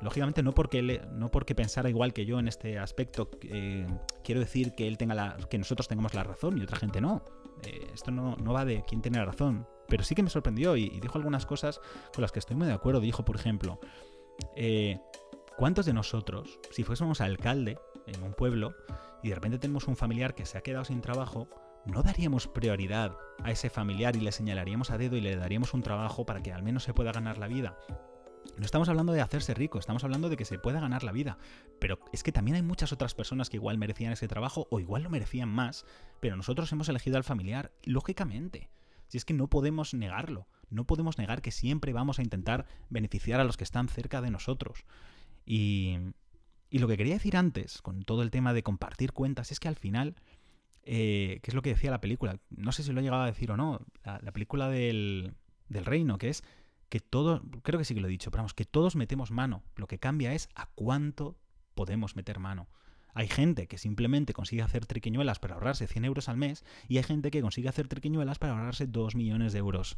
lógicamente 0.00 0.42
no 0.42 0.52
porque, 0.52 1.02
no 1.12 1.30
porque 1.30 1.54
pensara 1.54 1.88
igual 1.88 2.12
que 2.12 2.26
yo 2.26 2.38
en 2.38 2.48
este 2.48 2.78
aspecto, 2.78 3.30
eh, 3.42 3.86
quiero 4.22 4.40
decir 4.40 4.74
que, 4.74 4.86
él 4.86 4.98
tenga 4.98 5.14
la, 5.14 5.36
que 5.50 5.58
nosotros 5.58 5.88
tengamos 5.88 6.14
la 6.14 6.24
razón 6.24 6.58
y 6.58 6.62
otra 6.62 6.76
gente 6.76 7.00
no. 7.00 7.24
esto 7.94 8.10
no, 8.10 8.36
no 8.36 8.52
va 8.52 8.64
de 8.64 8.84
quién 8.86 9.02
tiene 9.02 9.18
la 9.18 9.24
razón. 9.24 9.66
Pero 9.88 10.04
sí 10.04 10.14
que 10.14 10.22
me 10.22 10.30
sorprendió 10.30 10.76
y, 10.76 11.00
dijo 11.00 11.18
algunas 11.18 11.46
cosas 11.46 11.80
con 12.14 12.22
las 12.22 12.32
que 12.32 12.38
estoy 12.38 12.56
muy 12.56 12.66
de 12.66 12.72
acuerdo. 12.72 13.00
Dijo, 13.00 13.24
por 13.24 13.36
ejemplo, 13.36 13.80
eh, 14.56 14.98
¿cuántos 15.56 15.86
de 15.86 15.92
nosotros, 15.92 16.58
si 16.70 16.84
fuésemos 16.84 17.20
alcalde 17.20 17.78
en 18.06 18.22
un 18.22 18.32
pueblo 18.32 18.74
y 19.22 19.28
de 19.28 19.34
repente 19.34 19.58
tenemos 19.58 19.88
un 19.88 19.96
familiar 19.96 20.34
que 20.34 20.46
se 20.46 20.58
ha 20.58 20.62
quedado 20.62 20.84
sin 20.84 21.00
trabajo, 21.00 21.48
no 21.84 22.02
daríamos 22.02 22.48
prioridad 22.48 23.16
a 23.42 23.50
ese 23.52 23.70
familiar 23.70 24.16
y 24.16 24.20
le 24.20 24.32
señalaríamos 24.32 24.90
a 24.90 24.98
dedo 24.98 25.16
y 25.16 25.20
le 25.20 25.36
daríamos 25.36 25.72
un 25.72 25.82
trabajo 25.82 26.26
para 26.26 26.42
que 26.42 26.52
al 26.52 26.62
menos 26.62 26.82
se 26.82 26.94
pueda 26.94 27.12
ganar 27.12 27.38
la 27.38 27.46
vida? 27.46 27.78
No 28.58 28.64
estamos 28.64 28.88
hablando 28.88 29.12
de 29.12 29.20
hacerse 29.20 29.54
rico, 29.54 29.78
estamos 29.78 30.04
hablando 30.04 30.28
de 30.28 30.36
que 30.36 30.44
se 30.44 30.58
pueda 30.58 30.80
ganar 30.80 31.04
la 31.04 31.12
vida. 31.12 31.38
Pero 31.78 31.98
es 32.12 32.22
que 32.22 32.32
también 32.32 32.56
hay 32.56 32.62
muchas 32.62 32.92
otras 32.92 33.14
personas 33.14 33.50
que 33.50 33.56
igual 33.56 33.78
merecían 33.78 34.12
ese 34.12 34.28
trabajo 34.28 34.66
o 34.70 34.80
igual 34.80 35.02
lo 35.02 35.10
merecían 35.10 35.48
más, 35.48 35.84
pero 36.20 36.36
nosotros 36.36 36.70
hemos 36.72 36.88
elegido 36.88 37.16
al 37.16 37.24
familiar, 37.24 37.72
lógicamente. 37.84 38.70
Si 39.08 39.18
es 39.18 39.24
que 39.24 39.34
no 39.34 39.48
podemos 39.48 39.94
negarlo, 39.94 40.48
no 40.70 40.84
podemos 40.84 41.18
negar 41.18 41.42
que 41.42 41.50
siempre 41.50 41.92
vamos 41.92 42.18
a 42.18 42.22
intentar 42.22 42.66
beneficiar 42.88 43.40
a 43.40 43.44
los 43.44 43.56
que 43.56 43.64
están 43.64 43.88
cerca 43.88 44.20
de 44.20 44.30
nosotros. 44.30 44.84
Y, 45.44 45.98
y 46.70 46.78
lo 46.78 46.88
que 46.88 46.96
quería 46.96 47.14
decir 47.14 47.36
antes, 47.36 47.80
con 47.82 48.02
todo 48.02 48.22
el 48.22 48.30
tema 48.30 48.52
de 48.52 48.62
compartir 48.62 49.12
cuentas, 49.12 49.52
es 49.52 49.60
que 49.60 49.68
al 49.68 49.76
final, 49.76 50.16
eh, 50.82 51.40
¿qué 51.42 51.50
es 51.50 51.54
lo 51.54 51.62
que 51.62 51.70
decía 51.70 51.90
la 51.90 52.00
película? 52.00 52.38
No 52.50 52.72
sé 52.72 52.82
si 52.82 52.92
lo 52.92 53.00
he 53.00 53.04
llegado 53.04 53.22
a 53.22 53.26
decir 53.26 53.50
o 53.52 53.56
no, 53.56 53.80
la, 54.04 54.32
película 54.32 54.68
del, 54.68 55.34
del 55.68 55.84
reino, 55.84 56.18
que 56.18 56.30
es 56.30 56.42
que 56.88 57.00
todos, 57.00 57.42
creo 57.62 57.78
que 57.78 57.84
sí 57.84 57.94
que 57.94 58.00
lo 58.00 58.08
he 58.08 58.10
dicho, 58.10 58.30
pero 58.30 58.42
vamos, 58.42 58.54
que 58.54 58.64
todos 58.64 58.96
metemos 58.96 59.30
mano. 59.30 59.62
Lo 59.76 59.86
que 59.86 59.98
cambia 59.98 60.34
es 60.34 60.48
a 60.54 60.66
cuánto 60.74 61.38
podemos 61.74 62.16
meter 62.16 62.38
mano. 62.38 62.68
Hay 63.14 63.28
gente 63.28 63.66
que 63.66 63.78
simplemente 63.78 64.34
consigue 64.34 64.62
hacer 64.62 64.84
triquiñuelas 64.84 65.38
para 65.38 65.54
ahorrarse 65.54 65.86
100 65.86 66.04
euros 66.04 66.28
al 66.28 66.36
mes 66.36 66.64
y 66.86 66.98
hay 66.98 67.02
gente 67.02 67.30
que 67.30 67.40
consigue 67.40 67.68
hacer 67.68 67.88
triquiñuelas 67.88 68.38
para 68.38 68.52
ahorrarse 68.52 68.86
2 68.86 69.14
millones 69.14 69.52
de 69.52 69.58
euros. 69.58 69.96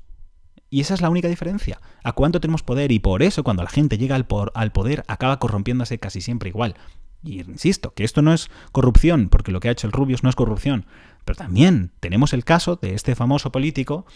Y 0.70 0.80
esa 0.80 0.94
es 0.94 1.00
la 1.00 1.10
única 1.10 1.28
diferencia. 1.28 1.80
¿A 2.04 2.12
cuánto 2.12 2.40
tenemos 2.40 2.62
poder? 2.62 2.92
Y 2.92 3.00
por 3.00 3.22
eso 3.22 3.42
cuando 3.42 3.62
la 3.62 3.70
gente 3.70 3.98
llega 3.98 4.14
al, 4.14 4.26
al 4.54 4.72
poder 4.72 5.02
acaba 5.08 5.38
corrompiéndose 5.38 5.98
casi 5.98 6.20
siempre 6.20 6.50
igual. 6.50 6.76
Y 7.24 7.40
insisto, 7.40 7.92
que 7.94 8.04
esto 8.04 8.22
no 8.22 8.32
es 8.32 8.48
corrupción, 8.70 9.28
porque 9.28 9.50
lo 9.50 9.60
que 9.60 9.68
ha 9.68 9.72
hecho 9.72 9.86
el 9.86 9.92
Rubius 9.92 10.22
no 10.22 10.30
es 10.30 10.36
corrupción. 10.36 10.86
Pero 11.24 11.36
también 11.36 11.92
tenemos 12.00 12.32
el 12.32 12.44
caso 12.44 12.76
de 12.76 12.94
este 12.94 13.14
famoso 13.14 13.50
político 13.50 14.06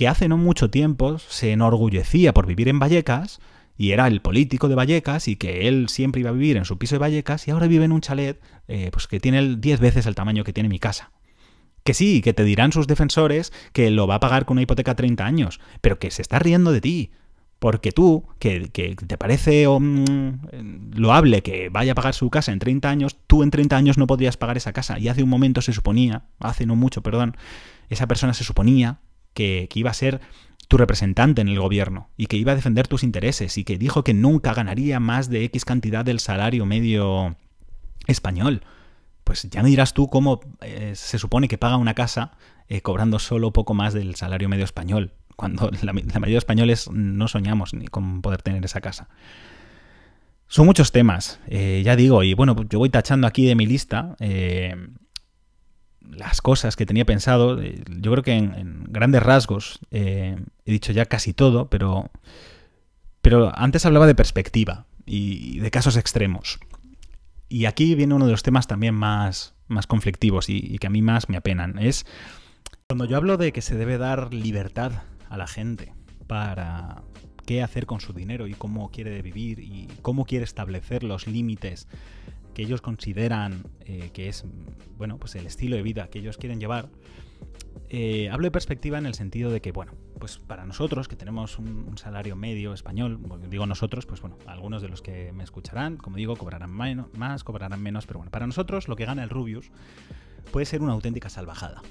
que 0.00 0.08
hace 0.08 0.28
no 0.28 0.38
mucho 0.38 0.70
tiempo 0.70 1.18
se 1.18 1.52
enorgullecía 1.52 2.32
por 2.32 2.46
vivir 2.46 2.68
en 2.68 2.78
Vallecas 2.78 3.38
y 3.76 3.90
era 3.90 4.06
el 4.06 4.22
político 4.22 4.70
de 4.70 4.74
Vallecas 4.74 5.28
y 5.28 5.36
que 5.36 5.68
él 5.68 5.90
siempre 5.90 6.22
iba 6.22 6.30
a 6.30 6.32
vivir 6.32 6.56
en 6.56 6.64
su 6.64 6.78
piso 6.78 6.94
de 6.94 7.00
Vallecas 7.00 7.46
y 7.46 7.50
ahora 7.50 7.66
vive 7.66 7.84
en 7.84 7.92
un 7.92 8.00
chalet 8.00 8.40
eh, 8.66 8.88
pues 8.92 9.06
que 9.06 9.20
tiene 9.20 9.56
10 9.56 9.78
veces 9.78 10.06
el 10.06 10.14
tamaño 10.14 10.42
que 10.42 10.54
tiene 10.54 10.70
mi 10.70 10.78
casa. 10.78 11.10
Que 11.84 11.92
sí, 11.92 12.22
que 12.22 12.32
te 12.32 12.44
dirán 12.44 12.72
sus 12.72 12.86
defensores 12.86 13.52
que 13.74 13.90
lo 13.90 14.06
va 14.06 14.14
a 14.14 14.20
pagar 14.20 14.46
con 14.46 14.54
una 14.54 14.62
hipoteca 14.62 14.92
a 14.92 14.96
30 14.96 15.26
años, 15.26 15.60
pero 15.82 15.98
que 15.98 16.10
se 16.10 16.22
está 16.22 16.38
riendo 16.38 16.72
de 16.72 16.80
ti. 16.80 17.10
Porque 17.58 17.92
tú, 17.92 18.24
que, 18.38 18.70
te 18.72 19.18
parece 19.18 19.68
mm, 19.68 20.92
loable 20.94 21.42
que 21.42 21.68
vaya 21.68 21.92
a 21.92 21.94
pagar 21.94 22.14
su 22.14 22.30
casa 22.30 22.52
en 22.52 22.58
30 22.58 22.88
años, 22.88 23.18
tú 23.26 23.42
en 23.42 23.50
30 23.50 23.76
años 23.76 23.98
no 23.98 24.06
podrías 24.06 24.38
pagar 24.38 24.56
esa 24.56 24.72
casa. 24.72 24.98
Y 24.98 25.08
hace 25.08 25.22
un 25.22 25.28
momento 25.28 25.60
se 25.60 25.74
suponía, 25.74 26.22
hace 26.38 26.64
no 26.64 26.74
mucho, 26.74 27.02
perdón, 27.02 27.36
esa 27.90 28.06
persona 28.06 28.32
se 28.32 28.44
suponía 28.44 29.00
que, 29.34 29.68
iba 29.74 29.90
a 29.90 29.94
ser 29.94 30.20
tu 30.68 30.76
representante 30.76 31.40
en 31.40 31.48
el 31.48 31.58
gobierno 31.58 32.10
y 32.16 32.26
que 32.26 32.36
iba 32.36 32.52
a 32.52 32.54
defender 32.54 32.86
tus 32.86 33.02
intereses 33.02 33.58
y 33.58 33.64
que 33.64 33.78
dijo 33.78 34.04
que 34.04 34.14
nunca 34.14 34.54
ganaría 34.54 35.00
más 35.00 35.28
de 35.28 35.44
X 35.44 35.64
cantidad 35.64 36.04
del 36.04 36.20
salario 36.20 36.66
medio 36.66 37.36
español. 38.06 38.62
Pues 39.24 39.48
ya 39.50 39.62
me 39.62 39.68
dirás 39.68 39.94
tú 39.94 40.08
cómo 40.08 40.40
eh, 40.60 40.92
se 40.94 41.18
supone 41.18 41.48
que 41.48 41.58
paga 41.58 41.76
una 41.76 41.94
casa 41.94 42.32
eh, 42.68 42.82
cobrando 42.82 43.18
solo 43.18 43.52
poco 43.52 43.74
más 43.74 43.94
del 43.94 44.14
salario 44.14 44.48
medio 44.48 44.64
español, 44.64 45.12
cuando 45.36 45.70
la, 45.82 45.92
mayoría 45.92 46.34
de 46.34 46.38
españoles 46.38 46.88
no 46.92 47.26
soñamos 47.26 47.74
ni 47.74 47.88
con 47.88 48.22
poder 48.22 48.42
tener 48.42 48.64
esa 48.64 48.80
casa. 48.80 49.08
Son 50.46 50.66
muchos 50.66 50.90
temas, 50.90 51.40
eh, 51.46 51.82
ya 51.84 51.94
digo, 51.94 52.24
y 52.24 52.34
bueno, 52.34 52.56
yo 52.68 52.80
voy 52.80 52.90
tachando 52.90 53.28
aquí 53.28 53.46
de 53.46 53.54
mi 53.54 53.66
lista 53.66 54.16
las 56.08 56.40
cosas 56.40 56.76
que 56.76 56.86
tenía 56.86 57.04
pensado. 57.04 57.60
Eh, 57.60 57.82
yo 57.88 58.10
creo 58.12 58.22
que 58.22 58.32
en, 58.32 58.84
grandes 58.88 59.22
rasgos 59.22 59.80
eh, 59.90 60.36
he 60.64 60.72
dicho 60.72 60.92
ya 60.92 61.06
casi 61.06 61.32
todo, 61.32 61.68
pero, 61.68 62.10
pero 63.20 63.52
antes 63.56 63.86
hablaba 63.86 64.06
de 64.06 64.14
perspectiva 64.14 64.86
y 65.06 65.58
de 65.58 65.70
casos 65.70 65.96
extremos. 65.96 66.58
Y 67.48 67.64
aquí 67.64 67.94
viene 67.96 68.14
uno 68.14 68.26
de 68.26 68.32
los 68.32 68.44
temas 68.44 68.68
también 68.68 68.94
más, 68.94 69.54
más 69.66 69.86
conflictivos 69.86 70.48
y, 70.48 70.78
que 70.78 70.86
a 70.86 70.90
mí 70.90 71.02
más 71.02 71.28
me 71.28 71.36
apenan. 71.36 71.78
Es 71.78 72.06
cuando 72.86 73.06
yo 73.06 73.16
hablo 73.16 73.36
de 73.36 73.52
que 73.52 73.60
se 73.60 73.76
debe 73.76 73.98
dar 73.98 74.32
libertad 74.32 74.92
a 75.28 75.36
la 75.36 75.46
gente 75.46 75.92
para 76.26 77.02
qué 77.46 77.62
hacer 77.62 77.86
con 77.86 78.00
su 78.00 78.12
dinero 78.12 78.46
y 78.46 78.54
cómo 78.54 78.90
quiere 78.90 79.20
vivir 79.22 79.58
y 79.58 79.88
cómo 80.02 80.26
quiere 80.26 80.44
establecer 80.44 81.02
los 81.02 81.26
límites 81.26 81.88
que 82.54 82.62
ellos 82.62 82.80
consideran 82.80 83.64
eh, 83.84 84.10
que 84.12 84.28
es 84.28 84.44
bueno 84.96 85.18
pues 85.18 85.34
el 85.34 85.46
estilo 85.46 85.76
de 85.76 85.82
vida 85.82 86.08
que 86.08 86.18
ellos 86.18 86.36
quieren 86.36 86.60
llevar 86.60 86.88
eh, 87.88 88.28
hablo 88.30 88.46
de 88.46 88.50
perspectiva 88.50 88.98
en 88.98 89.06
el 89.06 89.14
sentido 89.14 89.50
de 89.50 89.60
que 89.60 89.72
bueno 89.72 89.92
pues 90.18 90.38
para 90.38 90.66
nosotros 90.66 91.08
que 91.08 91.16
tenemos 91.16 91.58
un, 91.58 91.96
salario 91.96 92.36
medio 92.36 92.74
español 92.74 93.20
digo 93.48 93.66
nosotros 93.66 94.06
pues 94.06 94.20
bueno 94.20 94.36
algunos 94.46 94.82
de 94.82 94.88
los 94.88 95.02
que 95.02 95.32
me 95.32 95.44
escucharán 95.44 95.96
como 95.96 96.16
digo 96.16 96.36
cobrarán 96.36 96.70
más 96.70 97.44
cobrarán 97.44 97.82
menos 97.82 98.06
pero 98.06 98.18
bueno 98.18 98.30
para 98.30 98.46
nosotros 98.46 98.88
lo 98.88 98.96
que 98.96 99.06
gana 99.06 99.22
el 99.22 99.30
Rubius 99.30 99.70
puede 100.50 100.66
ser 100.66 100.82
una 100.82 100.92
auténtica 100.92 101.28
salvajada. 101.28 101.82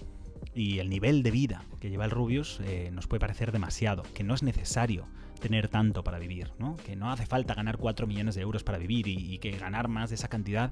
Y 0.53 0.80
el 0.80 0.89
nivel 0.89 1.24
de 1.24 1.32
vida 1.32 1.66
que 1.80 1.89
lleva 1.89 2.05
el 2.05 2.12
Rubius 2.12 2.60
eh, 2.64 2.89
nos 2.91 3.07
puede 3.07 3.20
parecer 3.20 3.51
demasiado, 3.51 4.03
que 4.14 4.24
no 4.24 4.34
es 4.34 4.43
necesario 4.43 5.07
tener 5.40 5.68
tanto 5.68 6.04
para 6.04 6.20
vivir, 6.20 6.52
¿no? 6.60 6.76
que 6.78 6.96
no 6.96 7.12
hace 7.12 7.26
falta 7.26 7.54
ganar 7.54 7.78
4 7.78 8.08
millones 8.08 8.36
de 8.36 8.42
euros 8.42 8.64
para 8.64 8.78
vivir 8.78 9.08
y, 9.08 9.38
que 9.40 9.52
ganar 9.52 9.88
más 9.88 10.10
de 10.10 10.16
esa 10.16 10.28
cantidad 10.28 10.72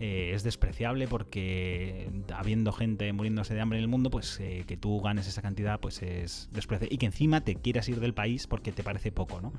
eh, 0.00 0.32
es 0.34 0.42
despreciable 0.42 1.06
porque 1.06 2.10
habiendo 2.34 2.72
gente 2.72 3.12
muriéndose 3.12 3.54
de 3.54 3.60
hambre 3.60 3.78
en 3.78 3.84
el 3.84 3.88
mundo, 3.88 4.10
pues 4.10 4.38
eh, 4.40 4.64
que 4.66 4.76
tú 4.76 5.00
ganes 5.00 5.28
esa 5.28 5.42
cantidad 5.42 5.78
pues 5.80 6.02
es 6.02 6.48
despreciable 6.52 6.94
y 6.94 6.98
que 6.98 7.06
encima 7.06 7.42
te 7.42 7.54
quieras 7.54 7.88
ir 7.88 8.00
del 8.00 8.14
país 8.14 8.46
porque 8.46 8.72
te 8.72 8.82
parece 8.82 9.12
poco, 9.12 9.40
¿no? 9.40 9.52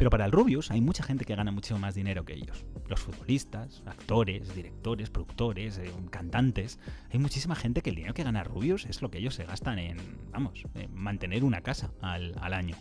Pero 0.00 0.08
para 0.08 0.24
el 0.24 0.32
Rubius 0.32 0.70
hay 0.70 0.80
mucha 0.80 1.04
gente 1.04 1.26
que 1.26 1.34
gana 1.34 1.52
muchísimo 1.52 1.78
más 1.78 1.94
dinero 1.94 2.24
que 2.24 2.32
ellos. 2.32 2.64
Los 2.88 3.00
futbolistas, 3.00 3.82
actores, 3.84 4.54
directores, 4.54 5.10
productores, 5.10 5.76
eh, 5.76 5.92
cantantes. 6.10 6.78
Hay 7.12 7.18
muchísima 7.18 7.54
gente 7.54 7.82
que 7.82 7.90
el 7.90 7.96
dinero 7.96 8.14
que 8.14 8.24
gana 8.24 8.42
Rubius 8.42 8.86
es 8.86 9.02
lo 9.02 9.10
que 9.10 9.18
ellos 9.18 9.34
se 9.34 9.44
gastan 9.44 9.78
en, 9.78 9.98
vamos, 10.32 10.64
en 10.74 10.94
mantener 10.94 11.44
una 11.44 11.60
casa 11.60 11.90
al, 12.00 12.54
año. 12.54 12.76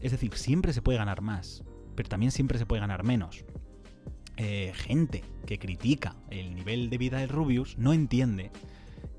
Es 0.00 0.12
decir, 0.12 0.34
siempre 0.34 0.72
se 0.72 0.82
puede 0.82 0.98
ganar 0.98 1.20
más, 1.20 1.62
pero 1.94 2.08
también 2.08 2.32
siempre 2.32 2.58
se 2.58 2.66
puede 2.66 2.80
ganar 2.80 3.04
menos. 3.04 3.44
eh, 4.36 4.72
gente 4.74 5.22
que 5.46 5.58
critica 5.58 6.16
el 6.30 6.54
nivel 6.54 6.90
de 6.90 6.98
vida 6.98 7.18
del 7.18 7.28
Rubius 7.28 7.76
no 7.78 7.92
entiende 7.92 8.50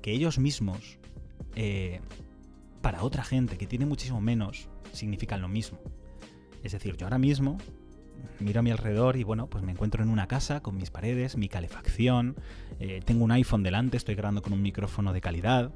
que 0.02 0.12
ellos 0.12 0.38
mismos, 0.38 0.98
eh, 1.54 2.00
para 2.82 3.02
otra 3.02 3.24
gente 3.24 3.56
que 3.56 3.66
tiene 3.66 3.86
muchísimo 3.86 4.20
menos, 4.20 4.68
significan 4.92 5.40
lo 5.40 5.48
mismo. 5.48 5.78
Es 6.62 6.72
decir, 6.72 6.96
yo 6.96 7.06
ahora 7.06 7.18
mismo 7.18 7.58
miro 8.40 8.60
a 8.60 8.62
mi 8.62 8.70
alrededor 8.70 9.16
y 9.16 9.22
bueno, 9.22 9.48
pues 9.48 9.62
me 9.64 9.72
encuentro 9.72 10.02
en 10.02 10.10
una 10.10 10.26
casa 10.26 10.60
con 10.60 10.76
mis 10.76 10.90
paredes, 10.90 11.36
mi 11.36 11.48
calefacción, 11.48 12.36
eh, 12.80 13.00
tengo 13.04 13.24
un 13.24 13.30
iPhone 13.32 13.62
delante, 13.62 13.96
estoy 13.96 14.16
grabando 14.16 14.42
con 14.42 14.52
un 14.52 14.62
micrófono 14.62 15.12
de 15.12 15.20
calidad, 15.20 15.72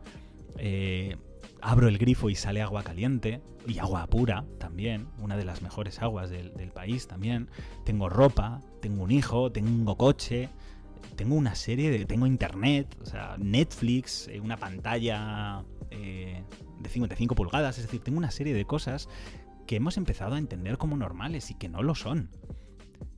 abro 1.60 1.88
el 1.88 1.98
grifo 1.98 2.30
y 2.30 2.34
sale 2.34 2.62
agua 2.62 2.82
caliente 2.82 3.42
y 3.66 3.78
agua 3.78 4.06
pura 4.06 4.44
también, 4.58 5.08
una 5.18 5.36
de 5.36 5.44
las 5.44 5.62
mejores 5.62 6.00
aguas 6.00 6.30
del, 6.30 6.52
país 6.72 7.06
también, 7.06 7.48
tengo 7.84 8.08
ropa, 8.08 8.60
tengo 8.80 9.02
un 9.02 9.10
hijo, 9.10 9.50
tengo 9.50 9.96
coche, 9.96 10.48
tengo 11.16 11.34
una 11.34 11.54
serie 11.54 11.90
de. 11.90 12.04
Tengo 12.04 12.26
internet, 12.26 12.96
o 13.02 13.06
sea, 13.06 13.36
Netflix, 13.38 14.28
eh, 14.28 14.40
una 14.40 14.56
pantalla 14.56 15.64
de 15.90 16.88
55 16.88 17.34
pulgadas, 17.34 17.78
es 17.78 17.84
decir, 17.84 18.00
tengo 18.00 18.18
una 18.18 18.30
serie 18.30 18.54
de 18.54 18.64
cosas 18.64 19.08
que 19.66 19.76
hemos 19.76 19.96
empezado 19.96 20.34
a 20.34 20.38
entender 20.38 20.78
como 20.78 20.96
normales 20.96 21.50
y 21.50 21.54
que 21.54 21.68
no 21.68 21.82
lo 21.82 21.94
son. 21.94 22.30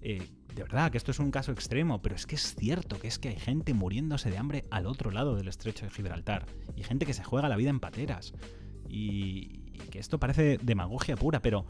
Eh, 0.03 0.29
de 0.55 0.63
verdad 0.63 0.91
que 0.91 0.99
esto 0.99 1.11
es 1.11 1.19
un 1.19 1.31
caso 1.31 1.53
extremo, 1.53 2.03
pero 2.03 2.15
es 2.15 2.27
que 2.27 2.35
es 2.35 2.55
cierto 2.55 2.99
que 2.99 3.09
es 3.09 3.19
que 3.19 3.29
hay 3.29 3.37
gente 3.37 3.75
muriéndose 3.75 4.31
de 4.31 4.39
hambre 4.39 4.65
al 4.71 4.87
otro 4.87 5.11
lado 5.11 5.37
del 5.37 5.49
estrecho 5.49 5.85
de 5.85 5.91
Gibraltar 5.91 6.47
y 6.77 6.83
gente 6.83 7.07
que 7.07 7.15
se 7.15 7.25
juega 7.25 7.49
la 7.49 7.57
vida 7.57 7.71
en 7.71 7.81
pateras. 7.81 8.35
Y, 8.89 9.61
que 9.91 9.99
esto 9.99 10.19
parece 10.19 10.59
demagogia 10.63 11.17
pura, 11.17 11.41
pero 11.41 11.67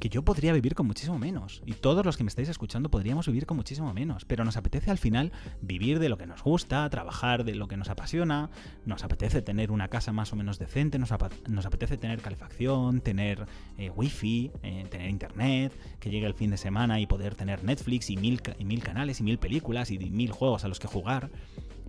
que 0.00 0.08
yo 0.08 0.22
podría 0.22 0.52
vivir 0.52 0.74
con 0.74 0.86
muchísimo 0.86 1.18
menos. 1.18 1.62
Y 1.66 1.74
todos 1.74 2.04
los 2.04 2.16
que 2.16 2.24
me 2.24 2.28
estáis 2.28 2.48
escuchando 2.48 2.90
podríamos 2.90 3.26
vivir 3.26 3.46
con 3.46 3.56
muchísimo 3.56 3.92
menos. 3.92 4.24
Pero 4.24 4.44
nos 4.44 4.56
apetece 4.56 4.90
al 4.90 4.98
final 4.98 5.30
vivir 5.60 5.98
de 5.98 6.08
lo 6.08 6.16
que 6.18 6.26
nos 6.26 6.42
gusta, 6.42 6.88
trabajar 6.90 7.44
de 7.44 7.54
lo 7.54 7.68
que 7.68 7.76
nos 7.76 7.90
apasiona, 7.90 8.50
nos 8.86 9.04
apetece 9.04 9.42
tener 9.42 9.70
una 9.70 9.88
casa 9.88 10.12
más 10.12 10.32
o 10.32 10.36
menos 10.36 10.58
decente, 10.58 10.98
nos, 10.98 11.12
apetece 11.12 11.98
tener 11.98 12.20
calefacción, 12.20 13.00
tener 13.00 13.46
eh, 13.78 13.90
wifi, 13.90 14.50
eh, 14.62 14.86
tener 14.90 15.10
internet, 15.10 15.72
que 16.00 16.10
llegue 16.10 16.26
el 16.26 16.34
fin 16.34 16.50
de 16.50 16.56
semana 16.56 16.98
y 16.98 17.06
poder 17.06 17.34
tener 17.34 17.62
Netflix 17.62 18.10
y 18.10 18.16
mil, 18.16 18.40
y 18.58 18.64
mil 18.64 18.82
canales 18.82 19.20
y 19.20 19.22
mil 19.22 19.38
películas 19.38 19.90
y 19.90 19.98
mil 19.98 20.32
juegos 20.32 20.64
a 20.64 20.68
los 20.68 20.80
que 20.80 20.88
jugar. 20.88 21.30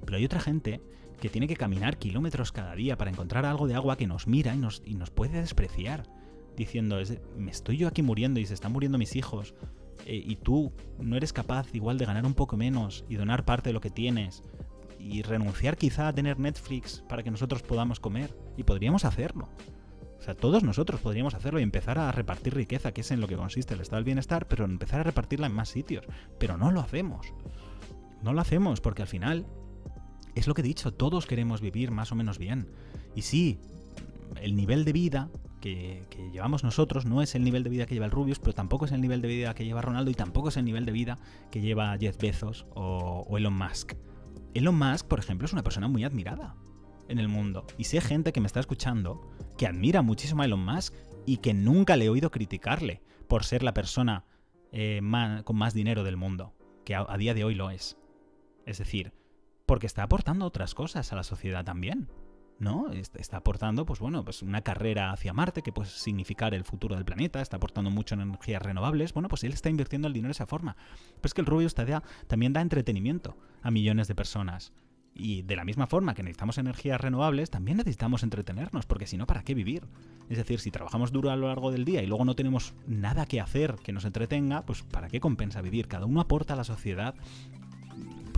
Pero 0.05 0.17
hay 0.17 0.25
otra 0.25 0.41
gente 0.41 0.81
que 1.21 1.29
tiene 1.29 1.47
que 1.47 1.55
caminar 1.55 1.97
kilómetros 1.97 2.51
cada 2.51 2.75
día 2.75 2.97
para 2.97 3.11
encontrar 3.11 3.45
algo 3.45 3.67
de 3.67 3.75
agua 3.75 3.95
que 3.95 4.07
nos 4.07 4.27
mira 4.27 4.53
y 4.55 4.57
nos, 4.57 4.81
y 4.83 4.95
nos 4.95 5.11
puede 5.11 5.39
despreciar, 5.39 6.03
diciendo, 6.57 6.97
me 7.37 7.51
estoy 7.51 7.77
yo 7.77 7.87
aquí 7.87 8.01
muriendo 8.01 8.39
y 8.39 8.45
se 8.45 8.55
están 8.55 8.73
muriendo 8.73 8.97
mis 8.97 9.15
hijos, 9.15 9.53
eh, 10.05 10.21
y 10.25 10.35
tú 10.37 10.73
no 10.99 11.15
eres 11.15 11.31
capaz 11.31 11.73
igual 11.73 11.99
de 11.99 12.05
ganar 12.05 12.25
un 12.25 12.33
poco 12.33 12.57
menos 12.57 13.05
y 13.07 13.15
donar 13.15 13.45
parte 13.45 13.69
de 13.69 13.73
lo 13.73 13.81
que 13.81 13.91
tienes, 13.91 14.43
y 14.99 15.21
renunciar 15.21 15.77
quizá 15.77 16.07
a 16.07 16.13
tener 16.13 16.39
Netflix 16.39 17.03
para 17.07 17.23
que 17.23 17.31
nosotros 17.31 17.61
podamos 17.61 17.99
comer, 17.99 18.35
y 18.57 18.63
podríamos 18.63 19.05
hacerlo. 19.05 19.47
O 20.17 20.23
sea, 20.23 20.35
todos 20.35 20.63
nosotros 20.63 21.01
podríamos 21.01 21.35
hacerlo 21.35 21.59
y 21.59 21.63
empezar 21.63 21.97
a 21.97 22.11
repartir 22.11 22.55
riqueza, 22.55 22.91
que 22.91 23.01
es 23.01 23.11
en 23.11 23.21
lo 23.21 23.27
que 23.27 23.35
consiste 23.35 23.75
el 23.75 23.81
estado 23.81 23.97
del 23.97 24.05
bienestar, 24.05 24.47
pero 24.47 24.65
empezar 24.65 24.99
a 24.99 25.03
repartirla 25.03 25.47
en 25.47 25.53
más 25.53 25.69
sitios. 25.69 26.05
Pero 26.37 26.57
no 26.57 26.71
lo 26.71 26.79
hacemos. 26.79 27.33
No 28.21 28.31
lo 28.31 28.41
hacemos 28.41 28.81
porque 28.81 29.01
al 29.01 29.07
final 29.07 29.47
es 30.35 30.47
lo 30.47 30.53
que 30.53 30.61
he 30.61 30.63
dicho, 30.63 30.93
todos 30.93 31.25
queremos 31.25 31.61
vivir 31.61 31.91
más 31.91 32.11
o 32.11 32.15
menos 32.15 32.37
bien. 32.37 32.69
Y 33.15 33.23
sí, 33.23 33.59
el 34.41 34.55
nivel 34.55 34.85
de 34.85 34.93
vida 34.93 35.29
que, 35.61 36.03
llevamos 36.33 36.63
nosotros 36.63 37.05
no 37.05 37.21
es 37.21 37.35
el 37.35 37.43
nivel 37.43 37.63
de 37.63 37.69
vida 37.69 37.85
que 37.85 37.93
lleva 37.93 38.05
el 38.05 38.11
Rubius, 38.11 38.39
pero 38.39 38.53
tampoco 38.53 38.85
es 38.85 38.91
el 38.91 39.01
nivel 39.01 39.21
de 39.21 39.27
vida 39.27 39.53
que 39.53 39.63
lleva 39.63 39.81
Ronaldo 39.81 40.11
y 40.11 40.15
tampoco 40.15 40.49
es 40.49 40.57
el 40.57 40.65
nivel 40.65 40.85
de 40.85 40.91
vida 40.91 41.17
que 41.51 41.61
lleva 41.61 41.97
Jeff 41.97 42.17
Bezos 42.17 42.65
o, 42.73 43.37
Elon 43.37 43.53
Musk. 43.53 43.93
Elon 44.53 44.77
Musk, 44.77 45.07
por 45.07 45.19
ejemplo, 45.19 45.45
es 45.45 45.53
una 45.53 45.63
persona 45.63 45.87
muy 45.87 46.03
admirada 46.03 46.55
en 47.07 47.19
el 47.19 47.27
mundo. 47.27 47.65
Y 47.77 47.85
sé 47.85 48.01
gente 48.01 48.33
que 48.33 48.41
me 48.41 48.47
está 48.47 48.59
escuchando 48.59 49.21
que 49.57 49.67
admira 49.67 50.01
muchísimo 50.01 50.41
a 50.41 50.45
Elon 50.45 50.65
Musk 50.65 50.93
y 51.25 51.37
que 51.37 51.53
nunca 51.53 51.95
le 51.95 52.05
he 52.05 52.09
oído 52.09 52.31
criticarle 52.31 53.01
por 53.27 53.45
ser 53.45 53.63
la 53.63 53.73
persona 53.73 54.25
eh, 54.71 55.01
con 55.43 55.55
más 55.55 55.73
dinero 55.73 56.03
del 56.03 56.17
mundo, 56.17 56.53
que 56.83 56.95
a, 56.95 57.05
día 57.17 57.33
de 57.33 57.43
hoy 57.43 57.55
lo 57.55 57.69
es. 57.69 57.97
Es 58.65 58.79
decir, 58.79 59.13
porque 59.71 59.87
está 59.87 60.03
aportando 60.03 60.45
otras 60.45 60.75
cosas 60.75 61.13
a 61.13 61.15
la 61.15 61.23
sociedad 61.23 61.63
también. 61.63 62.09
¿no? 62.59 62.91
Está 62.91 63.37
aportando, 63.37 63.85
pues 63.85 64.01
bueno, 64.01 64.25
pues 64.25 64.41
una 64.41 64.63
carrera 64.63 65.13
hacia 65.13 65.31
Marte 65.31 65.61
que 65.61 65.71
puede 65.71 65.87
significar 65.89 66.53
el 66.53 66.65
futuro 66.65 66.95
del 66.95 67.05
planeta, 67.05 67.41
está 67.41 67.55
aportando 67.55 67.89
mucho 67.89 68.15
en 68.15 68.19
energías 68.19 68.61
renovables. 68.61 69.13
Bueno, 69.13 69.29
pues 69.29 69.45
él 69.45 69.53
está 69.53 69.69
invirtiendo 69.69 70.09
el 70.09 70.13
dinero 70.13 70.27
de 70.27 70.33
esa 70.33 70.45
forma. 70.45 70.75
Pero 70.75 71.21
es 71.23 71.33
que 71.33 71.39
el 71.39 71.47
Rubius 71.47 71.73
también 71.73 72.51
da 72.51 72.59
entretenimiento 72.59 73.37
a 73.61 73.71
millones 73.71 74.09
de 74.09 74.15
personas. 74.15 74.73
Y 75.13 75.43
de 75.43 75.55
la 75.55 75.63
misma 75.63 75.87
forma 75.87 76.15
que 76.15 76.23
necesitamos 76.23 76.57
energías 76.57 76.99
renovables, 76.99 77.49
también 77.49 77.77
necesitamos 77.77 78.23
entretenernos, 78.23 78.85
porque 78.85 79.07
si 79.07 79.15
no, 79.15 79.25
¿para 79.25 79.43
qué 79.43 79.53
vivir? 79.53 79.87
Es 80.27 80.37
decir, 80.37 80.59
si 80.59 80.69
trabajamos 80.69 81.13
duro 81.13 81.31
a 81.31 81.37
lo 81.37 81.47
largo 81.47 81.71
del 81.71 81.85
día 81.85 82.03
y 82.03 82.07
luego 82.07 82.25
no 82.25 82.35
tenemos 82.35 82.73
nada 82.87 83.25
que 83.25 83.39
hacer 83.39 83.75
que 83.75 83.93
nos 83.93 84.03
entretenga, 84.03 84.65
pues 84.65 84.83
¿para 84.83 85.07
qué 85.07 85.21
compensa 85.21 85.61
vivir? 85.61 85.87
Cada 85.87 86.07
uno 86.07 86.19
aporta 86.19 86.55
a 86.55 86.57
la 86.57 86.65
sociedad 86.65 87.15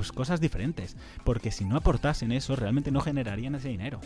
pues 0.04 0.12
cosas 0.12 0.42
diferentes, 0.42 0.98
porque 1.24 1.50
si 1.50 1.64
no 1.64 1.78
aportasen 1.78 2.34
eso, 2.34 2.58
realmente 2.58 2.92
no 2.92 3.00
generarían 3.00 3.56
ese 3.56 3.70
dinero. 3.70 4.02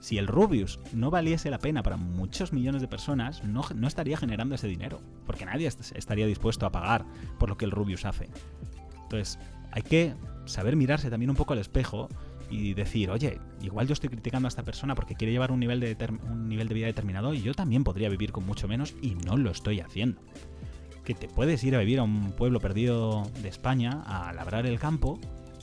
Si 0.00 0.16
el 0.16 0.28
Rubius 0.28 0.80
no 0.94 1.10
valiese 1.10 1.50
la 1.50 1.58
pena 1.58 1.82
para 1.82 1.98
muchos 1.98 2.54
millones 2.54 2.80
de 2.80 2.88
personas, 2.88 3.44
no, 3.44 3.62
no 3.74 3.86
estaría 3.86 4.16
generando 4.16 4.54
ese 4.54 4.66
dinero, 4.66 5.02
porque 5.26 5.44
nadie 5.44 5.66
estaría 5.66 6.26
dispuesto 6.26 6.64
a 6.64 6.72
pagar 6.72 7.04
por 7.38 7.50
lo 7.50 7.58
que 7.58 7.66
el 7.66 7.70
Rubius 7.70 8.06
hace. 8.06 8.30
Entonces, 9.02 9.38
hay 9.72 9.82
que 9.82 10.14
saber 10.46 10.74
mirarse 10.74 11.10
también 11.10 11.28
un 11.28 11.36
poco 11.36 11.52
al 11.52 11.58
espejo 11.58 12.08
y 12.48 12.72
decir, 12.72 13.10
oye, 13.10 13.38
igual 13.60 13.86
yo 13.86 13.92
estoy 13.92 14.08
criticando 14.08 14.46
a 14.46 14.48
esta 14.48 14.62
persona 14.62 14.94
porque 14.94 15.16
quiere 15.16 15.32
llevar 15.32 15.52
un 15.52 15.60
nivel 15.60 15.80
de, 15.80 15.96
un 16.30 16.48
nivel 16.48 16.68
de 16.68 16.74
vida 16.74 16.86
determinado 16.86 17.34
y 17.34 17.42
yo 17.42 17.52
también 17.52 17.84
podría 17.84 18.08
vivir 18.08 18.32
con 18.32 18.46
mucho 18.46 18.68
menos 18.68 18.94
y 19.02 19.16
no 19.16 19.36
lo 19.36 19.50
estoy 19.50 19.80
haciendo. 19.80 20.22
Que 21.06 21.14
te 21.14 21.28
puedes 21.28 21.64
ir 21.64 21.74
a 21.74 21.78
vivir 21.78 22.00
a 22.00 22.02
un 22.02 22.32
pueblo 22.32 22.60
perdido 22.60 23.30
de 23.40 23.48
España, 23.48 24.02
a 24.04 24.32
labrar 24.34 24.66
el 24.66 24.78
campo, 24.78 25.18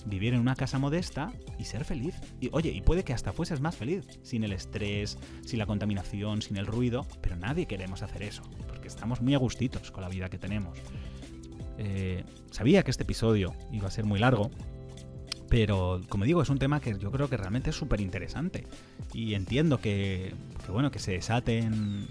vivir 0.06 0.34
en 0.34 0.40
una 0.40 0.56
casa 0.56 0.80
modesta 0.80 1.32
y 1.60 1.66
ser 1.66 1.86
feliz. 1.86 2.16
Y 2.40 2.50
oye, 2.52 2.72
y 2.72 2.82
puede 2.82 3.04
que 3.04 3.14
hasta 3.14 3.34
fueses 3.34 3.62
más 3.62 3.76
feliz, 3.76 4.08
sin 4.24 4.44
el 4.44 4.54
estrés, 4.54 5.18
sin 5.46 5.60
la 5.60 5.66
contaminación, 5.66 6.42
sin 6.42 6.58
el 6.58 6.66
ruido, 6.66 7.06
pero 7.22 7.36
nadie 7.36 7.66
queremos 7.66 8.02
hacer 8.02 8.24
eso, 8.24 8.42
porque 8.68 8.88
estamos 8.88 9.22
muy 9.22 9.36
agustitos 9.36 9.92
con 9.92 10.02
la 10.02 10.10
vida 10.10 10.30
que 10.30 10.38
tenemos. 10.38 10.80
Eh, 11.78 12.24
sabía 12.52 12.84
que 12.84 12.92
este 12.92 13.04
episodio 13.04 13.54
iba 13.72 13.88
a 13.88 13.92
ser 13.92 14.06
muy 14.06 14.20
largo, 14.20 14.50
pero 15.50 16.02
como 16.10 16.26
digo, 16.26 16.42
es 16.42 16.50
un 16.50 16.58
tema 16.58 16.80
que 16.80 16.98
yo 16.98 17.12
creo 17.12 17.30
que 17.30 17.38
realmente 17.38 17.70
es 17.70 17.76
súper 17.76 18.02
interesante. 18.02 18.66
Y 19.14 19.36
entiendo 19.36 19.80
que, 19.80 20.34
bueno, 20.68 20.90
que 20.90 21.00
se 21.00 21.12
desaten 21.12 22.08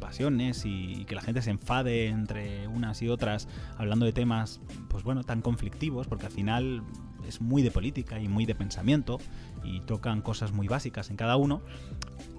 pasiones 0.00 0.64
y, 0.64 1.04
que 1.04 1.14
la 1.14 1.22
gente 1.22 1.42
se 1.42 1.50
enfade 1.50 2.06
entre 2.06 2.66
unas 2.68 3.00
y 3.02 3.08
otras 3.08 3.48
hablando 3.78 4.06
de 4.06 4.12
temas, 4.12 4.60
pues 4.88 5.04
bueno, 5.04 5.22
tan 5.22 5.42
conflictivos, 5.42 6.06
porque 6.06 6.26
al 6.26 6.32
final 6.32 6.82
es 7.26 7.40
muy 7.40 7.62
de 7.62 7.70
política 7.70 8.20
y 8.20 8.28
muy 8.28 8.46
de 8.46 8.54
pensamiento 8.54 9.18
y 9.62 9.80
tocan 9.80 10.22
cosas 10.22 10.52
muy 10.52 10.68
básicas 10.68 11.10
en 11.10 11.16
cada 11.16 11.36
uno. 11.36 11.62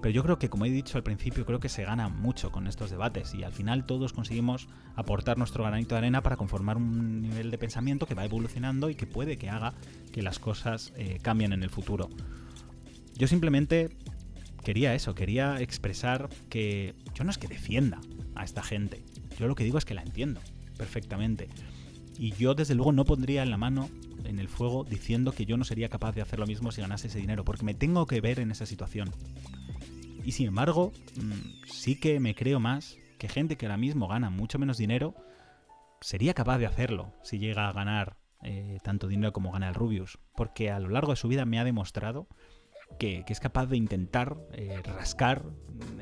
Pero 0.00 0.12
yo 0.12 0.22
creo 0.22 0.38
que, 0.38 0.48
como 0.48 0.64
he 0.64 0.70
dicho 0.70 0.98
al 0.98 1.04
principio, 1.04 1.46
creo 1.46 1.60
que 1.60 1.68
se 1.68 1.84
gana 1.84 2.08
mucho 2.08 2.50
con 2.50 2.66
estos 2.66 2.90
debates 2.90 3.34
y 3.34 3.44
al 3.44 3.52
final 3.52 3.86
todos 3.86 4.12
conseguimos 4.12 4.68
aportar 4.96 5.38
nuestro 5.38 5.64
granito 5.64 5.94
de 5.94 6.00
arena 6.00 6.22
para 6.22 6.36
conformar 6.36 6.76
un 6.76 7.22
nivel 7.22 7.50
de 7.50 7.58
pensamiento 7.58 8.06
que 8.06 8.14
va 8.14 8.24
evolucionando 8.24 8.90
y 8.90 8.94
que 8.94 9.06
puede 9.06 9.38
que 9.38 9.48
haga 9.48 9.74
que 10.12 10.22
las 10.22 10.38
cosas 10.38 10.92
eh, 10.96 11.18
cambien 11.22 11.52
en 11.52 11.62
el 11.62 11.70
futuro. 11.70 12.08
Yo 13.14 13.28
simplemente 13.28 13.90
quería 14.64 14.94
eso, 14.94 15.14
quería 15.14 15.60
expresar 15.60 16.28
que 16.48 16.94
yo 17.14 17.24
no 17.24 17.30
es 17.30 17.38
que 17.38 17.48
defienda 17.48 18.00
a 18.34 18.44
esta 18.44 18.62
gente, 18.62 19.02
yo 19.38 19.46
lo 19.48 19.54
que 19.54 19.64
digo 19.64 19.78
es 19.78 19.84
que 19.84 19.94
la 19.94 20.02
entiendo 20.02 20.40
perfectamente. 20.76 21.48
Y 22.18 22.32
yo 22.32 22.54
desde 22.54 22.74
luego 22.74 22.92
no 22.92 23.04
pondría 23.04 23.42
en 23.42 23.50
la 23.50 23.56
mano 23.56 23.88
en 24.24 24.38
el 24.38 24.48
fuego 24.48 24.84
diciendo 24.84 25.32
que 25.32 25.46
yo 25.46 25.56
no 25.56 25.64
sería 25.64 25.88
capaz 25.88 26.12
de 26.12 26.22
hacer 26.22 26.38
lo 26.38 26.46
mismo 26.46 26.72
si 26.72 26.80
ganase 26.80 27.08
ese 27.08 27.18
dinero, 27.18 27.44
porque 27.44 27.64
me 27.64 27.74
tengo 27.74 28.06
que 28.06 28.20
ver 28.20 28.40
en 28.40 28.50
esa 28.50 28.66
situación. 28.66 29.10
Y 30.24 30.32
sin 30.32 30.48
embargo, 30.48 30.92
mm, 31.16 31.66
sí 31.66 31.98
que 31.98 32.20
me 32.20 32.34
creo 32.34 32.60
más 32.60 32.96
que 33.18 33.28
gente 33.28 33.56
que 33.56 33.66
ahora 33.66 33.76
mismo 33.76 34.08
gana 34.08 34.30
mucho 34.30 34.58
menos 34.58 34.78
dinero 34.78 35.14
sería 36.00 36.34
capaz 36.34 36.58
de 36.58 36.66
hacerlo 36.66 37.12
si 37.22 37.38
llega 37.38 37.68
a 37.68 37.72
ganar 37.72 38.16
eh, 38.42 38.78
tanto 38.82 39.06
dinero 39.06 39.32
como 39.32 39.52
gana 39.52 39.68
el 39.68 39.74
Rubius, 39.74 40.18
porque 40.36 40.70
a 40.70 40.80
lo 40.80 40.88
largo 40.88 41.12
de 41.12 41.16
su 41.16 41.28
vida 41.28 41.44
me 41.44 41.60
ha 41.60 41.64
demostrado 41.64 42.28
que, 42.98 43.24
es 43.26 43.40
capaz 43.40 43.66
de 43.66 43.76
intentar 43.76 44.36
eh, 44.52 44.80
rascar 44.84 45.44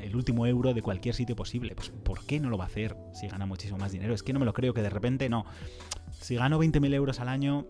el 0.01 0.17
último 0.17 0.47
euro 0.47 0.75
de 0.75 0.83
cualquier 0.83 1.15
sitio 1.15 1.37
posible. 1.37 1.75
Pues 1.75 1.91
¿por 1.91 2.25
qué 2.27 2.41
no 2.41 2.51
lo 2.51 2.59
va 2.59 2.65
a 2.65 2.67
hacer 2.67 2.97
si 3.13 3.29
gana 3.29 3.47
muchísimo 3.47 3.79
más 3.79 3.93
dinero? 3.93 4.15
Es 4.15 4.23
que 4.23 4.33
no 4.33 4.39
me 4.39 4.47
lo 4.47 4.53
creo 4.53 4.75
que 4.75 4.83
de 4.83 4.91
repente 4.91 5.29
no. 5.29 5.45
Si 6.21 6.37
gano 6.37 6.61
20.000 6.61 6.95
euros 6.95 7.21
al 7.21 7.29
año, 7.29 7.67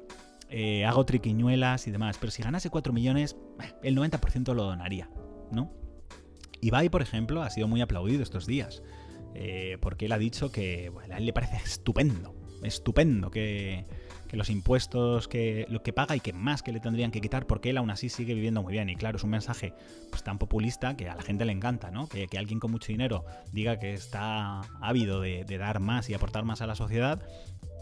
eh, 0.48 0.84
hago 0.84 1.04
triquiñuelas 1.04 1.86
y 1.86 1.90
demás. 1.90 2.18
Pero 2.18 2.30
si 2.30 2.42
ganase 2.42 2.70
4 2.70 2.92
millones, 2.92 3.36
el 3.82 3.96
90% 3.96 4.54
lo 4.54 4.64
donaría, 4.64 5.10
¿no? 5.52 5.72
Ibai, 6.60 6.88
por 6.88 7.02
ejemplo, 7.02 7.42
ha 7.42 7.50
sido 7.50 7.68
muy 7.68 7.80
aplaudido 7.80 8.22
estos 8.22 8.46
días. 8.46 8.82
Eh, 9.34 9.78
porque 9.80 10.06
él 10.06 10.12
ha 10.12 10.18
dicho 10.18 10.50
que 10.50 10.92
a 11.10 11.16
él 11.16 11.26
le 11.26 11.32
parece 11.32 11.56
estupendo, 11.56 12.34
estupendo 12.64 13.30
que, 13.30 13.86
que 14.30 14.36
los 14.36 14.48
impuestos 14.48 15.26
que 15.26 15.66
lo 15.68 15.82
que 15.82 15.92
paga 15.92 16.14
y 16.14 16.20
que 16.20 16.32
más 16.32 16.62
que 16.62 16.70
le 16.70 16.78
tendrían 16.78 17.10
que 17.10 17.20
quitar 17.20 17.48
porque 17.48 17.70
él 17.70 17.78
aún 17.78 17.90
así 17.90 18.08
sigue 18.08 18.32
viviendo 18.32 18.62
muy 18.62 18.72
bien. 18.72 18.88
Y 18.88 18.94
claro, 18.94 19.16
es 19.16 19.24
un 19.24 19.30
mensaje 19.30 19.74
pues 20.08 20.22
tan 20.22 20.38
populista 20.38 20.96
que 20.96 21.08
a 21.08 21.16
la 21.16 21.22
gente 21.22 21.44
le 21.44 21.50
encanta, 21.50 21.90
¿no? 21.90 22.08
Que, 22.08 22.28
alguien 22.38 22.60
con 22.60 22.70
mucho 22.70 22.92
dinero 22.92 23.24
diga 23.52 23.80
que 23.80 23.92
está 23.92 24.60
ávido 24.80 25.20
de, 25.20 25.44
dar 25.58 25.80
más 25.80 26.08
y 26.10 26.14
aportar 26.14 26.44
más 26.44 26.62
a 26.62 26.68
la 26.68 26.76
sociedad, 26.76 27.20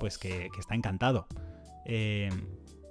pues 0.01 0.16
que, 0.16 0.49
está 0.59 0.74
encantado. 0.74 1.26
Eh, 1.84 2.30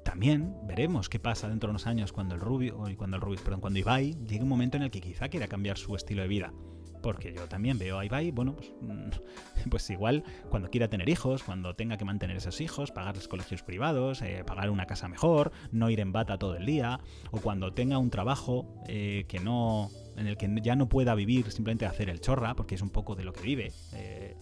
también 0.06 0.56
veremos 0.68 1.10
qué 1.10 1.18
pasa 1.18 1.50
dentro 1.50 1.70
de 1.70 1.72
unos 1.72 1.88
años 1.88 2.14
cuando 2.14 2.36
el 2.36 2.42
Rubio, 2.42 2.78
cuando 2.96 3.18
el 3.18 3.22
Rubio, 3.24 3.40
perdón, 3.44 3.60
cuando 3.60 3.80
Ibai 3.80 4.14
llegue 4.28 4.44
un 4.44 4.50
momento 4.50 4.78
en 4.78 4.84
el 4.84 4.92
que 4.92 5.02
quizá 5.02 5.30
quiera 5.30 5.48
cambiar 5.48 5.80
su 5.80 5.96
estilo 5.96 6.22
de 6.22 6.28
vida. 6.28 6.54
Porque 7.02 7.34
yo 7.34 7.48
también 7.48 7.78
veo 7.78 8.00
a 8.00 8.06
Ibai, 8.06 8.32
bueno, 8.32 8.56
pues, 8.56 8.74
mm, 8.82 9.10
pues 9.70 9.90
igual 9.90 10.24
cuando 10.50 10.70
quiera 10.70 10.90
tener 10.90 11.10
hijos, 11.10 11.44
cuando 11.44 11.76
tenga 11.76 11.98
que 11.98 12.06
mantener 12.06 12.38
esos 12.38 12.62
hijos, 12.62 12.92
pagarles 12.92 13.28
colegios 13.28 13.64
privados, 13.64 14.22
eh, 14.22 14.44
pagar 14.46 14.70
una 14.70 14.86
casa 14.86 15.08
mejor, 15.08 15.52
no 15.72 15.90
ir 15.90 16.00
en 16.00 16.12
bata 16.12 16.38
todo 16.38 16.56
el 16.56 16.66
día, 16.66 17.00
o 17.32 17.40
cuando 17.40 17.74
tenga 17.74 17.98
un 17.98 18.10
trabajo 18.10 18.68
eh, 18.88 19.26
que 19.28 19.40
no 19.40 19.90
en 20.16 20.28
el 20.28 20.36
que 20.36 20.50
ya 20.62 20.76
no 20.76 20.90
pueda 20.90 21.14
vivir 21.14 21.52
simplemente 21.52 21.86
hacer 21.86 22.10
el 22.10 22.20
chorra, 22.20 22.56
porque 22.56 22.76
es 22.76 22.82
un 22.82 22.90
poco 22.90 23.16
de 23.16 23.24
lo 23.24 23.34
que 23.34 23.42
vive. 23.42 23.72
Eh, 23.94 24.36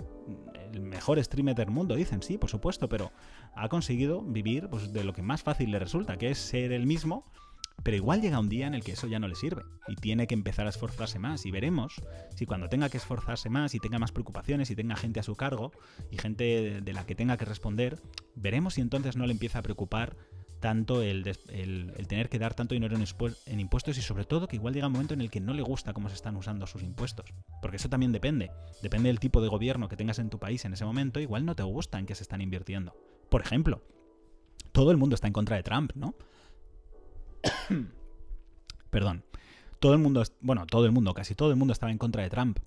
el 0.73 0.81
mejor 0.81 1.23
streamer 1.23 1.55
del 1.55 1.69
mundo, 1.69 1.95
dicen, 1.95 2.21
sí, 2.21 2.37
por 2.37 2.49
supuesto, 2.49 2.89
pero 2.89 3.11
ha 3.55 3.69
conseguido 3.69 4.21
vivir 4.21 4.69
pues, 4.69 4.91
de 4.93 5.03
lo 5.03 5.13
que 5.13 5.21
más 5.21 5.43
fácil 5.43 5.71
le 5.71 5.79
resulta, 5.79 6.17
que 6.17 6.31
es 6.31 6.37
ser 6.37 6.71
el 6.71 6.85
mismo, 6.85 7.23
pero 7.85 7.97
igual 7.97 8.19
llega 8.19 8.39
un 8.39 8.49
día 8.49 8.65
en 8.65 8.73
el 8.73 8.83
que 8.83 8.93
eso 8.93 9.05
ya 9.05 9.19
no 9.19 9.27
le 9.27 9.35
sirve 9.35 9.61
y 9.87 9.95
tiene 9.95 10.25
que 10.25 10.33
empezar 10.33 10.65
a 10.65 10.71
esforzarse 10.71 11.19
más 11.19 11.45
y 11.45 11.51
veremos 11.51 12.01
si 12.35 12.47
cuando 12.47 12.67
tenga 12.67 12.89
que 12.89 12.97
esforzarse 12.97 13.47
más 13.51 13.75
y 13.75 13.79
tenga 13.79 13.99
más 13.99 14.11
preocupaciones 14.11 14.71
y 14.71 14.75
tenga 14.75 14.95
gente 14.95 15.19
a 15.19 15.23
su 15.23 15.35
cargo 15.35 15.71
y 16.09 16.17
gente 16.17 16.81
de 16.81 16.93
la 16.93 17.05
que 17.05 17.13
tenga 17.13 17.37
que 17.37 17.45
responder, 17.45 17.99
veremos 18.33 18.73
si 18.73 18.81
entonces 18.81 19.15
no 19.17 19.27
le 19.27 19.33
empieza 19.33 19.59
a 19.59 19.61
preocupar 19.61 20.17
tanto 20.59 21.03
el, 21.03 21.37
tener 22.07 22.27
que 22.27 22.39
dar 22.39 22.55
tanto 22.55 22.73
dinero 22.73 22.97
en, 22.97 23.59
impuestos 23.59 23.99
y 23.99 24.01
sobre 24.01 24.25
todo 24.25 24.47
que 24.47 24.55
igual 24.55 24.73
llega 24.73 24.87
un 24.87 24.93
momento 24.93 25.13
en 25.13 25.21
el 25.21 25.29
que 25.29 25.39
no 25.39 25.53
le 25.53 25.61
gusta 25.61 25.93
cómo 25.93 26.09
se 26.09 26.15
están 26.15 26.35
usando 26.37 26.65
sus 26.65 26.81
impuestos. 26.81 27.35
Porque 27.61 27.77
eso 27.77 27.87
también 27.87 28.11
depende. 28.11 28.49
Depende 28.81 29.09
del 29.09 29.19
tipo 29.19 29.43
de 29.43 29.47
gobierno 29.47 29.89
que 29.89 29.95
tengas 29.95 30.17
en 30.17 30.31
tu 30.31 30.39
país 30.39 30.65
en 30.65 30.73
ese 30.73 30.85
momento, 30.85 31.19
igual 31.19 31.45
no 31.45 31.55
te 31.55 31.61
gusta 31.61 31.99
en 31.99 32.07
qué 32.07 32.15
se 32.15 32.23
están 32.23 32.41
invirtiendo. 32.41 32.95
Por 33.29 33.41
ejemplo, 33.41 33.83
todo 34.71 34.89
el 34.89 34.97
mundo 34.97 35.13
está 35.13 35.27
en 35.27 35.33
contra 35.33 35.55
de 35.55 35.61
Trump, 35.61 35.91
¿no? 35.93 36.15
Perdón. 38.89 39.25
Todo 39.79 39.93
el 39.93 39.99
mundo, 39.99 40.23
bueno, 40.41 40.65
todo 40.65 40.85
el 40.85 40.91
mundo, 40.91 41.13
casi 41.13 41.35
todo 41.35 41.51
el 41.51 41.57
mundo 41.57 41.73
estaba 41.73 41.91
en 41.91 41.97
contra 41.97 42.23
de 42.23 42.29
Trump. 42.29 42.59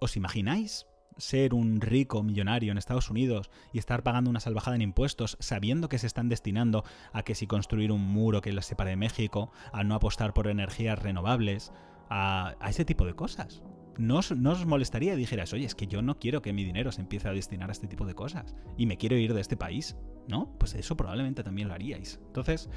¿Os 0.00 0.16
imagináis 0.16 0.86
ser 1.20 1.54
un 1.54 1.80
rico 1.80 2.22
millonario 2.22 2.72
en 2.72 2.78
Estados 2.78 3.10
Unidos 3.10 3.50
y 3.72 3.78
estar 3.78 4.02
pagando 4.02 4.30
una 4.30 4.40
salvajada 4.40 4.76
en 4.76 4.82
impuestos 4.82 5.36
sabiendo 5.40 5.88
que 5.88 5.98
se 5.98 6.06
están 6.06 6.28
destinando 6.28 6.84
a 7.12 7.22
que 7.22 7.34
si 7.34 7.46
construir 7.46 7.92
un 7.92 8.02
muro 8.02 8.40
que 8.40 8.52
los 8.52 8.66
separe 8.66 8.90
de 8.90 8.96
México, 8.96 9.52
a 9.72 9.84
no 9.84 9.94
apostar 9.94 10.32
por 10.32 10.48
energías 10.48 10.98
renovables, 10.98 11.72
a, 12.08 12.56
ese 12.68 12.84
tipo 12.84 13.06
de 13.06 13.14
cosas. 13.14 13.62
¿No 13.98 14.18
os, 14.18 14.32
¿No 14.32 14.52
os, 14.52 14.64
molestaría 14.64 15.12
y 15.12 15.16
dijeras, 15.16 15.52
oye, 15.52 15.66
es 15.66 15.74
que 15.74 15.86
yo 15.86 16.00
no 16.00 16.18
quiero 16.18 16.40
que 16.40 16.52
mi 16.52 16.64
dinero 16.64 16.90
se 16.90 17.02
empiece 17.02 17.28
a 17.28 17.32
destinar 17.32 17.68
a 17.68 17.72
este 17.72 17.86
tipo 17.86 18.06
de 18.06 18.14
cosas 18.14 18.56
y 18.78 18.86
me 18.86 18.96
quiero 18.96 19.16
ir 19.16 19.34
de 19.34 19.42
este 19.42 19.56
país? 19.56 19.96
¿No? 20.26 20.56
Pues 20.58 20.74
eso 20.74 20.96
probablemente 20.96 21.42
también 21.42 21.68
lo 21.68 21.74
haríais. 21.74 22.18
Entonces, 22.28 22.70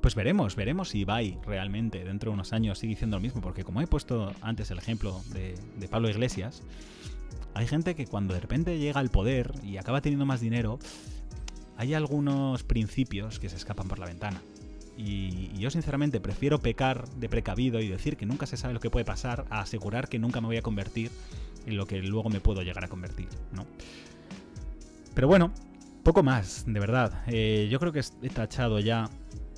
pues 0.00 0.14
veremos, 0.14 0.56
veremos 0.56 0.90
si 0.90 1.00
Ibai 1.00 1.38
realmente 1.44 2.04
dentro 2.04 2.30
de 2.30 2.34
unos 2.34 2.52
años 2.52 2.78
sigue 2.78 2.90
diciendo 2.90 3.16
lo 3.16 3.20
mismo, 3.20 3.40
porque 3.40 3.64
como 3.64 3.80
he 3.80 3.86
puesto 3.86 4.32
antes 4.40 4.70
el 4.70 4.78
ejemplo 4.78 5.20
de, 5.32 5.54
de 5.78 5.88
Pablo 5.88 6.08
Iglesias, 6.08 6.62
hay 7.54 7.66
gente 7.66 7.94
que 7.94 8.06
cuando 8.06 8.34
de 8.34 8.40
repente 8.40 8.78
llega 8.78 9.00
al 9.00 9.10
poder 9.10 9.52
y 9.62 9.78
acaba 9.78 10.00
teniendo 10.00 10.26
más 10.26 10.40
dinero, 10.40 10.78
hay 11.76 11.94
algunos 11.94 12.62
principios 12.62 13.38
que 13.38 13.48
se 13.48 13.56
escapan 13.56 13.88
por 13.88 13.98
la 13.98 14.06
ventana. 14.06 14.40
Y, 14.96 15.52
yo 15.58 15.70
sinceramente 15.70 16.20
prefiero 16.20 16.58
pecar 16.58 17.08
de 17.10 17.28
precavido 17.28 17.80
y 17.80 17.88
decir 17.88 18.16
que 18.16 18.26
nunca 18.26 18.46
se 18.46 18.56
sabe 18.56 18.74
lo 18.74 18.80
que 18.80 18.90
puede 18.90 19.04
pasar 19.04 19.44
a 19.50 19.60
asegurar 19.60 20.08
que 20.08 20.18
nunca 20.18 20.40
me 20.40 20.46
voy 20.46 20.56
a 20.56 20.62
convertir 20.62 21.10
en 21.66 21.76
lo 21.76 21.86
que 21.86 22.00
luego 22.02 22.30
me 22.30 22.40
puedo 22.40 22.62
llegar 22.62 22.84
a 22.84 22.88
convertir, 22.88 23.28
¿no? 23.52 23.66
Pero 25.14 25.28
bueno, 25.28 25.52
poco 26.02 26.22
más, 26.22 26.64
de 26.66 26.80
verdad. 26.80 27.22
Eh, 27.26 27.68
yo 27.70 27.78
creo 27.78 27.92
que 27.92 28.02
he 28.22 28.30
tachado 28.30 28.78
ya 28.80 29.10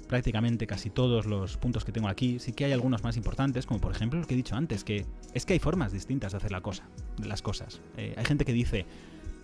prácticamente 0.08 0.66
casi 0.66 0.90
todos 0.90 1.26
los 1.26 1.56
puntos 1.56 1.84
que 1.84 1.92
tengo 1.92 2.08
aquí. 2.08 2.38
Sí 2.38 2.52
que 2.52 2.64
hay 2.64 2.72
algunos 2.72 3.04
más 3.04 3.16
importantes, 3.16 3.66
como 3.66 3.80
por 3.80 3.92
ejemplo 3.92 4.18
lo 4.18 4.26
que 4.26 4.34
he 4.34 4.36
dicho 4.36 4.56
antes, 4.56 4.82
que 4.82 5.06
es 5.34 5.46
que 5.46 5.52
hay 5.52 5.58
formas 5.58 5.92
distintas 5.92 6.32
de 6.32 6.38
hacer 6.38 6.50
la 6.50 6.60
cosa, 6.60 6.88
las 7.24 7.42
cosas. 7.42 7.80
Eh, 7.96 8.14
hay 8.16 8.24
gente 8.24 8.44
que 8.44 8.52
dice, 8.52 8.86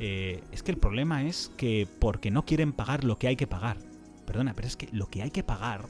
eh, 0.01 0.43
es 0.51 0.63
que 0.63 0.73
el 0.73 0.79
problema 0.79 1.25
es 1.25 1.53
que 1.57 1.87
porque 2.01 2.31
no 2.31 2.45
quieren 2.45 2.73
pagar 2.73 3.05
lo 3.05 3.19
que 3.19 3.29
hay 3.29 3.37
que 3.37 3.47
pagar. 3.47 3.77
Perdona, 4.27 4.55
pero 4.55 4.67
es 4.67 4.77
que 4.77 4.89
lo 4.91 5.09
que 5.09 5.23
hay 5.23 5.31
que 5.31 5.45
pagar 5.45 5.87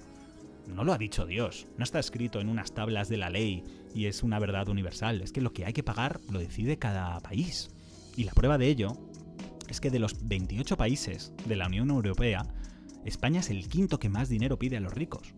no 0.66 0.84
lo 0.84 0.92
ha 0.92 0.98
dicho 0.98 1.26
Dios, 1.26 1.66
no 1.76 1.84
está 1.84 1.98
escrito 1.98 2.40
en 2.40 2.48
unas 2.48 2.72
tablas 2.72 3.08
de 3.08 3.16
la 3.16 3.30
ley 3.30 3.62
y 3.94 4.06
es 4.06 4.22
una 4.22 4.38
verdad 4.38 4.68
universal, 4.68 5.20
es 5.20 5.30
que 5.30 5.40
lo 5.40 5.52
que 5.52 5.66
hay 5.66 5.72
que 5.72 5.82
pagar 5.82 6.20
lo 6.30 6.38
decide 6.38 6.78
cada 6.78 7.20
país. 7.20 7.70
Y 8.16 8.24
la 8.24 8.32
prueba 8.32 8.58
de 8.58 8.68
ello 8.68 8.96
es 9.68 9.80
que 9.80 9.90
de 9.90 9.98
los 9.98 10.26
28 10.26 10.76
países 10.76 11.32
de 11.46 11.56
la 11.56 11.66
Unión 11.66 11.90
Europea, 11.90 12.46
España 13.04 13.40
es 13.40 13.50
el 13.50 13.68
quinto 13.68 13.98
que 13.98 14.08
más 14.08 14.28
dinero 14.28 14.58
pide 14.58 14.76
a 14.76 14.80
los 14.80 14.94
ricos. 14.94 15.32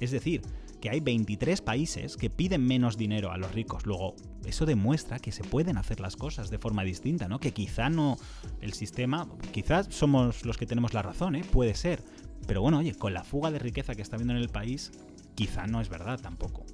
Es 0.00 0.10
decir, 0.10 0.42
que 0.80 0.90
hay 0.90 1.00
23 1.00 1.60
países 1.60 2.16
que 2.16 2.30
piden 2.30 2.64
menos 2.64 2.96
dinero 2.96 3.32
a 3.32 3.38
los 3.38 3.52
ricos. 3.52 3.84
Luego, 3.86 4.14
eso 4.44 4.64
demuestra 4.66 5.18
que 5.18 5.32
se 5.32 5.42
pueden 5.42 5.76
hacer 5.76 6.00
las 6.00 6.16
cosas 6.16 6.50
de 6.50 6.58
forma 6.58 6.84
distinta, 6.84 7.28
¿no? 7.28 7.40
Que 7.40 7.52
quizá 7.52 7.90
no 7.90 8.16
el 8.60 8.72
sistema, 8.72 9.28
quizás 9.52 9.88
somos 9.90 10.44
los 10.44 10.56
que 10.56 10.66
tenemos 10.66 10.94
la 10.94 11.02
razón, 11.02 11.34
¿eh? 11.34 11.44
Puede 11.50 11.74
ser. 11.74 12.04
Pero 12.46 12.62
bueno, 12.62 12.78
oye, 12.78 12.94
con 12.94 13.12
la 13.12 13.24
fuga 13.24 13.50
de 13.50 13.58
riqueza 13.58 13.94
que 13.94 14.02
está 14.02 14.16
habiendo 14.16 14.34
en 14.34 14.40
el 14.40 14.48
país, 14.48 14.92
quizá 15.34 15.66
no 15.66 15.80
es 15.80 15.88
verdad 15.88 16.20
tampoco. 16.20 16.64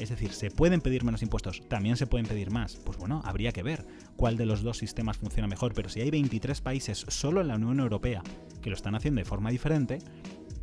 Es 0.00 0.08
decir, 0.08 0.32
¿se 0.32 0.50
pueden 0.50 0.80
pedir 0.80 1.04
menos 1.04 1.20
impuestos? 1.20 1.60
¿También 1.68 1.98
se 1.98 2.06
pueden 2.06 2.26
pedir 2.26 2.50
más? 2.50 2.76
Pues 2.76 2.96
bueno, 2.96 3.20
habría 3.22 3.52
que 3.52 3.62
ver 3.62 3.84
cuál 4.16 4.38
de 4.38 4.46
los 4.46 4.62
dos 4.62 4.78
sistemas 4.78 5.18
funciona 5.18 5.46
mejor, 5.46 5.74
pero 5.74 5.90
si 5.90 6.00
hay 6.00 6.10
23 6.10 6.58
países 6.62 7.04
solo 7.08 7.42
en 7.42 7.48
la 7.48 7.56
Unión 7.56 7.80
Europea 7.80 8.22
que 8.62 8.70
lo 8.70 8.76
están 8.76 8.94
haciendo 8.94 9.18
de 9.18 9.26
forma 9.26 9.50
diferente, 9.50 9.98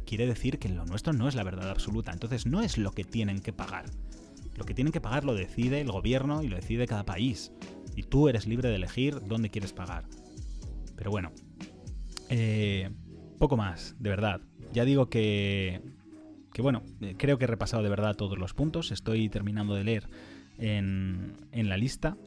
quiere 0.08 0.26
decir 0.26 0.58
que 0.58 0.70
lo 0.70 0.86
nuestro 0.86 1.14
no 1.14 1.28
es 1.28 1.36
la 1.36 1.44
verdad 1.44 1.70
absoluta. 1.70 2.12
Entonces 2.12 2.48
no 2.48 2.64
es 2.64 2.80
lo 2.80 2.94
que 2.94 3.04
tienen 3.04 3.40
que 3.40 3.54
pagar. 3.54 3.86
Lo 4.56 4.66
que 4.66 4.74
tienen 4.74 4.92
que 4.92 5.02
pagar 5.02 5.24
lo 5.24 5.36
decide 5.36 5.82
el 5.82 5.92
gobierno 5.92 6.42
y 6.42 6.48
lo 6.48 6.56
decide 6.56 6.88
cada 6.88 7.06
país. 7.06 7.52
Y 7.96 8.02
tú 8.02 8.30
eres 8.30 8.48
libre 8.48 8.70
de 8.70 8.76
elegir 8.78 9.20
dónde 9.22 9.52
quieres 9.52 9.72
pagar. 9.72 10.06
Pero 10.96 11.12
bueno, 11.12 11.32
eh, 12.30 12.90
poco 13.38 13.56
más, 13.56 13.96
de 14.00 14.10
verdad. 14.10 14.42
Ya 14.74 14.84
digo 14.84 15.12
que 15.12 15.84
que 16.58 16.64
bueno, 16.64 16.82
eh, 17.02 17.14
creo 17.20 17.38
que 17.38 17.44
he 17.44 17.48
repasado 17.48 17.84
de 17.84 17.90
verdad 17.90 18.16
todos 18.16 18.40
los 18.40 18.56
puntos, 18.56 18.90
estoy 18.90 19.30
terminando 19.30 19.76
de 19.76 19.84
leer 19.84 20.10
en, 20.58 21.38
la 21.52 21.78
lista. 21.78 22.18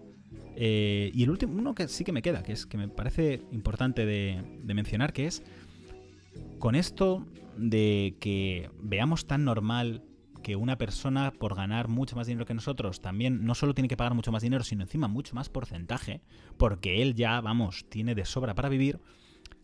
Eh, 0.55 1.11
y 1.13 1.25
el 1.25 1.31
último, 1.31 1.59
uno 1.59 1.75
que 1.75 1.89
sí 1.89 2.05
que 2.05 2.13
me 2.13 2.23
queda, 2.23 2.45
que 2.45 2.53
es 2.53 2.65
que 2.65 2.79
me 2.79 2.87
parece 2.87 3.43
importante 3.51 4.07
de, 4.07 4.41
mencionar, 4.73 5.13
que 5.13 5.27
es 5.27 5.43
con 6.61 6.77
esto 6.77 7.27
de 7.57 8.15
que 8.21 8.71
veamos 8.79 9.27
tan 9.27 9.45
normal 9.45 10.05
que 10.45 10.55
una 10.55 10.79
persona 10.79 11.33
por 11.33 11.57
ganar 11.57 11.89
mucho 11.89 12.15
más 12.15 12.29
dinero 12.29 12.47
que 12.47 12.55
nosotros 12.55 13.01
también 13.01 13.45
no 13.45 13.57
solo 13.57 13.75
tiene 13.75 13.89
que 13.89 13.97
pagar 13.97 14.15
mucho 14.15 14.31
más 14.31 14.45
dinero, 14.45 14.63
sino 14.63 14.85
encima 14.85 15.09
mucho 15.09 15.35
más 15.35 15.49
porcentaje, 15.49 16.23
porque 16.57 17.03
él 17.03 17.17
ya, 17.17 17.41
vamos, 17.41 17.85
tiene 17.89 18.15
de 18.15 18.25
sobra 18.25 18.55
para 18.55 18.69
vivir, 18.69 19.01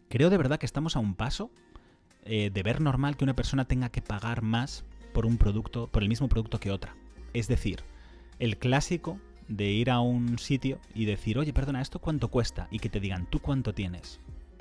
creo 0.09 0.29
de 0.29 0.39
verdad 0.39 0.59
que 0.59 0.67
estamos 0.67 0.97
a 0.97 0.99
un 0.99 1.15
paso 1.15 1.53
eh, 2.27 2.51
de 2.53 2.63
ver 2.63 2.81
normal 2.81 3.17
que 3.17 3.25
una 3.25 3.37
persona 3.37 3.65
tenga 3.65 3.89
que 3.89 4.03
pagar 4.03 4.43
más 4.43 4.85
por 5.13 5.27
un 5.27 5.39
producto, 5.39 5.89
por 5.89 6.03
el 6.03 6.09
mismo 6.09 6.29
producto 6.29 6.61
que 6.61 6.71
otra. 6.71 6.95
Es 7.33 7.49
decir, 7.49 7.83
el 8.39 8.59
clásico 8.59 9.19
de 9.49 9.71
ir 9.71 9.91
a 9.91 10.01
un 10.01 10.39
sitio 10.39 10.79
y 10.95 11.05
decir, 11.05 11.39
oye, 11.39 11.53
perdona, 11.53 11.81
¿esto 11.81 12.01
cuánto 12.01 12.29
cuesta? 12.29 12.69
Y 12.71 12.79
que 12.81 12.89
te 12.89 13.01
digan, 13.01 13.27
¿tú 13.31 13.39
cuánto 13.41 13.73
tienes? 13.73 14.21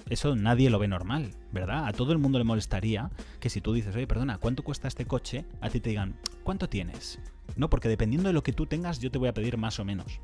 Eso 0.09 0.35
nadie 0.35 0.69
lo 0.69 0.77
ve 0.77 0.87
normal, 0.87 1.31
¿verdad? 1.51 1.87
A 1.87 1.91
todo 1.91 2.11
el 2.11 2.19
mundo 2.19 2.37
le 2.37 2.45
molestaría 2.45 3.09
que 3.39 3.49
si 3.49 3.59
tú 3.59 3.73
dices, 3.73 3.95
oye, 3.95 4.05
perdona, 4.05 4.37
¿cuánto 4.37 4.63
cuesta 4.63 4.87
este 4.87 5.05
coche? 5.05 5.45
A 5.61 5.69
ti 5.69 5.79
te 5.79 5.89
digan, 5.89 6.15
¿cuánto 6.43 6.69
tienes? 6.69 7.19
No, 7.55 7.69
porque 7.69 7.89
dependiendo 7.89 8.29
de 8.29 8.33
lo 8.33 8.43
que 8.43 8.53
tú 8.53 8.67
tengas, 8.67 8.99
yo 8.99 9.09
te 9.09 9.17
voy 9.17 9.29
a 9.29 9.33
pedir 9.33 9.57
más 9.57 9.79
o 9.79 9.85
menos. 9.85 10.19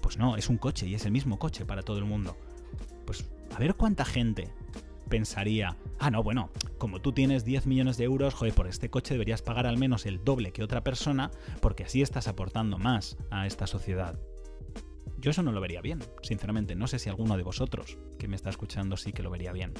Pues 0.00 0.16
no, 0.16 0.36
es 0.36 0.48
un 0.48 0.56
coche 0.56 0.86
y 0.86 0.94
es 0.94 1.04
el 1.04 1.12
mismo 1.12 1.38
coche 1.38 1.66
para 1.66 1.82
todo 1.82 1.98
el 1.98 2.04
mundo. 2.04 2.36
Pues 3.04 3.26
a 3.54 3.58
ver 3.58 3.74
cuánta 3.74 4.04
gente 4.06 4.48
pensaría, 5.12 5.76
ah, 5.98 6.10
no, 6.10 6.22
bueno, 6.22 6.48
como 6.78 7.02
tú 7.02 7.12
tienes 7.12 7.44
10 7.44 7.66
millones 7.66 7.98
de 7.98 8.04
euros, 8.04 8.32
joder, 8.32 8.54
por 8.54 8.66
este 8.66 8.88
coche 8.88 9.12
deberías 9.12 9.42
pagar 9.42 9.66
al 9.66 9.76
menos 9.76 10.06
el 10.06 10.24
doble 10.24 10.52
que 10.52 10.64
otra 10.64 10.82
persona, 10.82 11.30
porque 11.60 11.84
así 11.84 12.00
estás 12.00 12.28
aportando 12.28 12.78
más 12.78 13.18
a 13.30 13.46
esta 13.46 13.66
sociedad. 13.66 14.18
Yo 15.18 15.30
eso 15.30 15.42
no 15.42 15.52
lo 15.52 15.60
vería 15.60 15.82
bien, 15.82 15.98
sinceramente. 16.22 16.76
No 16.76 16.86
sé 16.86 16.98
si 16.98 17.10
alguno 17.10 17.36
de 17.36 17.42
vosotros 17.42 17.98
que 18.18 18.26
me 18.26 18.36
está 18.36 18.48
escuchando 18.48 18.96
sí 18.96 19.12
que 19.12 19.22
lo 19.22 19.28
vería 19.28 19.52
bien. 19.52 19.74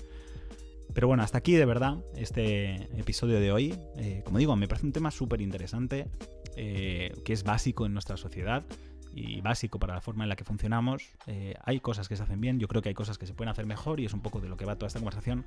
Pero 0.93 1.09
bueno, 1.09 1.22
hasta 1.22 1.39
aquí 1.39 1.55
de 1.55 1.64
verdad 1.64 2.05
este 2.14 2.74
episodio 3.01 3.41
de 3.41 3.53
hoy. 3.53 3.74
Eh, 3.97 4.20
como 4.26 4.37
digo, 4.37 4.55
me 4.55 4.68
parece 4.68 4.85
un 4.85 4.93
tema 4.93 5.11
súper 5.11 5.41
interesante, 5.41 6.09
eh, 6.57 7.11
que 7.24 7.33
es 7.33 7.43
básico 7.43 7.87
en 7.87 7.95
nuestra 7.95 8.18
sociedad 8.18 8.66
y 9.15 9.41
básico 9.41 9.79
para 9.79 9.95
la 9.95 10.01
forma 10.01 10.25
en 10.25 10.29
la 10.29 10.37
que 10.37 10.45
funcionamos. 10.45 11.03
Eh, 11.27 11.55
hay 11.65 11.81
cosas 11.81 12.09
que 12.09 12.17
se 12.17 12.23
hacen 12.23 12.41
bien, 12.41 12.59
yo 12.59 12.69
creo 12.69 12.83
que 12.83 12.89
hay 12.89 12.95
cosas 12.95 13.19
que 13.19 13.27
se 13.27 13.35
pueden 13.35 13.51
hacer 13.51 13.67
mejor 13.67 14.01
y 14.01 14.07
es 14.07 14.15
un 14.15 14.21
poco 14.21 14.41
de 14.41 14.49
lo 14.49 14.57
que 14.57 14.65
va 14.65 14.77
toda 14.77 14.87
esta 14.87 14.99
conversación. 14.99 15.45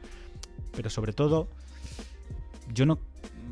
Pero 0.76 0.90
sobre 0.90 1.14
todo, 1.14 1.48
yo 2.74 2.86
no, 2.86 3.00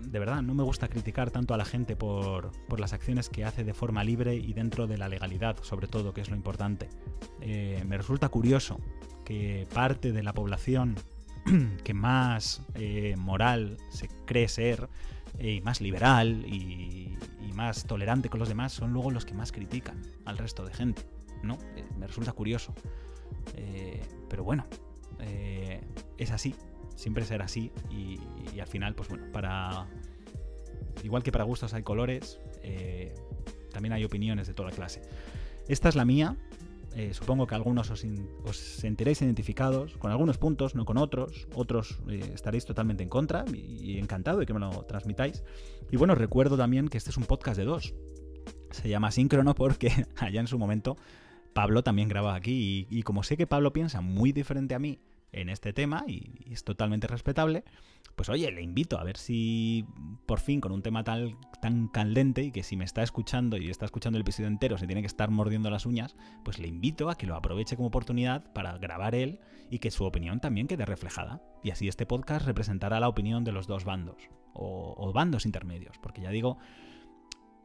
de 0.05 0.19
verdad, 0.19 0.41
no 0.41 0.53
me 0.53 0.63
gusta 0.63 0.87
criticar 0.87 1.31
tanto 1.31 1.53
a 1.53 1.57
la 1.57 1.65
gente 1.65 1.95
por, 1.95 2.51
por 2.67 2.79
las 2.79 2.93
acciones 2.93 3.29
que 3.29 3.45
hace 3.45 3.63
de 3.63 3.73
forma 3.73 4.03
libre 4.03 4.35
y 4.35 4.53
dentro 4.53 4.87
de 4.87 4.97
la 4.97 5.09
legalidad, 5.09 5.57
sobre 5.61 5.87
todo, 5.87 6.13
que 6.13 6.21
es 6.21 6.29
lo 6.29 6.35
importante. 6.35 6.89
Eh, 7.41 7.83
me 7.87 7.97
resulta 7.97 8.29
curioso 8.29 8.79
que 9.25 9.67
parte 9.73 10.11
de 10.11 10.23
la 10.23 10.33
población 10.33 10.95
que 11.83 11.93
más 11.93 12.61
eh, 12.75 13.15
moral 13.17 13.77
se 13.89 14.07
cree 14.25 14.47
ser 14.47 14.89
y 15.39 15.61
más 15.61 15.81
liberal 15.81 16.45
y, 16.47 17.17
más 17.53 17.85
tolerante 17.85 18.29
con 18.29 18.39
los 18.39 18.49
demás 18.49 18.73
son 18.73 18.93
luego 18.93 19.11
los 19.11 19.25
que 19.25 19.35
más 19.35 19.51
critican 19.51 20.01
al 20.25 20.39
resto 20.39 20.65
de 20.65 20.73
gente, 20.73 21.03
¿no? 21.43 21.59
Eh, 21.75 21.85
me 21.99 22.07
resulta 22.07 22.31
curioso. 22.31 22.73
pero 24.27 24.43
bueno, 24.43 24.65
es 26.17 26.31
así, 26.31 26.55
siempre 26.95 27.23
será 27.25 27.45
así 27.45 27.71
y, 27.91 28.19
y, 28.55 28.59
al 28.59 28.65
final, 28.65 28.95
pues 28.95 29.09
bueno, 29.09 29.31
para... 29.31 29.85
Igual 31.03 31.21
que 31.21 31.31
para 31.31 31.43
gustos 31.43 31.75
hay 31.75 31.83
colores, 31.83 32.39
también 33.71 33.93
hay 33.93 34.03
opiniones 34.03 34.47
de 34.47 34.55
toda 34.55 34.71
clase. 34.71 35.01
Esta 35.67 35.89
es 35.89 35.95
la 35.95 36.05
mía, 36.05 36.35
eh, 36.95 37.13
supongo 37.13 37.47
que 37.47 37.55
algunos 37.55 37.89
os, 37.89 38.57
sentiréis 38.57 39.21
identificados 39.21 39.97
con 39.97 40.11
algunos 40.11 40.37
puntos, 40.37 40.75
no 40.75 40.85
con 40.85 40.97
otros. 40.97 41.47
Otros 41.55 41.99
eh, 42.07 42.31
estaréis 42.33 42.65
totalmente 42.65 43.03
en 43.03 43.09
contra 43.09 43.45
y, 43.51 43.97
encantado 43.97 44.39
de 44.39 44.45
que 44.45 44.53
me 44.53 44.59
lo 44.59 44.83
transmitáis. 44.83 45.43
Y 45.91 45.97
bueno, 45.97 46.15
recuerdo 46.15 46.57
también 46.57 46.89
que 46.89 46.97
este 46.97 47.09
es 47.09 47.17
un 47.17 47.25
podcast 47.25 47.57
de 47.57 47.65
dos. 47.65 47.95
Se 48.71 48.89
llama 48.89 49.11
Síncrono 49.11 49.55
porque 49.55 49.91
allá 50.17 50.39
en 50.39 50.47
su 50.47 50.59
momento 50.59 50.97
Pablo 51.53 51.83
también 51.83 52.09
graba 52.09 52.35
aquí 52.35 52.87
y 52.89 53.03
como 53.03 53.23
sé 53.23 53.37
que 53.37 53.47
Pablo 53.47 53.73
piensa 53.73 54.01
muy 54.01 54.31
diferente 54.31 54.75
a 54.75 54.79
mí 54.79 54.99
en 55.33 55.49
este 55.49 55.73
tema 55.73 56.03
y, 56.07 56.31
es 56.51 56.63
totalmente 56.63 57.07
respetable, 57.07 57.63
pues 58.15 58.29
oye, 58.29 58.51
le 58.51 58.61
invito 58.61 58.99
a 58.99 59.03
ver 59.03 59.17
si 59.17 59.85
por 60.25 60.39
fin 60.39 60.61
con 60.61 60.71
un 60.71 60.83
tema 60.83 61.03
tan 61.03 61.87
candente 61.87 62.43
y 62.43 62.51
que 62.51 62.63
si 62.63 62.77
me 62.77 62.85
está 62.85 63.01
escuchando 63.01 63.57
y 63.57 63.69
está 63.69 63.85
escuchando 63.85 64.17
el 64.17 64.21
episodio 64.21 64.47
entero 64.47 64.77
se 64.77 64.85
tiene 64.85 65.01
que 65.01 65.07
estar 65.07 65.31
mordiendo 65.31 65.69
las 65.71 65.85
uñas, 65.85 66.15
pues 66.45 66.59
le 66.59 66.67
invito 66.67 67.09
a 67.09 67.15
que 67.15 67.25
lo 67.25 67.35
aproveche 67.35 67.75
como 67.75 67.87
oportunidad 67.87 68.53
para 68.53 68.77
grabar 68.77 69.15
él 69.15 69.39
y 69.71 69.79
que 69.79 69.89
su 69.89 70.05
opinión 70.05 70.39
también 70.39 70.67
quede 70.67 70.85
reflejada. 70.85 71.41
Y 71.63 71.71
así 71.71 71.87
este 71.87 72.05
podcast 72.05 72.45
representará 72.45 72.99
la 72.99 73.09
opinión 73.09 73.43
de 73.43 73.51
los 73.51 73.65
dos 73.65 73.83
bandos 73.83 74.29
o, 74.53 74.93
o 74.95 75.11
bandos 75.11 75.47
intermedios, 75.47 75.97
porque 75.97 76.21
ya 76.21 76.29
digo, 76.29 76.59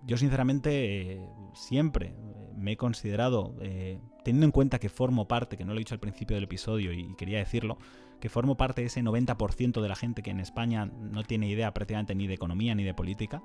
yo 0.07 0.17
sinceramente 0.17 1.13
eh, 1.13 1.29
siempre 1.55 2.09
eh, 2.09 2.53
me 2.57 2.73
he 2.73 2.77
considerado, 2.77 3.57
eh, 3.61 4.01
teniendo 4.25 4.47
en 4.47 4.53
cuenta 4.53 4.79
que 4.79 4.89
formo 4.89 5.29
parte, 5.29 5.57
que 5.57 5.65
no 5.65 5.73
lo 5.73 5.79
he 5.79 5.81
dicho 5.81 5.95
al 5.95 6.01
principio 6.01 6.37
del 6.37 6.45
episodio 6.45 6.93
y, 6.93 7.15
quería 7.17 7.39
decirlo, 7.39 7.79
que 8.21 8.29
formo 8.29 8.57
parte 8.57 8.81
de 8.81 8.89
ese 8.89 9.03
90% 9.03 9.81
de 9.81 9.89
la 9.89 9.95
gente 9.95 10.23
que 10.23 10.31
en 10.31 10.41
España 10.41 10.87
no 10.87 11.23
tiene 11.23 11.49
idea 11.49 11.73
prácticamente 11.73 12.15
ni 12.15 12.27
de 12.27 12.35
economía 12.35 12.75
ni 12.75 12.85
de 12.85 12.95
política. 12.95 13.43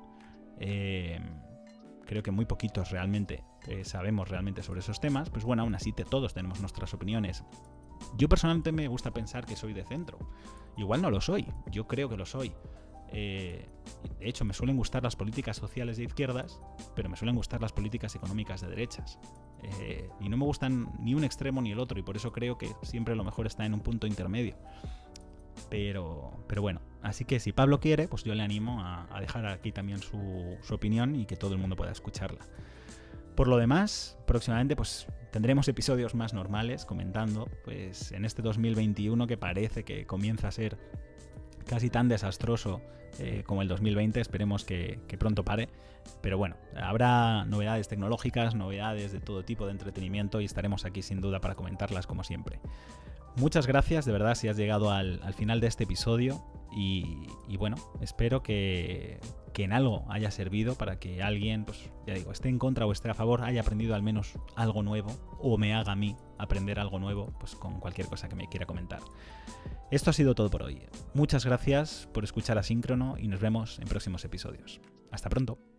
creo 0.58 2.24
que 2.24 2.32
muy 2.32 2.45
poquitos 2.45 2.89
realmente 2.91 3.43
sabemos 3.84 4.30
realmente 4.30 4.64
sobre 4.64 4.80
esos 4.80 4.99
temas. 4.99 5.30
Pues 5.30 5.45
bueno, 5.45 5.62
aún 5.62 5.76
así 5.76 5.93
todos 5.93 6.34
tenemos 6.34 6.60
nuestras 6.60 6.91
opiniones. 6.95 7.43
Yo 8.18 8.28
personalmente 8.28 8.72
me 8.72 8.88
gusta 8.88 9.12
pensar 9.12 9.45
que 9.45 9.56
soy 9.56 9.74
de 9.74 9.84
centro. 9.84 10.18
Igual 10.76 11.04
no 11.04 11.12
lo 11.12 11.22
soy, 11.22 11.45
yo 11.72 11.88
creo 11.88 12.10
que 12.10 12.18
lo 12.18 12.26
soy. 12.26 12.51
Eh, 13.14 13.66
de 14.20 14.30
hecho, 14.30 14.45
me 14.45 14.53
suelen 14.53 14.76
gustar 14.76 15.03
las 15.03 15.16
políticas 15.16 15.57
sociales 15.57 15.97
de 15.97 16.03
izquierdas, 16.03 16.59
pero 16.95 17.09
me 17.09 17.16
suelen 17.16 17.36
gustar 17.36 17.61
las 17.61 17.72
políticas 17.72 18.16
económicas 18.16 18.61
de 18.61 18.68
derechas. 18.68 19.20
Eh, 19.82 20.09
y 20.20 20.30
no 20.30 20.38
me 20.38 20.45
gustan 20.45 20.91
ni 20.99 21.14
un 21.14 21.24
extremo 21.24 21.61
ni 21.61 21.72
el 21.72 21.80
otro, 21.80 21.99
y 21.99 22.03
por 22.03 22.16
eso 22.16 22.32
creo 22.32 22.57
que 22.57 22.70
siempre 22.82 23.16
lo 23.16 23.24
mejor 23.24 23.47
está 23.47 23.66
en 23.66 23.74
un 23.74 23.82
punto 23.82 24.07
intermedio. 24.07 24.55
Pero, 25.70 26.32
pero 26.47 26.61
bueno, 26.61 26.82
así 27.01 27.26
que 27.26 27.39
si 27.39 27.51
Pablo 27.51 27.80
quiere, 27.80 28.07
pues 28.07 28.24
yo 28.24 28.34
le 28.34 28.43
animo 28.43 28.82
a, 28.82 29.07
dejar 29.20 29.45
aquí 29.45 29.72
también 29.72 29.99
su, 29.99 30.57
su, 30.61 30.74
opinión 30.74 31.16
y 31.16 31.26
que 31.26 31.36
todo 31.36 31.53
el 31.53 31.59
mundo 31.59 31.76
pueda 31.76 31.91
escucharla. 31.91 32.45
Por 33.36 33.47
lo 33.47 33.57
demás, 33.57 34.18
próximamente 34.28 34.76
pues 34.76 35.07
tendremos 35.32 35.68
episodios 35.68 36.14
más 36.14 36.34
normales 36.34 36.86
comentando, 36.86 37.49
pues 37.64 38.11
en 38.11 38.26
este 38.26 38.43
2021 38.43 39.26
que 39.26 39.38
parece 39.38 39.84
que 39.84 40.05
comienza 40.05 40.47
a 40.47 40.51
ser 40.51 40.78
casi 41.64 41.89
tan 41.89 42.07
desastroso 42.07 42.82
eh, 43.20 43.43
como 43.45 43.61
el 43.61 43.68
2020, 43.68 44.20
esperemos 44.20 44.66
que, 44.66 44.99
pronto 45.20 45.43
pare. 45.43 45.70
Pero 46.22 46.38
bueno, 46.38 46.57
habrá 46.76 47.45
novedades 47.45 47.88
tecnológicas, 47.88 48.55
novedades 48.55 49.11
de 49.11 49.20
todo 49.20 49.43
tipo 49.43 49.66
de 49.66 49.72
entretenimiento 49.72 50.41
y 50.41 50.45
estaremos 50.45 50.86
aquí 50.86 51.01
sin 51.01 51.22
duda 51.22 51.39
para 51.39 51.55
comentarlas 51.55 52.07
como 52.07 52.24
siempre. 52.24 52.59
Muchas 53.36 53.68
gracias 53.68 54.05
de 54.05 54.11
verdad 54.11 54.36
si 54.36 54.47
has 54.47 54.57
llegado 54.57 54.91
al, 54.91 55.20
final 55.34 55.59
de 55.59 55.68
este 55.68 55.86
episodio 55.86 56.43
y, 56.76 57.28
bueno, 57.57 57.78
espero 58.01 58.43
que, 58.43 59.20
que, 59.53 59.64
en 59.64 59.74
algo 59.74 60.05
haya 60.09 60.30
servido 60.30 60.76
para 60.76 60.99
que 60.99 61.24
alguien, 61.24 61.66
pues 61.66 61.89
ya 62.05 62.14
digo, 62.14 62.32
esté 62.32 62.49
en 62.49 62.59
contra 62.59 62.86
o 62.86 62.91
esté 62.91 63.09
a 63.09 63.14
favor, 63.14 63.41
haya 63.41 63.61
aprendido 63.61 63.95
al 63.95 64.03
menos 64.03 64.34
algo 64.55 64.84
nuevo 64.84 65.11
o 65.39 65.57
me 65.57 65.74
haga 65.74 65.93
a 65.93 65.95
mí 65.95 66.16
aprender 66.43 66.79
algo 66.79 66.99
nuevo 66.99 67.33
pues 67.39 67.55
con 67.55 67.79
cualquier 67.79 68.07
cosa 68.07 68.29
que 68.29 68.35
me 68.35 68.47
quiera 68.47 68.65
comentar. 68.65 68.99
Esto 69.91 70.09
ha 70.09 70.13
sido 70.13 70.35
todo 70.35 70.49
por 70.49 70.63
hoy. 70.63 70.81
Muchas 71.13 71.45
gracias 71.45 72.07
por 72.13 72.23
escuchar 72.23 72.57
Asíncrono 72.57 73.17
y 73.17 73.27
nos 73.27 73.39
vemos 73.39 73.79
en 73.79 73.87
próximos 73.87 74.25
episodios. 74.25 74.81
Hasta 75.11 75.29
pronto. 75.29 75.72